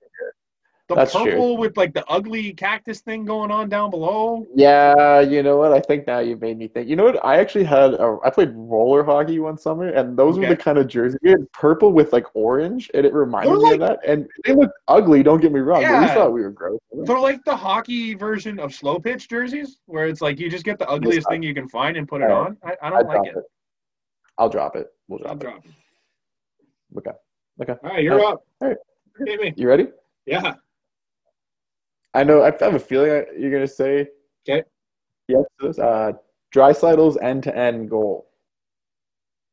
[0.88, 1.24] The that's true.
[1.26, 4.46] purple with like the ugly cactus thing going on down below.
[4.54, 5.74] Yeah, you know what?
[5.74, 6.88] I think now you made me think.
[6.88, 7.24] You know what?
[7.26, 10.78] I actually had a, I played roller hockey one summer, and those were the kind
[10.78, 11.18] of jerseys.
[11.26, 14.00] Had purple with like orange, and it reminded They're me of that.
[14.08, 15.24] And they look ugly.
[15.24, 16.80] Don't get me wrong, but we thought we were gross.
[16.92, 20.78] They're like the hockey version of slow pitch jerseys, where it's like you just get
[20.78, 22.58] the ugliest thing you can find and put it on.
[22.64, 23.38] I, I I'll don't like it.
[23.38, 23.44] it.
[24.38, 24.88] I'll drop it.
[25.08, 25.72] We'll I'll drop it.
[26.94, 27.08] drop.
[27.08, 27.18] Okay.
[27.72, 27.80] Okay.
[27.84, 28.44] All right, you're Uh, up.
[28.62, 28.78] alright.
[29.26, 29.54] Hit me.
[29.58, 29.88] You ready?
[30.26, 30.56] Yeah.
[32.16, 32.42] I know.
[32.44, 34.08] I have a feeling you're gonna say.
[34.50, 34.64] Okay.
[35.28, 35.78] Yes.
[35.80, 36.14] Uh,
[36.56, 38.28] Draisaitl's end-to-end goal,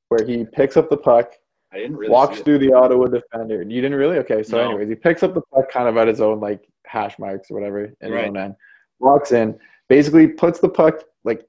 [0.09, 1.33] where he picks up the puck,
[1.73, 3.63] I didn't really walks through the Ottawa defender.
[3.63, 4.19] You didn't really?
[4.19, 4.43] Okay.
[4.43, 4.69] So, No.
[4.69, 7.55] anyways, he picks up the puck kind of at his own like hash marks or
[7.55, 8.29] whatever in his Right.
[8.29, 8.55] own end.
[9.01, 9.59] Walks in,
[9.89, 11.45] basically puts the puck like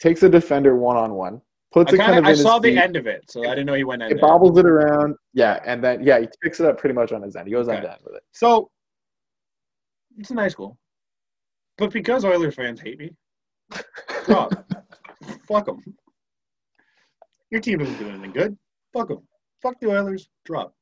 [0.00, 1.40] takes a defender one on one,
[1.72, 3.44] puts I, it kind kinda, I in his saw the feet, end of it, so
[3.44, 4.12] I didn't know he went end.
[4.12, 7.22] It bobbles it around, yeah, and then yeah, he picks it up pretty much on
[7.22, 7.46] his end.
[7.46, 7.78] He goes Okay.
[7.86, 8.22] end with it.
[8.32, 8.70] So
[10.18, 10.76] it's a nice goal,
[11.76, 13.10] but because Oilers fans hate me,
[14.26, 14.52] drop.
[15.46, 15.82] Fuck them.
[17.50, 18.58] Your team isn't doing anything good.
[18.92, 19.20] Fuck them.
[19.62, 20.28] Fuck the Oilers.
[20.44, 20.74] Drop.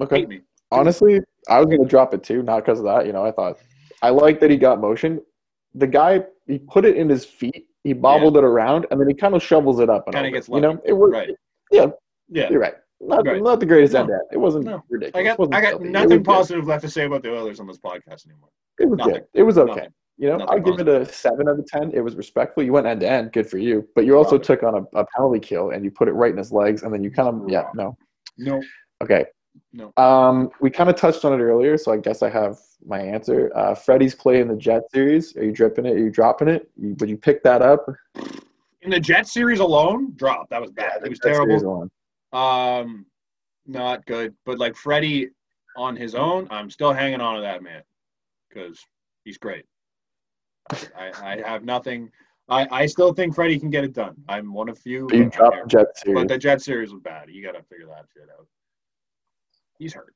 [0.00, 0.20] Okay.
[0.20, 0.40] Hate me.
[0.70, 3.06] Honestly, I was gonna drop it too, not because of that.
[3.06, 3.58] You know, I thought
[4.02, 5.20] I like that he got motion.
[5.74, 9.14] The guy he put it in his feet, he bobbled it around, and then he
[9.14, 10.36] kind of shovels it up and Kinda over.
[10.36, 11.14] gets You know, it worked.
[11.14, 11.30] Right.
[11.70, 11.86] Yeah,
[12.28, 12.50] Yeah.
[12.50, 12.74] you're right.
[13.00, 13.42] Not, Right.
[13.42, 14.00] not the greatest No.
[14.00, 14.22] end to end.
[14.32, 14.82] It wasn't No.
[14.90, 15.20] ridiculous.
[15.20, 15.80] I got wasn't I got.
[15.80, 16.24] Nothing was good.
[16.24, 18.50] positive left to say about the Oilers on this podcast anymore.
[18.78, 19.14] It was Nothing.
[19.14, 19.24] good.
[19.34, 19.68] It was okay.
[19.74, 19.92] Nothing.
[20.18, 21.90] You know, I'll give it a seven out of ten.
[21.92, 22.62] It was respectful.
[22.62, 23.88] You went end to end, good for you.
[23.94, 24.44] But you also Love it.
[24.44, 26.92] took on a, a penalty kill and you put it right in his legs, and
[26.92, 27.96] then you kind of yeah no
[28.36, 28.60] No.
[29.02, 29.24] okay.
[29.72, 29.92] No.
[29.96, 33.50] Um, we kind of touched on it earlier, so I guess I have my answer.
[33.54, 35.34] Uh, Freddie's play in the Jet series.
[35.36, 35.94] Are you dripping it?
[35.94, 36.70] Are you dropping it?
[36.76, 37.86] You, would you pick that up?
[38.82, 40.48] In the Jet series alone, drop.
[40.50, 41.00] That was bad.
[41.00, 41.88] the it was Jet terrible.
[42.32, 43.06] Um,
[43.66, 44.34] not good.
[44.44, 45.30] But like Freddie
[45.76, 47.82] on his own, I'm still hanging on to that man
[48.48, 48.78] because
[49.24, 49.64] he's great.
[50.96, 52.10] I, I have nothing.
[52.48, 54.16] I, I still think Freddie can get it done.
[54.28, 55.06] I'm one of few.
[55.06, 56.14] But you dropped Jet series.
[56.14, 57.30] But the Jet series was bad.
[57.30, 58.46] You got to figure that shit out.
[59.78, 60.14] He's hurt.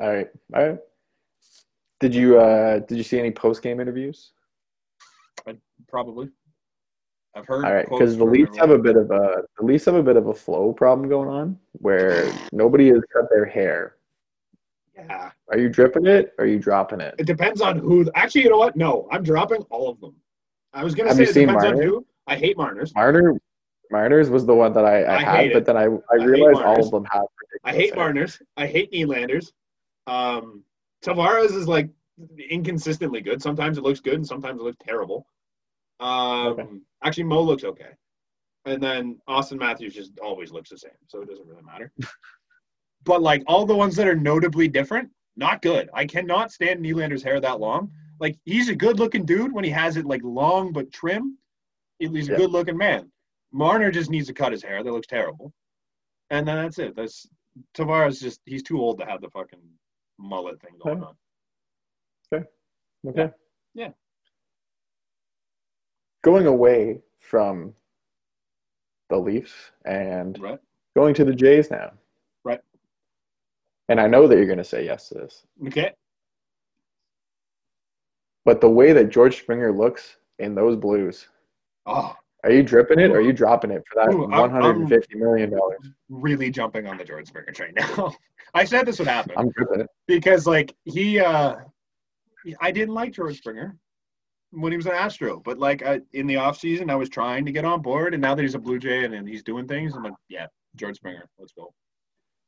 [0.00, 0.78] All right, all right.
[2.00, 4.32] Did you uh did you see any post game interviews?
[5.46, 5.56] I,
[5.88, 6.28] Probably.
[7.34, 7.64] I've heard.
[7.64, 10.02] All right, because the from Leafs have a bit of a the Leafs have a
[10.02, 13.96] bit of a flow problem going on where nobody has cut their hair.
[14.96, 15.30] Yeah.
[15.48, 16.34] Are you dripping it?
[16.38, 17.14] Or are you dropping it?
[17.18, 18.10] It depends on who.
[18.14, 18.76] Actually, you know what?
[18.76, 20.14] No, I'm dropping all of them.
[20.72, 22.04] I was gonna Have say it seen depends on who.
[22.26, 22.94] I hate Marner's.
[22.94, 23.40] Marner
[23.90, 26.60] Marner's was the one that I, I, I had, but then I, I hate realized
[26.60, 27.24] all of them have
[27.64, 27.96] I hate hair.
[27.96, 28.40] Marner's.
[28.56, 29.52] I hate Nylanders.
[30.06, 30.62] Um,
[31.04, 31.88] Tavares is like
[32.50, 33.40] inconsistently good.
[33.40, 35.26] Sometimes it looks good, and sometimes it looks terrible.
[36.00, 36.68] Um, Okay.
[37.04, 37.90] actually, Mo looks okay,
[38.64, 41.92] and then Auston Matthews just always looks the same, so it doesn't really matter.
[43.04, 45.88] but like all the ones that are notably different, not good.
[45.94, 47.90] I cannot stand Nylander's hair that long.
[48.20, 51.38] Like he's a good-looking dude when he has it like long but trim.
[51.98, 52.36] He's a Yeah.
[52.38, 53.10] good-looking man.
[53.52, 54.82] Marner just needs to cut his hair.
[54.82, 55.52] That looks terrible.
[56.30, 56.94] And then that's it.
[56.96, 57.26] That's
[57.74, 58.20] Tavares.
[58.20, 59.62] Just he's too old to have the fucking
[60.18, 61.16] mullet thing going on.
[62.32, 62.44] Okay.
[63.06, 63.32] Okay.
[63.74, 63.90] Yeah.
[66.28, 67.72] Going away from
[69.08, 69.54] the Leafs
[69.86, 70.58] and Right.
[70.94, 71.92] going to the Jays now.
[72.44, 72.60] Right.
[73.88, 75.46] And I know that you're going to say yes to this.
[75.68, 75.90] Okay.
[78.44, 81.28] But the way that George Springer looks in those blues,
[81.86, 82.14] Oh,
[82.44, 84.86] are you dripping it or are you dropping it for that Ooh, one hundred and
[84.86, 85.78] fifty million dollars?
[86.10, 88.14] really jumping on the George Springer train now.
[88.52, 89.86] I said this would happen I'm dripping it.
[90.06, 91.56] because, like, he, uh,
[92.60, 93.74] I didn't like George Springer
[94.50, 97.44] when he was an Astro, but like I, in the off season, I was trying
[97.46, 99.66] to get on board, and now that he's a Blue Jay and, and he's doing
[99.68, 100.46] things, I'm like, yeah,
[100.76, 101.72] George Springer, let's go.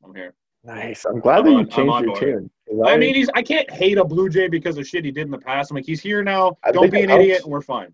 [0.04, 0.34] I'm here.
[0.64, 1.04] Nice.
[1.04, 2.50] I'm glad I'm that you on- changed your tune.
[2.86, 5.30] I mean, he's I can't hate a Blue Jay because of shit he did in
[5.30, 5.70] the past.
[5.70, 6.56] I'm like, he's here now.
[6.64, 7.44] I Don't be an idiot, helps.
[7.44, 7.92] and we're fine.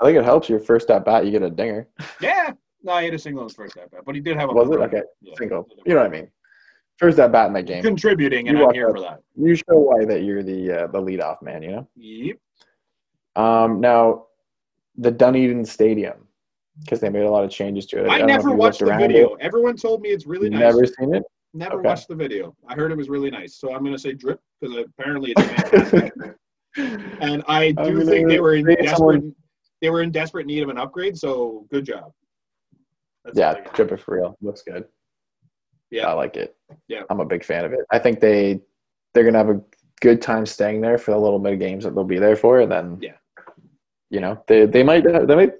[0.00, 1.88] I think it helps your first at bat, you get a dinger.
[2.20, 2.50] Yeah.
[2.82, 4.52] No, he hit a single in his first at bat, but he did have a
[4.52, 4.74] Was it?
[4.80, 5.02] Okay.
[5.22, 5.34] Yeah.
[5.38, 5.66] Single.
[5.86, 6.28] You know what I mean?
[6.98, 7.82] First at bat in that game.
[7.82, 8.96] Contributing, and You I'm here up.
[8.96, 9.20] for that.
[9.36, 11.88] You show why that you're the uh, the leadoff man, you know?
[11.96, 12.36] Yep.
[13.36, 14.26] Um, now,
[14.96, 16.26] the Dunedin Stadium,
[16.80, 18.08] because they made a lot of changes to it.
[18.08, 19.34] I if never watched the video.
[19.34, 19.40] it.
[19.40, 20.60] Everyone told me it's really nice.
[20.60, 21.22] Never seen it?
[21.52, 21.88] Never Okay.
[21.88, 22.54] watched the video.
[22.68, 26.12] I heard it was really nice, so I'm gonna say drip because apparently it's fantastic.
[26.76, 28.88] and I do I'm think they were in desperate.
[28.96, 29.34] someone-
[29.80, 31.16] They were in desperate need of an upgrade.
[31.16, 32.12] So good job.
[33.24, 34.36] That's Yeah, drip it for real.
[34.42, 34.84] Looks good.
[35.90, 36.08] Yeah.
[36.08, 36.56] I like it.
[36.88, 37.02] Yeah.
[37.10, 37.80] I'm a big fan of it.
[37.92, 38.60] I think they
[39.12, 39.60] they're gonna have a
[40.00, 42.60] good time staying there for the little bit of games that they'll be there for,
[42.60, 43.14] and then Yeah.
[44.14, 45.54] You know they they might they might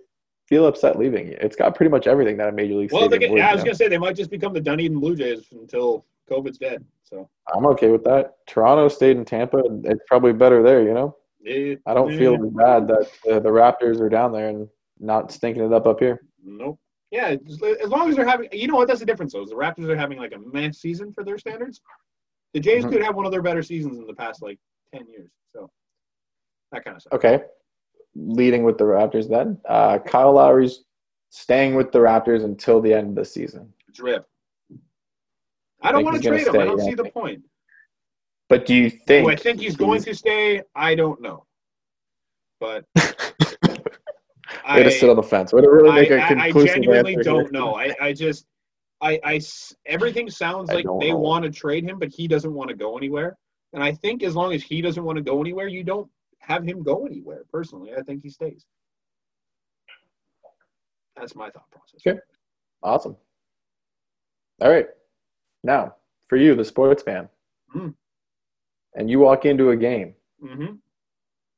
[0.48, 1.28] feel upset leaving.
[1.44, 3.39] It's got pretty much everything that a major league Well, they, get- would.
[3.39, 3.64] yeah, I was you know?
[3.70, 6.85] gonna say they might just become the Dunedin Blue Jays until COVID's dead.
[7.02, 8.36] So I'm okay with that.
[8.47, 9.59] Toronto stayed in Tampa.
[9.59, 10.82] and It's probably better there.
[10.82, 11.16] You know,
[11.47, 14.68] eh, I don't feel as bad that uh, the Raptors are down there and
[15.01, 16.20] not stinking it up up here.
[16.44, 16.78] Nope.
[17.10, 18.89] Yeah, just as long as they're having, you know what?
[18.89, 19.32] That's the difference.
[19.32, 21.81] Though, is the Raptors are having like a meh season for their standards.
[22.55, 22.90] The Jays Mhm.
[22.93, 24.59] could have one of their better seasons in the past like
[24.93, 25.31] ten years.
[25.52, 25.70] So
[26.72, 27.12] that kind of stuff.
[27.14, 27.43] Okay,
[28.15, 29.59] leading with the Raptors then.
[29.69, 30.85] Uh, Kyle Lowry's
[31.31, 33.73] staying with the Raptors until the end of the season.
[33.93, 34.27] Drip.
[35.82, 36.59] I don't want to trade him.
[36.59, 37.43] I don't yeah, see the point.
[38.49, 39.27] But do you think?
[39.27, 40.62] Do I think he's going to stay?
[40.74, 41.45] I don't know.
[42.61, 43.09] But I,
[44.77, 45.53] Way to sit on the fence.
[45.53, 47.51] Way to really make a I, I, I conclusive genuinely answer don't here.
[47.53, 47.74] know.
[47.74, 48.47] I, I just,
[49.01, 49.41] I, I
[49.86, 51.19] everything sounds like they know.
[51.19, 53.36] want to trade him, but he doesn't want to go anywhere.
[53.73, 56.09] And I think as long as he doesn't want to go anywhere, you don't
[56.46, 57.42] have him go anywhere.
[57.50, 58.64] Personally, I think he stays.
[61.16, 62.00] That's my thought process.
[62.06, 62.18] Okay.
[62.82, 63.16] Awesome.
[64.60, 64.86] All right.
[65.62, 65.94] Now,
[66.28, 67.28] for you, the sports fan,
[67.72, 67.90] Hmm.
[68.94, 70.74] and you walk into a game Mm-hmm.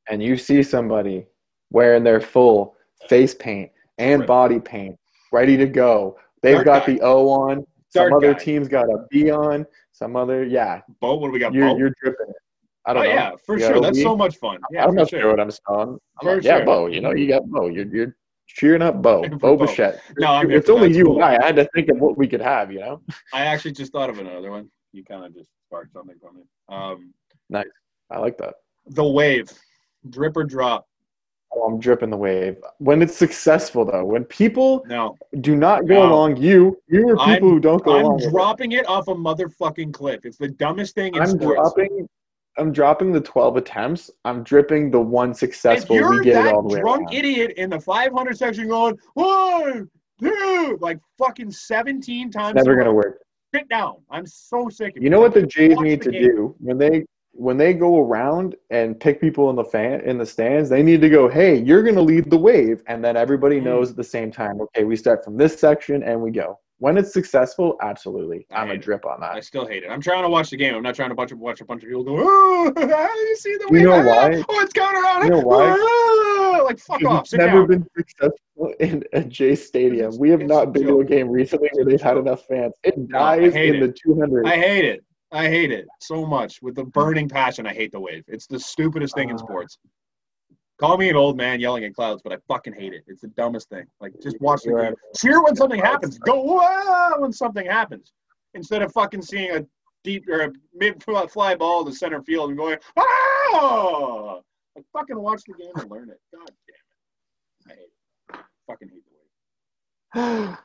[0.09, 1.27] and you see somebody
[1.71, 2.77] wearing their full
[3.09, 4.29] face paint and Right.
[4.29, 4.99] body paint,
[5.33, 6.19] ready to go.
[6.43, 6.95] They've Dark got guy.
[6.95, 7.67] the O on.
[7.89, 8.39] Some Dark other guy.
[8.39, 9.67] team's got a B on.
[9.93, 10.83] Some other, yeah.
[11.01, 11.53] Bo, what do we got?
[11.55, 12.37] You're, you're dripping it.
[12.87, 13.11] I oh don't know.
[13.11, 13.81] yeah, for You sure.
[13.81, 14.59] That's so much fun.
[14.71, 15.21] Yeah, I'm not sure.
[15.21, 15.51] sure what I'm.
[15.69, 16.65] I'm For like, yeah, sure.
[16.67, 16.87] Bo.
[16.87, 17.67] You know, you got Bo.
[17.69, 19.29] You're, you're cheering up Bo.
[19.29, 19.57] Bo.
[19.57, 20.01] Bichette.
[20.19, 21.17] No, I'm it's only you Cool.
[21.17, 21.37] and I.
[21.43, 23.03] I had to think of what we could have, you know?
[23.33, 24.71] I actually just thought of another one.
[24.93, 26.43] You kind of just sparked something for me.
[26.69, 27.13] Um,
[27.51, 27.67] nice.
[28.11, 28.55] I like that.
[28.87, 29.51] the wave,
[30.11, 30.87] drip or drop.
[31.53, 32.57] Oh, I'm dripping the wave.
[32.79, 36.13] When it's successful, though, when people No, do not go No.
[36.13, 38.01] along, you, you are people I'm- who don't go along.
[38.01, 38.21] I'm along.
[38.23, 38.31] it.
[38.31, 40.21] dropping it off a motherfucking cliff.
[40.25, 41.57] It's the dumbest thing in I'm sports.
[41.75, 42.09] dropping.
[42.59, 44.11] I'm dropping the 12 attempts.
[44.25, 45.97] I'm dripping the one if successful.
[45.97, 47.15] you're We get it all the way drunk around.
[47.15, 53.21] idiot in the 500 section going one, two, like fucking 17 times, Never gonna work.
[53.55, 53.97] sit down.
[54.11, 56.23] I'm so sick of You know what the Jays need the to game.
[56.23, 57.05] do when they
[57.39, 60.71] when they go around and pick people in the fan in the stands?
[60.71, 63.65] They need to go, "Hey, you're gonna lead the wave," and then everybody Mm.
[63.65, 64.59] knows at the same time.
[64.63, 66.59] Okay, we start from this section and we go.
[66.79, 68.83] When it's successful, absolutely, I I'm a hate it.
[68.85, 69.33] drip on that.
[69.33, 69.89] I still hate it.
[69.89, 70.75] I'm trying to watch the game.
[70.75, 73.69] I'm not trying to watch, watch a bunch of people go, oh, you see the
[73.73, 73.93] You know?
[73.95, 74.45] Ah, why?
[74.47, 75.25] Oh, it's going around.
[75.25, 75.71] You know why?
[76.59, 77.21] Ah, like, fuck off.
[77.23, 77.67] It's Sit never down.
[77.67, 80.09] been successful in a Jay Stadium.
[80.09, 82.75] It's- We have not been to a game recently where they've had enough fans.
[82.85, 83.87] It dies hate in it.
[83.87, 84.47] the 200.
[84.47, 85.03] I hate it.
[85.33, 87.67] I hate it so much with the burning passion.
[87.67, 88.23] I hate the wave.
[88.29, 89.39] It's the stupidest thing in Uh.
[89.39, 89.79] sports.
[90.79, 93.03] Call me an old man yelling at clouds, but I fucking hate it.
[93.07, 93.87] It's the dumbest thing.
[94.01, 94.95] Like, just watch the game.
[95.17, 96.19] Cheer when something happens.
[96.19, 96.61] Go
[97.19, 98.13] when something happens,
[98.53, 99.67] instead of fucking seeing a
[100.05, 104.41] deep or a mid fly ball to center field and going ah.
[104.75, 106.21] Like, fucking watch the game and learn it.
[106.35, 107.73] God damn it.
[107.73, 107.91] I hate
[108.35, 108.45] it.
[108.67, 109.03] Fucking hate
[110.15, 110.57] the wave.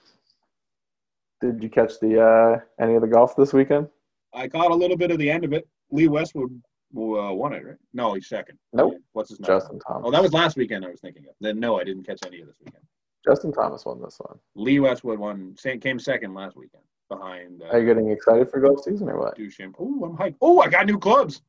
[1.41, 3.87] Did you catch the uh, any of the golf this weekend?
[4.33, 5.67] I caught a little bit of the end of it.
[5.89, 6.61] Lee Westwood
[6.95, 7.75] uh, won it, right?
[7.93, 8.57] No, he's second.
[8.73, 8.95] Nope.
[9.13, 9.47] What's his name?
[9.47, 10.03] Justin Thomas.
[10.05, 11.33] Oh, that was last weekend I was thinking of.
[11.39, 12.83] Then no, I didn't catch any of this weekend.
[13.25, 14.37] Justin Thomas won this one.
[14.55, 18.83] Lee Westwood won, came second last weekend behind uh, Are you getting excited for golf
[18.83, 19.37] season or what?
[19.37, 19.75] DeChambeau.
[19.79, 20.35] Oh, I'm hyped.
[20.41, 21.41] Oh, I got new clubs.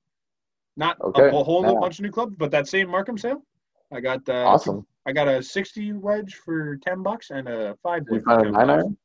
[0.77, 1.75] Not Okay, a whole now.
[1.81, 3.43] bunch of new clubs, but that same Markham sale.
[3.93, 4.87] I got uh, Awesome.
[5.07, 8.47] I got a 60 wedge for 10 bucks and a five You wood for found
[8.47, 8.83] a nine bucks.
[8.85, 8.97] iron?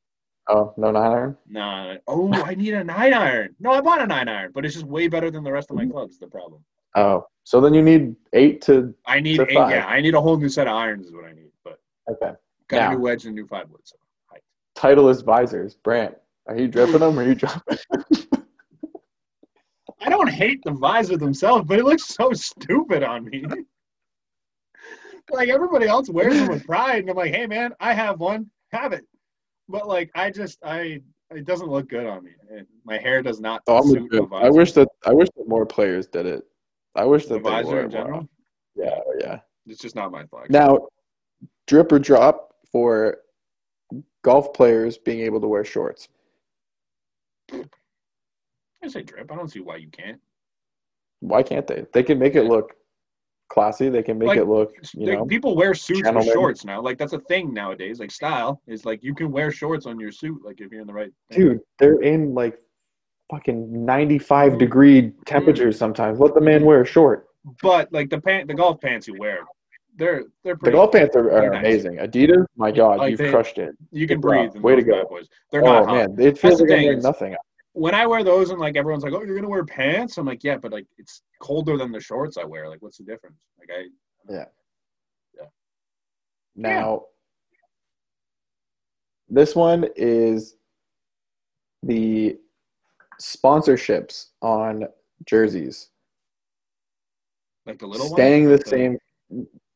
[0.49, 1.37] Oh, no nine iron.
[1.49, 1.95] Nah.
[2.07, 3.55] Oh, I need a nine iron.
[3.59, 5.75] No, I bought a nine iron, but it's just way better than the rest of
[5.75, 5.91] my mm-hmm.
[5.91, 6.19] clubs.
[6.19, 6.63] The problem.
[6.95, 8.93] Oh, so then you need eight to.
[9.05, 9.71] I need To eight, five.
[9.71, 11.51] yeah, I need a whole new set of irons is what I need.
[11.63, 11.79] But
[12.09, 12.31] Okay.
[12.69, 12.91] got Now.
[12.91, 13.81] a new wedge and a new five wood.
[13.83, 13.97] So
[14.77, 15.75] Titleist visors.
[15.75, 16.15] Brant,
[16.45, 17.77] are you dripping them or are you dropping?
[19.99, 23.43] I don't hate the visor themselves, but it looks so stupid on me.
[25.31, 28.49] like everybody else wears them with pride, and I'm like, hey man, I have one,
[28.71, 29.05] have it.
[29.69, 32.31] But like, I just, I, it doesn't look good on me.
[32.85, 35.65] My hair does not Oh, I'm suit the I wish that I wish that more
[35.65, 36.43] players did it.
[36.95, 38.29] I wish that they visor wore in general.
[38.75, 39.39] Yeah, oh, yeah.
[39.65, 40.49] It's just not my flag.
[40.49, 40.87] Now,
[41.67, 43.17] drip or drop for
[44.23, 46.07] golf players being able to wear shorts.
[47.51, 49.31] I say drip.
[49.31, 50.19] I don't see why you can't.
[51.19, 51.85] Why can't they?
[51.93, 52.76] They can make it look
[53.49, 53.89] classy.
[53.89, 55.25] They can make Like, it look, you Like, know.
[55.25, 56.25] people wear suits gentleman.
[56.25, 56.81] with shorts now.
[56.81, 57.99] Like that's a thing nowadays.
[57.99, 60.43] Like style is like you can wear shorts on your suit.
[60.43, 61.11] Like if you're in the right.
[61.31, 61.39] thing.
[61.39, 62.57] Dude, they're in like
[63.31, 64.59] fucking 95 Mm.
[64.59, 66.19] degree temperatures sometimes.
[66.19, 67.27] Let the man wear a short.
[67.61, 69.39] But like the pant, the golf pants you wear,
[69.95, 70.71] they're they're pretty.
[70.71, 71.59] The golf pants are, They're nice.
[71.59, 71.97] amazing.
[71.97, 73.75] Adidas, my God, Like you've they- crushed it.
[73.91, 74.55] You can Good breathe.
[74.55, 75.05] In Way to go.
[75.09, 75.27] boys.
[75.51, 75.95] They're oh not hot.
[76.11, 77.35] man, it feels the like I'm thing wearing is- nothing.
[77.77, 80.43] When I wear those and like everyone's like, "Oh, you're gonna wear pants," I'm like,
[80.43, 82.67] "Yeah, but like it's colder than the shorts I wear.
[82.67, 83.83] Like, what's the difference?" Like I.
[84.33, 84.45] Yeah.
[85.35, 85.45] Yeah.
[86.55, 87.05] Now,
[89.29, 90.55] this one is
[91.83, 92.39] the
[93.21, 94.87] sponsorships on
[95.25, 95.89] jerseys
[97.67, 98.97] Like the little staying the same.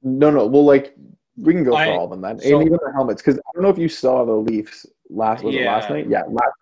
[0.01, 0.47] No, no.
[0.47, 0.95] Well, like
[1.37, 3.21] we can go I- for all of them then, so- and even the helmets.
[3.21, 6.09] Because I don't know if you saw the Leafs last was it last night?
[6.09, 6.53] Yeah, last.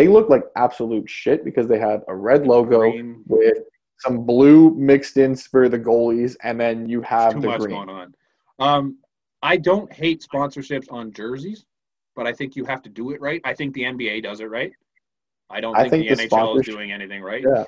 [0.00, 3.22] They looked like absolute shit because they had a red logo Green.
[3.26, 3.58] with
[3.98, 7.76] some blue mixed in for the goalies, and then you have too the much green.
[7.76, 8.14] going on.
[8.58, 8.96] Um,
[9.42, 11.66] I don't hate sponsorships on jerseys,
[12.16, 13.42] but I think you have to do it right.
[13.44, 14.72] I think the NBA does it right.
[15.50, 17.44] I don't I think, think the, the NHL is doing anything right.
[17.46, 17.64] Yeah.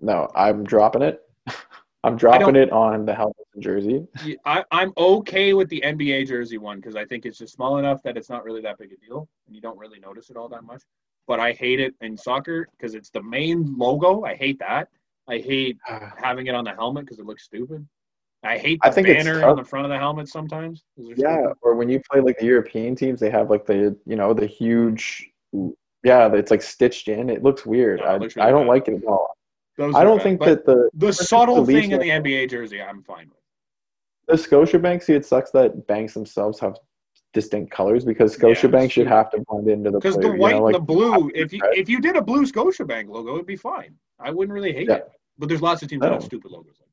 [0.00, 1.20] No, I'm dropping it.
[2.04, 4.06] I'm dropping it on the helmet and jersey.
[4.46, 8.02] I, I'm okay with the NBA jersey one because I think it's just small enough
[8.04, 10.48] that it's not really that big a deal and you don't really notice it all
[10.48, 10.80] that much.
[11.28, 14.24] But I hate it in soccer because it's the main logo.
[14.24, 14.88] I hate that.
[15.28, 17.86] I hate uh, having it on the helmet because it looks stupid.
[18.42, 20.84] I hate the I think it's banner on the front of the helmet sometimes.
[20.96, 21.56] Yeah, stupid.
[21.62, 24.46] or when you play like the European teams, they have like the you know the
[24.46, 25.28] huge,
[26.04, 27.28] yeah, it's like stitched in.
[27.30, 28.00] It looks weird.
[28.00, 28.68] No, it I, looks really I don't bad.
[28.68, 29.28] like it at all.
[29.76, 30.22] Those I don't bad.
[30.24, 33.38] think But that the the Leafs subtle thing in the NBA jersey, I'm fine with.
[34.28, 35.02] the Scotiabank.
[35.02, 36.76] See, it sucks that banks themselves have
[37.34, 40.34] distinct colors because Yeah, Scotiabank it's should have to blend into the Because the player,
[40.34, 43.34] you white, know, like- the blue, if you if you did a blue Scotiabank logo,
[43.34, 43.94] it'd be fine.
[44.18, 44.96] I wouldn't really hate Yeah.
[44.96, 45.10] it.
[45.38, 46.88] But there's lots of teams that have stupid logos like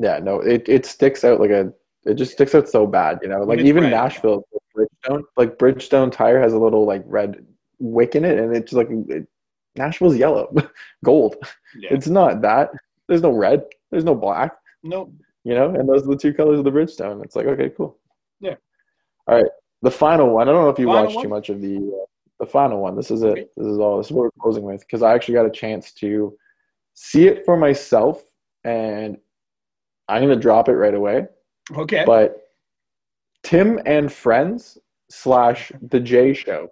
[0.00, 0.06] that.
[0.06, 1.72] Yeah, no, it, it sticks out like a
[2.04, 3.42] it just sticks out so bad, you know.
[3.42, 3.90] Like even red.
[3.90, 4.42] Nashville,
[4.76, 7.44] Bridgestone, like Bridgestone tire has a little like red
[7.78, 9.28] wick in it, and it's like it,
[9.76, 10.52] Nashville's yellow,
[11.04, 11.36] gold.
[11.78, 11.90] Yeah.
[11.92, 12.70] It's not that.
[13.06, 13.64] There's no red.
[13.90, 14.56] There's no black.
[14.82, 15.12] no,
[15.44, 17.22] You know, and those are the two colors of the Bridgestone.
[17.22, 17.98] It's like okay, cool.
[19.26, 19.50] All right,
[19.82, 20.48] the final one.
[20.48, 21.24] I don't know if you Final watched one?
[21.24, 22.06] too much of the uh,
[22.38, 22.96] the final one.
[22.96, 23.28] This is it.
[23.28, 23.46] Okay.
[23.56, 23.98] This is all.
[23.98, 26.36] This is what we're closing with because I actually got a chance to
[26.94, 28.22] see it for myself,
[28.64, 29.18] and
[30.08, 31.26] I'm gonna drop it right away
[31.76, 32.04] okay.
[32.04, 32.48] but
[33.42, 34.78] Tim and Friends
[35.10, 36.68] slash the Jay Show.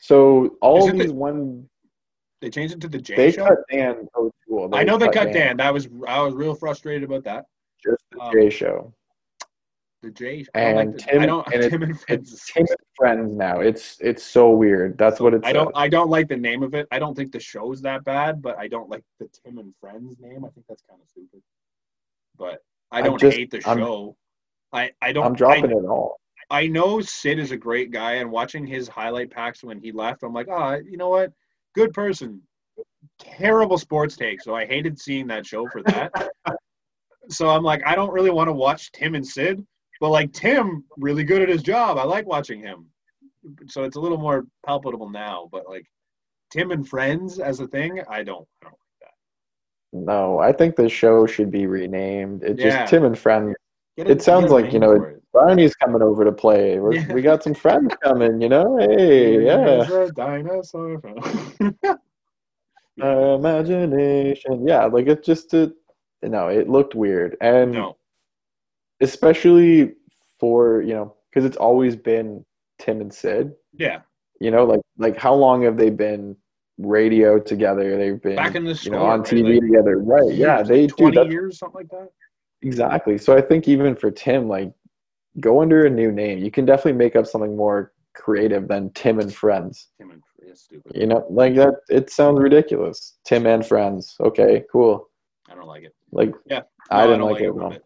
[0.00, 1.68] So all it the- these one
[2.40, 3.22] they changed it to the Jay Show.
[3.22, 3.44] they show.
[3.48, 4.74] cut Dan O'Toole.
[4.74, 5.58] I know they cut Dan.
[5.58, 7.44] That was I was real frustrated about that.
[7.84, 8.94] Just the Um, Jay Show.
[10.02, 10.46] The J.
[10.54, 11.22] I don't like And the- Tim-
[11.52, 12.44] and Tim and It's Friends.
[12.54, 13.60] Tim and Friends now.
[13.60, 14.96] It's it's so weird.
[14.96, 15.46] That's what it's.
[15.46, 15.70] I don't.
[15.74, 16.86] I don't like the name of it.
[16.90, 20.16] I don't think the show's that bad, but I don't like the Tim and Friends
[20.18, 20.44] name.
[20.44, 21.42] I think that's kind of stupid.
[22.38, 24.16] But I don't just- hate the I'm- show.
[24.72, 25.26] I I don't.
[25.26, 26.18] I'm dropping I, it all.
[26.48, 30.22] I know Sid is a great guy, and watching his highlight packs when he left,
[30.24, 31.32] I'm like, oh, you know what?
[31.74, 32.40] Good person.
[33.20, 34.40] Terrible sports take.
[34.42, 36.10] So I hated seeing that show for that.
[37.28, 39.64] so I'm like, I don't really want to watch Tim and Sid,
[40.00, 41.98] but like Tim, really good at his job.
[41.98, 42.86] I like watching him.
[43.68, 45.86] So it's a little more palpable now, but like
[46.52, 48.46] Tim and Friends as a thing, I don't.
[48.62, 49.14] I don't like that.
[49.92, 52.42] No, I think the show should be renamed.
[52.42, 52.80] It Yeah.
[52.80, 53.54] just Tim and Friends.
[53.98, 55.16] A- It sounds like, you know.
[55.32, 56.80] Barney's coming over to play.
[56.80, 57.12] We're, Yeah.
[57.12, 58.40] We got some friends coming.
[58.40, 59.84] You know, hey, yeah.
[59.86, 61.00] There's a dinosaur.
[62.98, 64.66] Imagination.
[64.66, 65.72] Yeah, like it just it,
[66.22, 67.96] no, it looked weird, and no.
[69.00, 69.94] Especially
[70.38, 72.44] for you know because it's always been
[72.78, 73.52] Tim and Sid.
[73.72, 74.00] Yeah.
[74.40, 76.36] You know, like like how long have they been
[76.78, 77.96] radio together.
[77.98, 79.28] They've been Back in the you know on right?
[79.28, 79.98] TV Like, together.
[79.98, 80.32] Right?
[80.34, 80.94] Yeah, they do.
[80.94, 82.08] twenty That's years, something like that.
[82.62, 83.18] exactly.
[83.18, 84.72] So I think even for Tim, like
[85.38, 86.38] go under a new name.
[86.38, 89.88] You can definitely make up something more creative than Tim and Friends.
[89.98, 90.92] Tim and it's stupid.
[90.94, 91.74] You know, like that.
[91.88, 93.18] It sounds ridiculous.
[93.24, 94.16] Tim and Friends.
[94.20, 95.08] Okay, cool.
[95.50, 95.94] I don't like it.
[96.12, 96.62] Like Yeah.
[96.90, 97.54] I didn't don't like, it.
[97.54, 97.70] one no.
[97.70, 97.84] bit.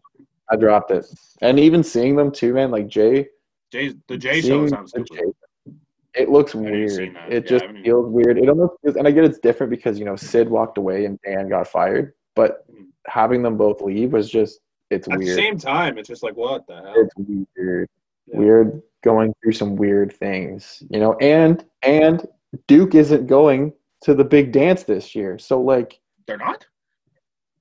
[0.51, 1.07] I dropped it.
[1.41, 2.71] And even seeing them too, man.
[2.71, 3.29] Like Jay,
[3.73, 5.09] Jay's the Jay show sounds stupid.
[5.13, 5.73] Jay-
[6.17, 6.93] it looks weird.
[6.93, 8.39] It Yeah, just even- feels weird.
[8.39, 11.19] It almost feels, and I get it's different because you know Sid walked away and
[11.25, 12.87] Dan got fired, but Mhm.
[13.07, 14.61] having them both leave was just
[14.91, 15.37] it's At the weird.
[15.37, 16.93] same time, it's just like what the hell?
[16.97, 17.15] It's
[17.57, 17.89] weird.
[18.27, 18.39] Yeah.
[18.39, 21.15] Weird going through some weird things, you know.
[21.15, 22.25] And and
[22.69, 23.73] Duke isn't going
[24.03, 26.67] to the big dance this year, so like They're not.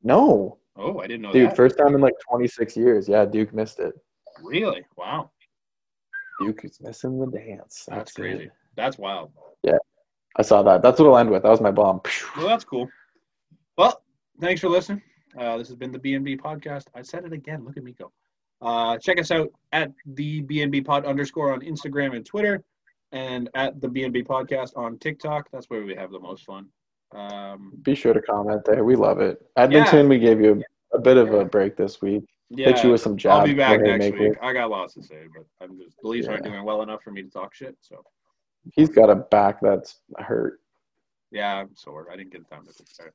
[0.04, 1.50] no, Oh, I didn't know dude.
[1.50, 1.56] that.
[1.56, 3.08] First time in like 26 years.
[3.08, 3.94] Yeah, Duke missed it.
[4.42, 4.84] Really?
[4.98, 5.32] Wow.
[6.40, 7.86] Duke is missing the dance.
[7.88, 8.22] That's good.
[8.22, 8.52] crazy.
[8.76, 9.32] That's wild.
[9.62, 9.78] Yeah,
[10.36, 10.82] I saw that.
[10.82, 11.44] That's what I'll end with.
[11.44, 12.02] That was my bomb.
[12.36, 12.90] Well, that's cool.
[13.78, 14.02] Well,
[14.42, 15.02] thanks for listening.
[15.38, 16.86] Uh, this has been the BNB podcast.
[16.96, 17.64] I said it again.
[17.64, 18.12] Look at me go.
[18.62, 22.64] Uh, check us out at the BNB pod underscore on Instagram and Twitter,
[23.12, 25.50] and at the BNB podcast on TikTok.
[25.52, 26.68] That's where we have the most fun.
[27.14, 28.84] Um, Be sure to comment there.
[28.84, 29.42] We love it.
[29.56, 30.64] Edmonton, we gave you
[30.94, 31.42] a, a bit of Yeah.
[31.42, 32.24] a break this week.
[32.50, 33.40] yeah, Hit you with some jabs.
[33.42, 34.34] I'll be back next week.
[34.42, 37.12] I got lots to say, but I'm just the Leafs aren't doing well enough for
[37.12, 37.76] me to talk shit.
[37.82, 38.04] So
[38.74, 40.60] He's got a back that's hurt.
[41.32, 42.08] yeah, I'm sore.
[42.12, 43.12] I didn't get time to fix that.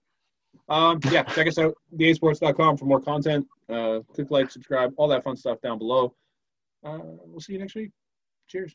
[0.68, 3.46] Um, yeah, check us out, theehsports.com for more content.
[3.68, 6.14] Uh, click like, subscribe, all that fun stuff down below.
[6.84, 7.90] Uh, we'll see you next week.
[8.48, 8.74] Cheers.